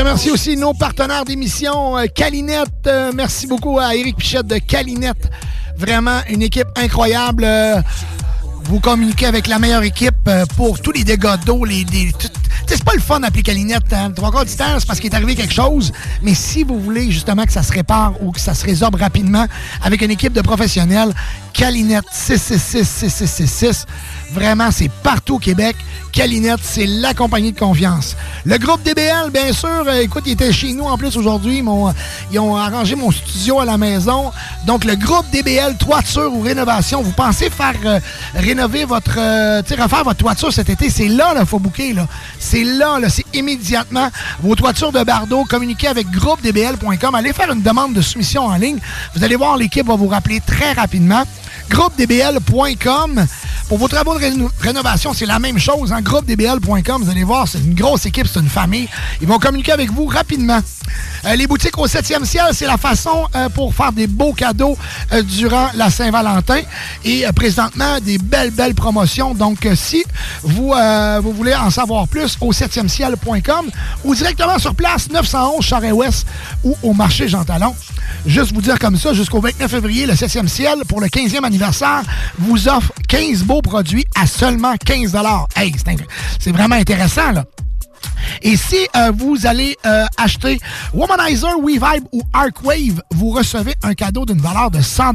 [0.00, 2.68] Remercie aussi nos partenaires d'émission, euh, Calinette.
[2.86, 5.30] Euh, merci beaucoup à Éric Pichette de Calinette.
[5.78, 7.44] Vraiment une équipe incroyable.
[7.44, 7.80] Euh,
[8.64, 11.86] vous communiquez avec la meilleure équipe pour tous les dégâts d'eau, les,
[12.86, 13.92] pas le fun d'appeler Calinette.
[13.92, 14.12] Hein?
[14.14, 14.44] Trois quarts
[14.86, 15.92] parce qu'il est arrivé quelque chose.
[16.22, 19.46] Mais si vous voulez justement que ça se répare ou que ça se résorbe rapidement
[19.82, 21.12] avec une équipe de professionnels,
[21.52, 23.84] Calinette 666-6666.
[24.32, 25.76] Vraiment, c'est partout au Québec.
[26.12, 28.16] Calinette, c'est la compagnie de confiance.
[28.44, 31.58] Le groupe DBL, bien sûr, euh, écoute, ils étaient chez nous en plus aujourd'hui.
[31.58, 31.92] Ils, m'ont-
[32.32, 34.32] ils ont arrangé mon studio à la maison.
[34.66, 38.00] Donc, le groupe DBL, toiture ou rénovation, vous pensez faire euh,
[38.34, 42.06] rénover votre, euh, refaire votre toiture cet été, c'est là, il faut bouquer, là.
[42.38, 44.08] C'est là, c'est immédiatement.
[44.40, 47.14] Vos toitures de Bardeau, communiquez avec groupedbl.com.
[47.14, 48.78] Allez faire une demande de soumission en ligne.
[49.14, 51.22] Vous allez voir, l'équipe va vous rappeler très rapidement.
[51.68, 53.26] groupedbl.com.
[53.68, 55.92] Pour vos travaux de réno- rénovation, c'est la même chose.
[55.92, 56.00] Hein?
[56.00, 58.88] groupedbl.com, vous allez voir, c'est une grosse équipe, c'est une famille.
[59.20, 60.60] Ils vont communiquer avec vous rapidement.
[61.24, 64.78] Euh, les boutiques au 7e ciel, c'est la façon euh, pour faire des beaux cadeaux
[65.12, 66.60] euh, durant la Saint-Valentin.
[67.04, 69.34] Et présentement, des belles, belles promotions.
[69.34, 70.04] Donc, si
[70.44, 70.72] vous,
[71.22, 73.66] vous voulez en savoir plus, au 7e ciel.com
[74.04, 76.26] ou directement sur place, 911 Charest-Ouest
[76.62, 77.74] ou au marché Jean Talon.
[78.24, 81.55] Juste vous dire comme ça, jusqu'au 29 février, le 7e ciel, pour le 15e anniversaire,
[82.38, 85.14] vous offre 15 beaux produits à seulement 15
[85.56, 85.72] Hey,
[86.38, 87.44] c'est vraiment intéressant, là.
[88.42, 90.58] Et si euh, vous allez euh, acheter
[90.94, 95.12] Womanizer, WeVibe ou Arcwave, vous recevez un cadeau d'une valeur de 100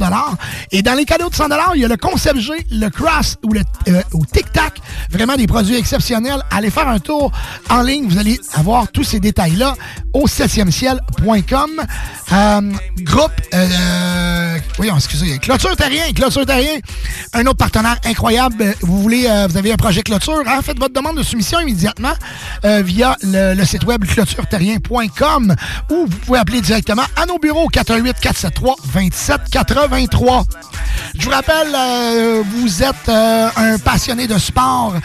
[0.71, 1.45] Et dans les cadeaux de 100
[1.75, 4.79] il y a le Concept G, le Cross ou le euh, ou Tic Tac.
[5.09, 6.41] Vraiment des produits exceptionnels.
[6.49, 7.31] Allez faire un tour
[7.69, 8.07] en ligne.
[8.07, 9.75] Vous allez avoir tous ces détails-là
[10.13, 11.69] au 7e ciel.com.
[13.01, 13.31] Groupe,
[14.77, 16.79] voyons, excusez, Clôture Terrien, Clôture Terrien,
[17.33, 18.73] un autre partenaire incroyable.
[18.81, 20.59] Vous voulez, vous avez un projet clôture, hein?
[20.63, 22.13] faites votre demande de soumission immédiatement
[22.81, 25.55] via le, site web clôtureterrien.com
[25.91, 30.43] ou vous pouvez appeler directement à nos bureaux 418 473 2783.
[31.17, 34.95] Je vous rappelle, euh, vous êtes euh, un passionné de sport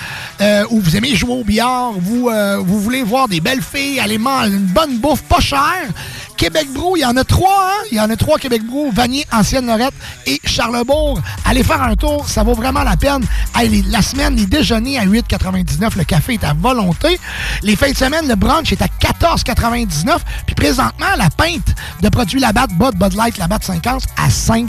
[0.41, 2.31] euh, ou vous aimez jouer au billard, vous,
[2.61, 5.89] vous voulez voir des belles filles, aller manger une bonne bouffe pas chère.
[6.37, 7.85] Québec Brou, il y en a trois, hein?
[7.91, 9.95] Il y en a trois Québec Brou, Vanier, Ancienne-Lorette
[10.27, 11.19] et Charlebourg.
[11.45, 13.25] Allez faire un tour, ça vaut vraiment la peine.
[13.55, 17.19] Hey, les- la semaine, les déjeuners à 8,99, le café est à volonté.
[17.63, 20.23] Les fins de semaine, le brunch est à 14,99.
[20.47, 24.69] Puis présentement, la pinte de produits Labatt, Bud, Bud Light, Labatt 50 à 5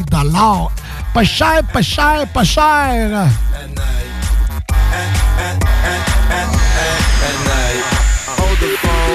[1.13, 3.27] Pas cher, pas cher, pas cher.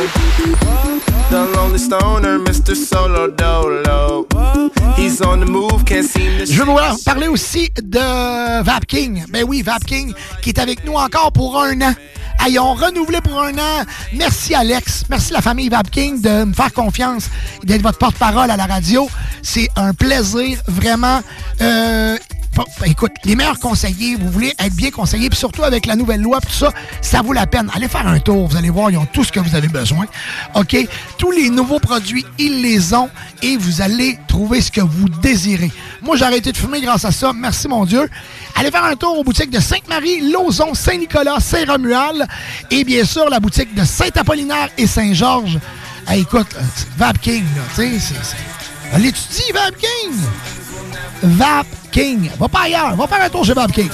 [0.06, 1.00] The phone.
[1.30, 2.74] The lonely stoner, Mr.
[2.74, 4.26] Solo Dolo.
[4.96, 9.24] He's on the move, can't seem to Je veux vous parler aussi de Vap King.
[9.30, 11.94] Ben oui, Vap King, qui est avec nous encore pour un an.
[12.48, 13.84] Ils ont renouvelé pour un an.
[14.12, 15.04] Merci Alex.
[15.08, 17.30] Merci la famille Vap King de me faire confiance
[17.62, 19.08] et d'être votre porte-parole à la radio.
[19.42, 21.20] C'est un plaisir, vraiment.
[21.60, 22.16] Euh,
[22.84, 26.40] écoute, les meilleurs conseillers, vous voulez être bien conseillé, puis surtout avec la nouvelle loi,
[26.40, 27.70] tout ça, ça vaut la peine.
[27.74, 30.06] Allez faire un tour, vous allez voir, ils ont tout ce que vous avez besoin.
[30.54, 30.76] OK?
[31.18, 33.08] Tous les nouveaux produits, ils les ont
[33.42, 35.70] et vous allez trouver ce que vous désirez.
[36.02, 37.32] Moi, j'ai arrêté de fumer grâce à ça.
[37.32, 38.08] Merci, mon Dieu.
[38.56, 42.26] Allez faire un tour aux boutiques de Sainte-Marie, Lauson, Saint-Nicolas, Saint-Romuald
[42.70, 45.58] et bien sûr la boutique de Saint-Apollinaire et Saint-Georges.
[46.08, 46.62] Hey, écoute, euh,
[46.98, 48.98] Vap King, là, tu sais, c'est...
[48.98, 50.12] L'étudie, Vap King!
[51.22, 52.30] Vap King.
[52.38, 53.90] Va pas ailleurs, va faire un tour chez Vap King.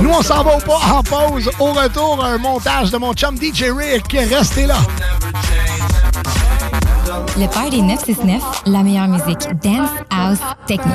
[0.00, 1.50] Nous, on s'en va pas en pause.
[1.58, 4.16] Au retour, un montage de mon chum DJ Rick.
[4.30, 4.78] Restez là.
[7.36, 10.94] Le Party 969, la meilleure musique dance, house, techno.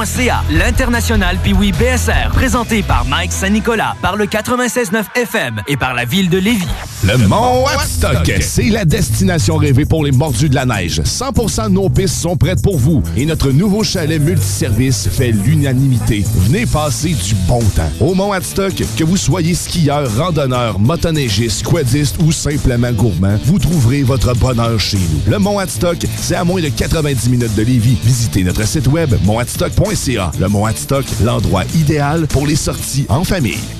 [0.00, 6.30] L'International Piwi BSR, présenté par Mike Saint-Nicolas, par le 96.9 FM et par la ville
[6.30, 6.64] de Lévis.
[7.04, 11.02] Le Mont Watstock, c'est la destination rêvée pour les mordus de la neige.
[11.02, 16.24] 100% de nos pistes sont prêtes pour vous et notre nouveau chalet multiservice fait l'unanimité.
[16.46, 17.90] Venez passer du bon temps.
[18.00, 24.02] Au Mont Watstock, que vous soyez skieur, randonneur, motoneigiste, quadiste ou simplement gourmand, vous trouverez
[24.02, 25.30] votre bonheur chez nous.
[25.30, 27.98] Le Mont Watstock, c'est à moins de 90 minutes de Lévis.
[28.02, 29.89] Visitez notre site web montwatstock.ca.
[29.90, 33.79] Le Mont Watstock, l'endroit idéal pour les sorties en famille.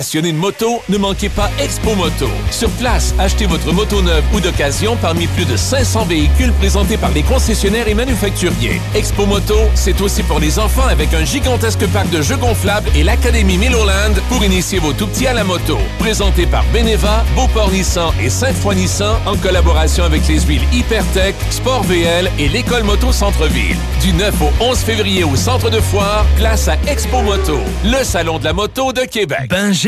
[0.01, 2.27] Passionné de moto, ne manquez pas Expo Moto.
[2.49, 7.11] Sur place, achetez votre moto neuve ou d'occasion parmi plus de 500 véhicules présentés par
[7.11, 8.81] les concessionnaires et manufacturiers.
[8.95, 13.03] Expo Moto, c'est aussi pour les enfants avec un gigantesque parc de jeux gonflables et
[13.03, 15.77] l'Académie Milloland pour initier vos tout-petits à la moto.
[15.99, 21.83] Présenté par Beneva, Beauport Nissan et Sainte-Foy Nissan en collaboration avec les huiles Hypertech, Sport
[21.83, 23.77] VL et l'École Moto Centre-Ville.
[24.01, 28.39] Du 9 au 11 février au centre de foire, place à Expo Moto, le salon
[28.39, 29.47] de la moto de Québec.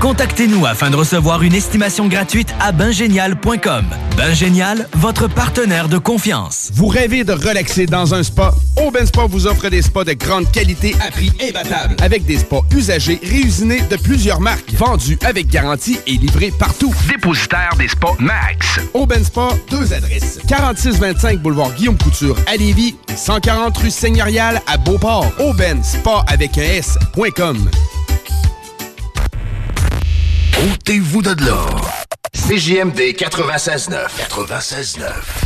[0.00, 3.84] Contactez-nous afin de recevoir une estimation gratuite à bingénial.com.
[4.16, 6.70] Bingénial, votre partenaire de confiance.
[6.72, 8.54] Vous rêvez de relaxer dans un spa?
[8.76, 11.96] Aubin Spa vous offre des spas de grande qualité à prix imbattable.
[12.00, 16.94] Avec des spas usagés réusinés de plusieurs marques, vendus avec garantie et livrés partout.
[17.08, 18.78] Dépositaire des spas Max.
[18.94, 20.38] Aubin Spa, deux adresses.
[20.46, 25.26] 4625 boulevard Guillaume Couture à Lévis, 140 rue Seigneurial à Beauport.
[25.40, 27.68] Aubin Spa avec un S.com.
[30.60, 31.66] Ôtez-vous de là.
[32.34, 34.08] CJMD 96.9.
[34.28, 35.38] 96.9.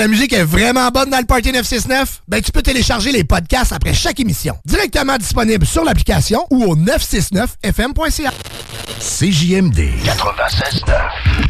[0.00, 2.22] la musique est vraiment bonne dans le Party 969?
[2.26, 4.56] Ben, tu peux télécharger les podcasts après chaque émission.
[4.64, 8.32] Directement disponible sur l'application ou au 969fm.ca.
[8.98, 11.49] CJMD 96.9.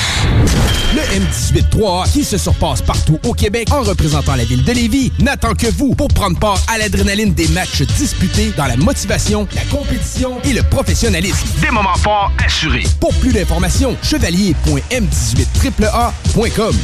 [0.93, 5.53] Le M18-3A, qui se surpasse partout au Québec en représentant la ville de Lévis, n'attend
[5.53, 10.37] que vous pour prendre part à l'adrénaline des matchs disputés dans la motivation, la compétition
[10.43, 11.47] et le professionnalisme.
[11.61, 12.85] Des moments forts assurés.
[12.99, 16.75] Pour plus d'informations, chevalier.m18AAA.com.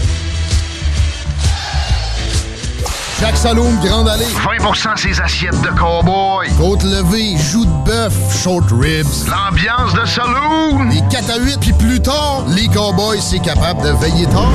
[3.19, 4.25] Chaque saloon Grande Allée.
[4.25, 6.47] 20% ses assiettes de cowboy.
[6.57, 8.13] Côte levée, joues de bœuf,
[8.43, 9.07] short ribs.
[9.27, 10.83] L'ambiance de saloon.
[10.89, 14.51] Les 4 à 8, puis plus tard, les cowboys, c'est capable de veiller tard.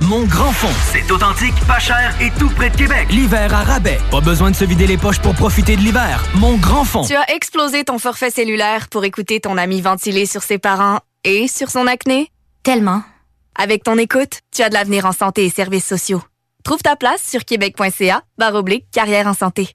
[0.00, 3.08] Mon grand fond, c'est authentique, pas cher et tout près de Québec.
[3.10, 3.98] L'hiver à rabais.
[4.10, 6.24] Pas besoin de se vider les poches pour profiter de l'hiver.
[6.34, 7.04] Mon grand fond.
[7.04, 11.46] Tu as explosé ton forfait cellulaire pour écouter ton ami ventiler sur ses parents et
[11.46, 12.30] sur son acné?
[12.62, 13.02] Tellement.
[13.54, 16.22] Avec ton écoute, tu as de l'avenir en santé et services sociaux.
[16.64, 19.74] Trouve ta place sur québec.ca, barre carrière en santé.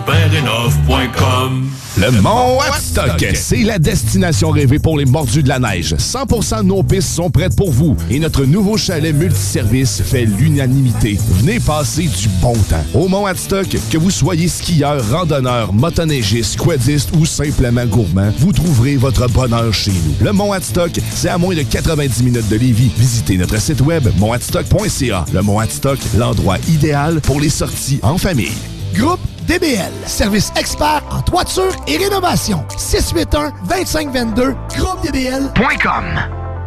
[1.97, 5.93] Le Mont Watstock, c'est la destination rêvée pour les mordus de la neige.
[5.93, 11.19] 100% de nos pistes sont prêtes pour vous et notre nouveau chalet multiservice fait l'unanimité.
[11.39, 12.83] Venez passer du bon temps.
[12.93, 18.95] Au Mont Watstock, que vous soyez skieur, randonneur, motoneigiste, quadiste ou simplement gourmand, vous trouverez
[18.95, 20.25] votre bonheur chez nous.
[20.25, 22.91] Le Mont Watstock, c'est à moins de 90 minutes de Lévis.
[22.97, 25.25] Visitez notre site web montwatstock.ca.
[25.33, 28.53] Le Mont Watstock, l'endroit idéal pour les sorties en famille.
[28.93, 32.63] Groupe DBL, service expert en toiture et rénovation.
[32.77, 36.40] 681-2522, groupedbl.com.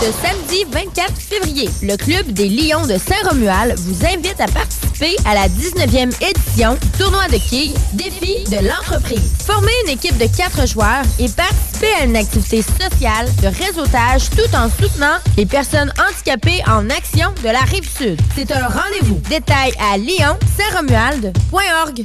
[0.00, 5.34] Ce samedi 24 février, le Club des Lions de Saint-Romuald vous invite à participer à
[5.34, 9.32] la 19e édition tournoi de quilles Défi de l'entreprise.
[9.44, 14.54] Formez une équipe de quatre joueurs et participez à une activité sociale de réseautage tout
[14.54, 18.20] en soutenant les personnes handicapées en action de la Rive-Sud.
[18.36, 19.20] C'est un rendez-vous.
[19.28, 22.04] Détails à lyon-saint-romuald.org.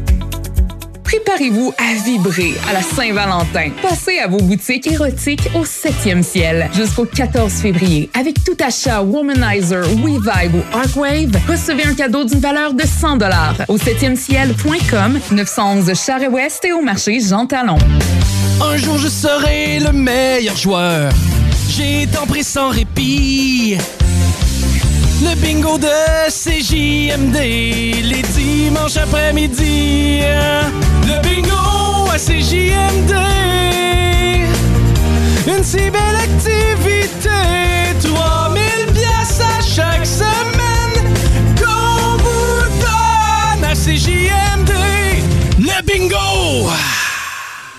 [1.11, 3.71] Préparez-vous à vibrer à la Saint-Valentin.
[3.81, 8.09] Passez à vos boutiques érotiques au 7e ciel jusqu'au 14 février.
[8.17, 13.17] Avec tout achat Womanizer, WeVibe ou Arcwave, recevez un cadeau d'une valeur de 100
[13.67, 17.77] au 7e ciel.com, 911 Charest-Ouest et au marché Jean Talon.
[18.61, 21.11] Un jour je serai le meilleur joueur.
[21.67, 23.77] J'ai tant pris sans répit.
[25.23, 25.87] Le bingo de
[26.29, 27.37] CJMD,
[28.03, 30.21] les dimanches après-midi.
[31.05, 33.13] Le bingo à CJMD.
[35.47, 37.29] Une si belle activité.
[38.01, 41.15] 3000 pièces à chaque semaine.
[41.55, 44.71] Qu'on vous donne à CJMD.
[45.59, 46.71] Le bingo!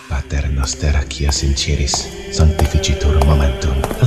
[0.09, 3.92] Pater noster qui sincieris, sanctificitur momentum.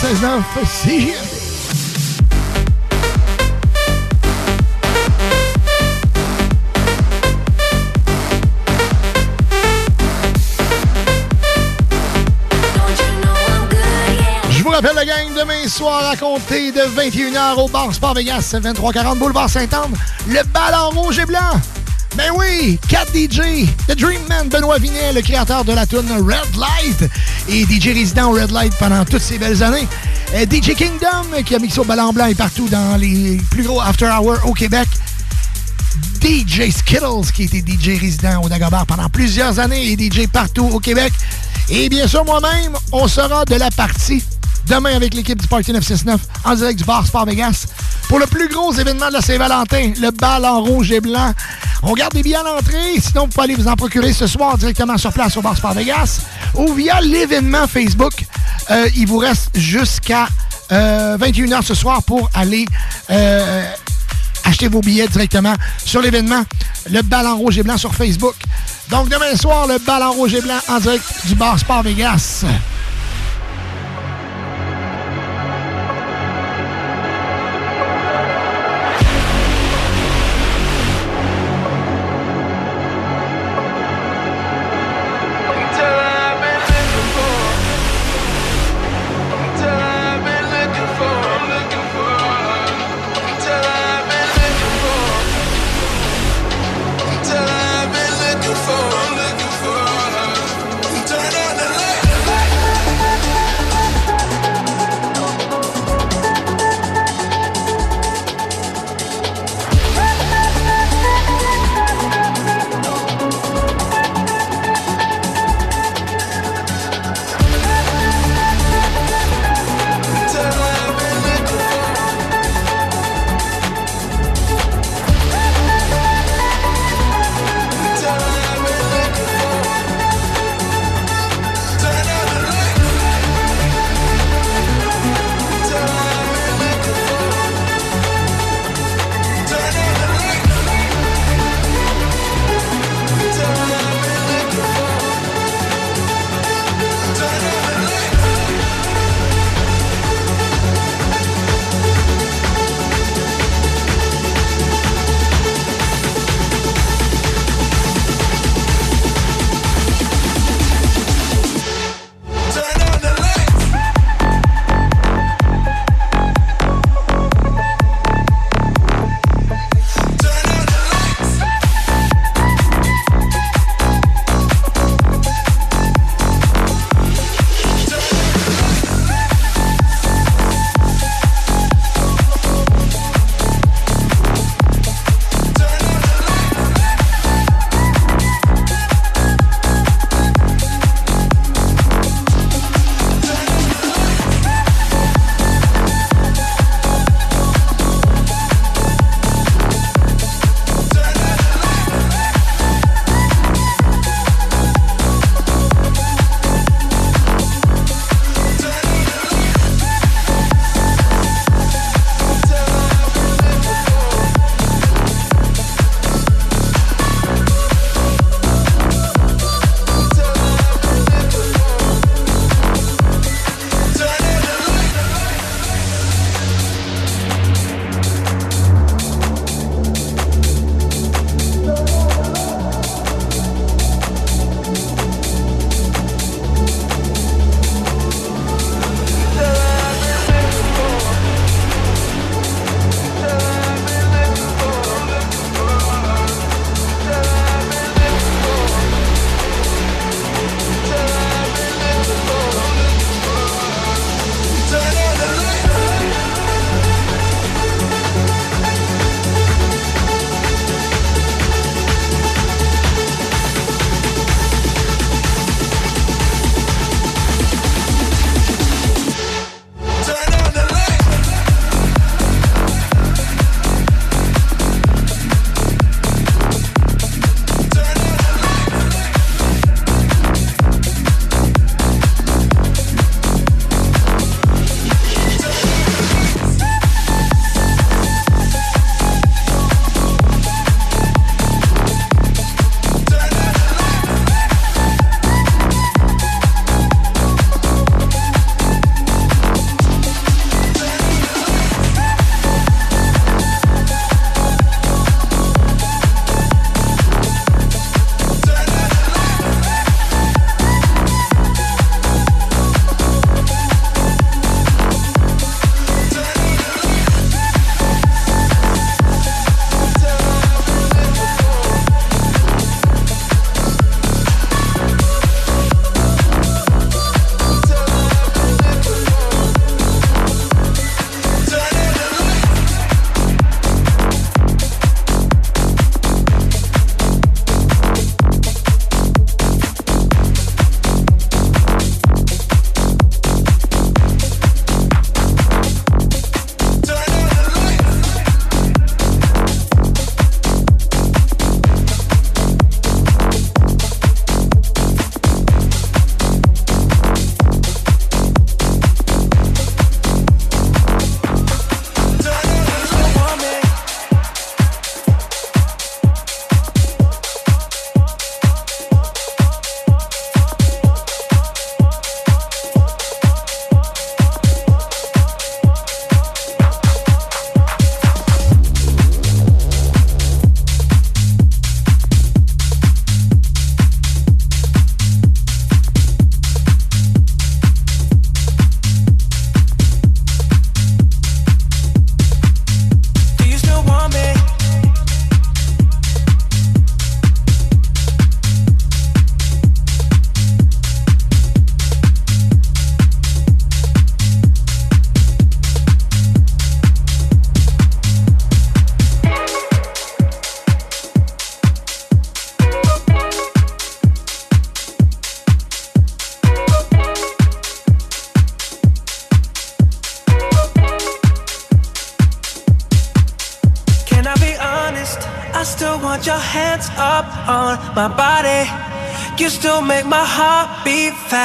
[0.00, 1.12] 96.9 CJMD.
[14.50, 18.48] Je vous rappelle la gang demain soir à compter de 21h au bar Sport Vegas
[18.54, 19.94] 2340 Boulevard Saint-Anne.
[20.26, 21.60] Le ballon rouge et blanc.
[22.16, 26.56] Ben oui, 4 DJ, The Dream Man, Benoît Vinet, le créateur de la tune Red
[26.56, 27.10] Light
[27.50, 29.88] et DJ résident au Red Light pendant toutes ces belles années.
[30.34, 33.80] Euh, DJ Kingdom qui a mixé au ballon blanc et partout dans les plus gros
[33.80, 34.88] after hours au Québec.
[36.22, 40.78] DJ Skittles, qui était DJ résident au Dagobah pendant plusieurs années et DJ partout au
[40.78, 41.12] Québec.
[41.68, 44.22] Et bien sûr, moi-même, on sera de la partie
[44.68, 47.66] demain avec l'équipe du Party 969 en direct du bar Sport Vegas
[48.08, 51.32] pour le plus gros événement de la Saint-Valentin, le bal en rouge et blanc.
[51.82, 54.58] On garde des billets à l'entrée, sinon vous pouvez aller vous en procurer ce soir
[54.58, 56.20] directement sur place au bar Sport Vegas
[56.54, 58.24] ou via l'événement Facebook.
[58.70, 60.28] Euh, il vous reste jusqu'à
[60.72, 62.66] euh, 21h ce soir pour aller
[63.10, 63.64] euh,
[64.44, 66.42] acheter vos billets directement sur l'événement
[66.90, 68.34] Le Ballon Rouge et Blanc sur Facebook.
[68.90, 72.44] Donc demain soir, le Ballon Rouge et Blanc en direct du bar Sport Vegas.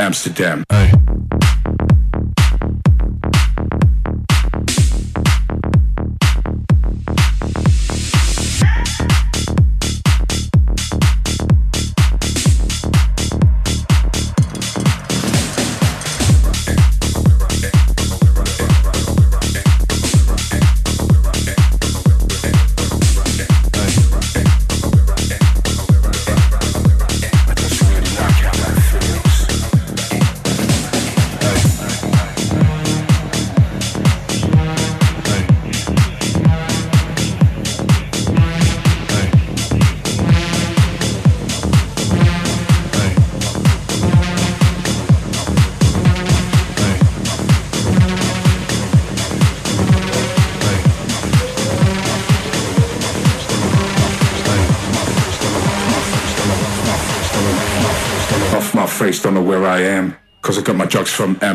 [0.00, 0.69] Amsterdam.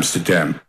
[0.06, 0.60] Amsterdam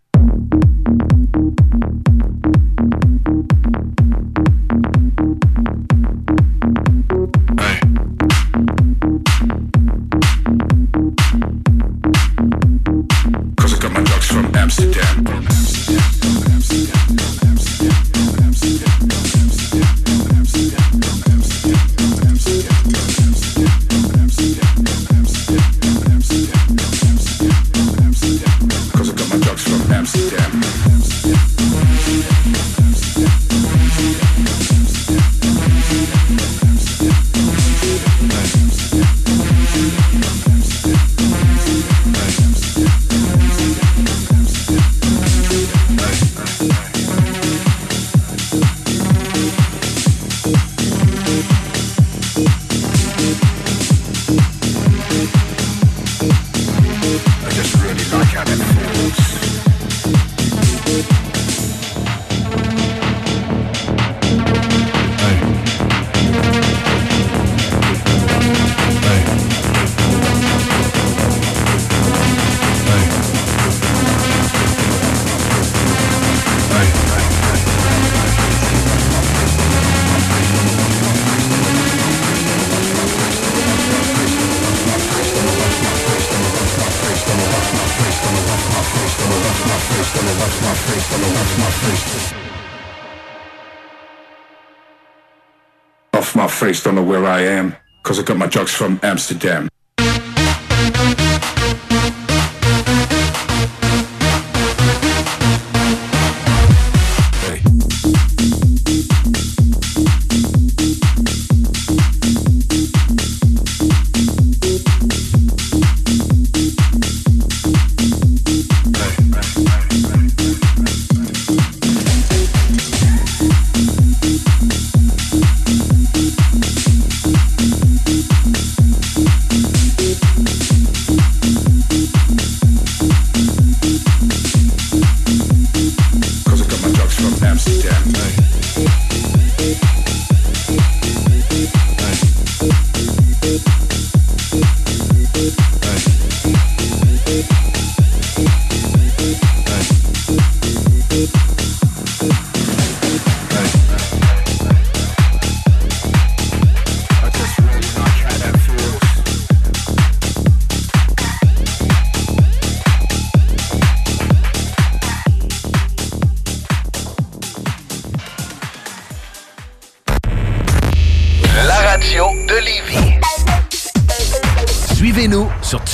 [99.30, 99.77] Amsterdam.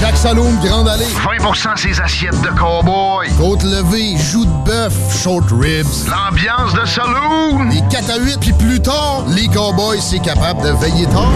[0.00, 1.04] Chaque Saloon Grande Allée.
[1.06, 3.28] 20% ses assiettes de cowboy.
[3.36, 5.86] Côte levée, joues de bœuf, short ribs.
[6.08, 7.68] L'ambiance de saloon.
[7.68, 11.32] Les 4 à 8, puis plus tard, les cowboys, c'est capable de veiller tard.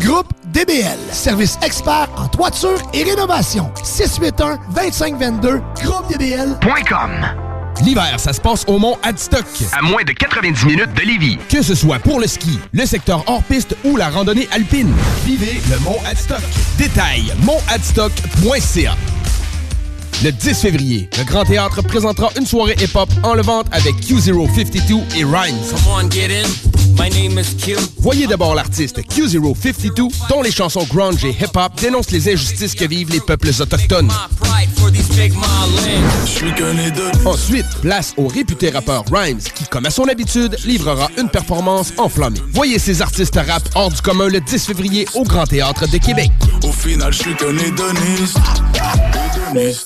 [0.00, 3.70] Groupe DBL, service expert en toiture et rénovation.
[3.84, 7.51] 681-2522, groupedbl.com.
[7.80, 9.44] L'hiver, ça se passe au Mont Adstock.
[9.72, 11.38] À moins de 90 minutes de Lévis.
[11.48, 14.92] Que ce soit pour le ski, le secteur hors-piste ou la randonnée alpine.
[15.24, 16.42] Vivez le Mont Adstock.
[16.78, 18.96] Détail, montadstock.ca.
[20.22, 25.56] Le 10 février, le Grand Théâtre présentera une soirée hip-hop enlevante avec Q052 et Rhymes.
[25.70, 26.81] Come on, get in.
[26.98, 27.76] My name is Q.
[27.98, 33.10] Voyez d'abord l'artiste Q052, dont les chansons grunge et hip-hop dénoncent les injustices que vivent
[33.10, 34.10] les peuples autochtones.
[37.24, 42.40] Ensuite, place au réputé rappeur Rhymes, qui, comme à son habitude, livrera une performance enflammée.
[42.52, 46.30] Voyez ces artistes rap hors du commun le 10 février au Grand Théâtre de Québec.
[46.62, 48.38] Au final, je suis hédoniste.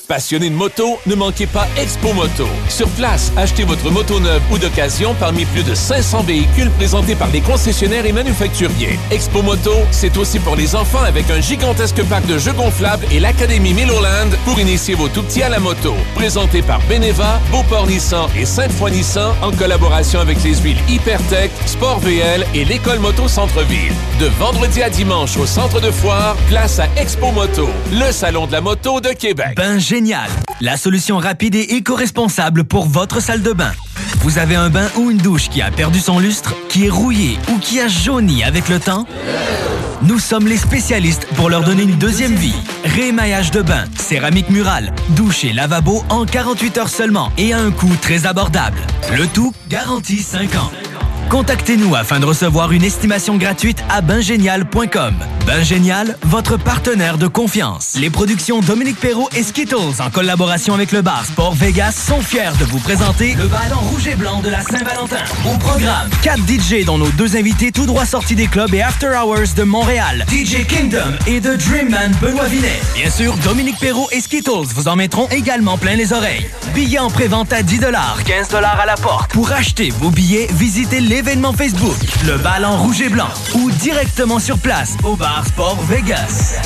[0.06, 2.46] Passionné de moto, ne manquez pas Expo Moto.
[2.68, 7.28] Sur place, achetez votre moto neuve ou d'occasion parmi plus de 500 véhicules présentés par
[7.30, 8.98] les concessionnaires et manufacturiers.
[9.10, 13.20] Expo Moto, c'est aussi pour les enfants avec un gigantesque parc de jeux gonflables et
[13.20, 15.94] l'Académie Milloland pour initier vos tout-petits à la moto.
[16.14, 22.00] Présenté par Beneva, Beauport Nissan et Sainte-Foy Nissan en collaboration avec les huiles Hypertech, Sport
[22.00, 23.92] VL et l'École Moto Centre-Ville.
[24.18, 28.52] De vendredi à dimanche au centre de foire, place à Expo Moto, le salon de
[28.52, 29.54] la moto de Québec.
[29.56, 30.30] Bain Génial,
[30.62, 33.72] la solution rapide et éco-responsable pour votre salle de bain.
[34.20, 37.38] Vous avez un bain ou une douche qui a perdu son lustre, qui est rouillé
[37.50, 39.06] ou qui a jauni avec le temps?
[40.02, 42.54] Nous sommes les spécialistes pour leur donner une deuxième vie.
[42.84, 47.70] Rémaillage de bain, céramique murale, douche et lavabo en 48 heures seulement et à un
[47.70, 48.78] coût très abordable.
[49.16, 50.70] Le tout garantie 5 ans.
[51.30, 55.14] Contactez-nous afin de recevoir une estimation gratuite à baingénial.com.
[55.44, 57.94] Ben Génial, votre partenaire de confiance.
[58.00, 62.52] Les productions Dominique Perrault et Skittles, en collaboration avec le bar Sport Vegas, sont fiers
[62.58, 65.24] de vous présenter le ballon rouge et blanc de la Saint-Valentin.
[65.44, 69.08] Au programme, 4 DJ dont nos deux invités tout droit sortis des clubs et After
[69.08, 72.80] Hours de Montréal, DJ Kingdom et The Dreamman Benoît Vinet.
[72.94, 76.48] Bien sûr, Dominique Perrault et Skittles vous en mettront également plein les oreilles.
[76.74, 77.80] Billets en pré-vente à 10
[78.26, 79.30] 15 à la porte.
[79.32, 81.96] Pour acheter vos billets, visitez l'événement Facebook,
[82.26, 86.60] le ballon rouge et blanc, ou directement sur place au bar Sport Vegas.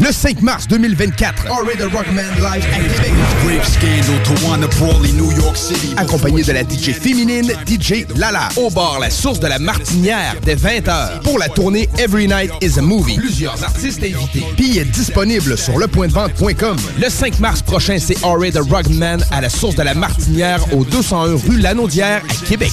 [0.00, 3.12] Le 5 mars 2024, Already the Rockman Live à Québec.
[3.46, 5.94] Rape scandal to Wanna Brawley, New York City.
[5.96, 8.48] Accompagné de la DJ féminine, DJ Lala.
[8.56, 11.20] Au bar La Source de la Martinière, dès 20h.
[11.22, 13.16] Pour la tournée Every Night is a Movie.
[13.16, 14.44] Plusieurs artistes invités.
[14.56, 16.76] Billets disponibles sur lepointdevente.com.
[17.00, 20.84] Le 5 mars prochain, c'est Already the Rockman à la Source de la Martinière, au
[20.84, 22.72] 201 rue Lanaudière, à Québec.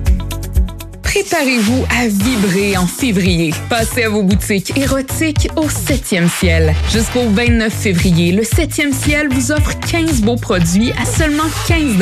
[1.13, 3.53] Préparez-vous à vibrer en février.
[3.69, 6.73] Passez à vos boutiques érotiques au 7e ciel.
[6.89, 11.97] Jusqu'au 29 février, le 7e ciel vous offre 15 beaux produits à seulement 15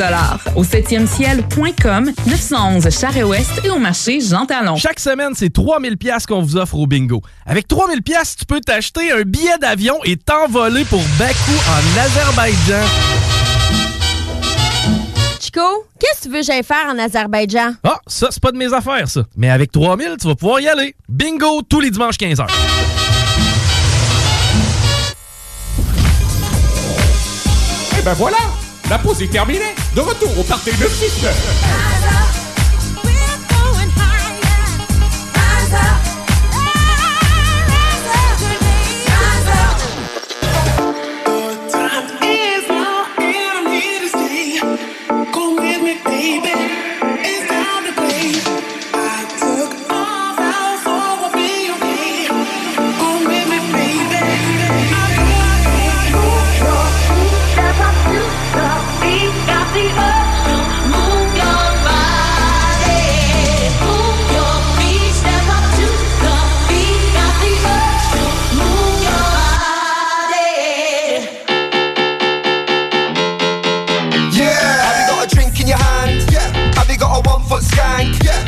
[0.54, 4.76] Au 7e ciel.com, 911 Charest-Ouest et au marché Jean Talon.
[4.76, 7.20] Chaque semaine, c'est 3000 pièces qu'on vous offre au bingo.
[7.46, 13.39] Avec 3000 pièces, tu peux t'acheter un billet d'avion et t'envoler pour Bakou en Azerbaïdjan.
[15.40, 17.72] Chico, qu'est-ce que tu veux que j'aille faire en Azerbaïdjan?
[17.82, 19.22] Ah, ça, c'est pas de mes affaires, ça.
[19.36, 20.94] Mais avec 3000, tu vas pouvoir y aller.
[21.08, 22.46] Bingo tous les dimanches 15h.
[27.98, 28.36] Et ben voilà,
[28.90, 29.74] la pause est terminée.
[29.96, 31.26] De retour au party de 6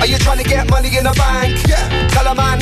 [0.03, 1.65] Are you trying to get money in the bank?
[1.69, 2.09] Yeah.
[2.09, 2.62] Tell a man.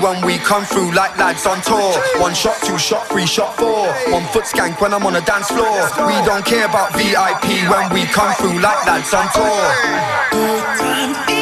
[0.00, 1.92] when we come through like lads on tour.
[2.20, 3.88] One shot, two shot, three shot, four.
[4.12, 5.90] One foot skank when I'm on the dance floor.
[6.06, 11.41] We don't care about VIP when we come through like lads on tour.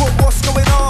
[0.00, 0.89] What, what's going on?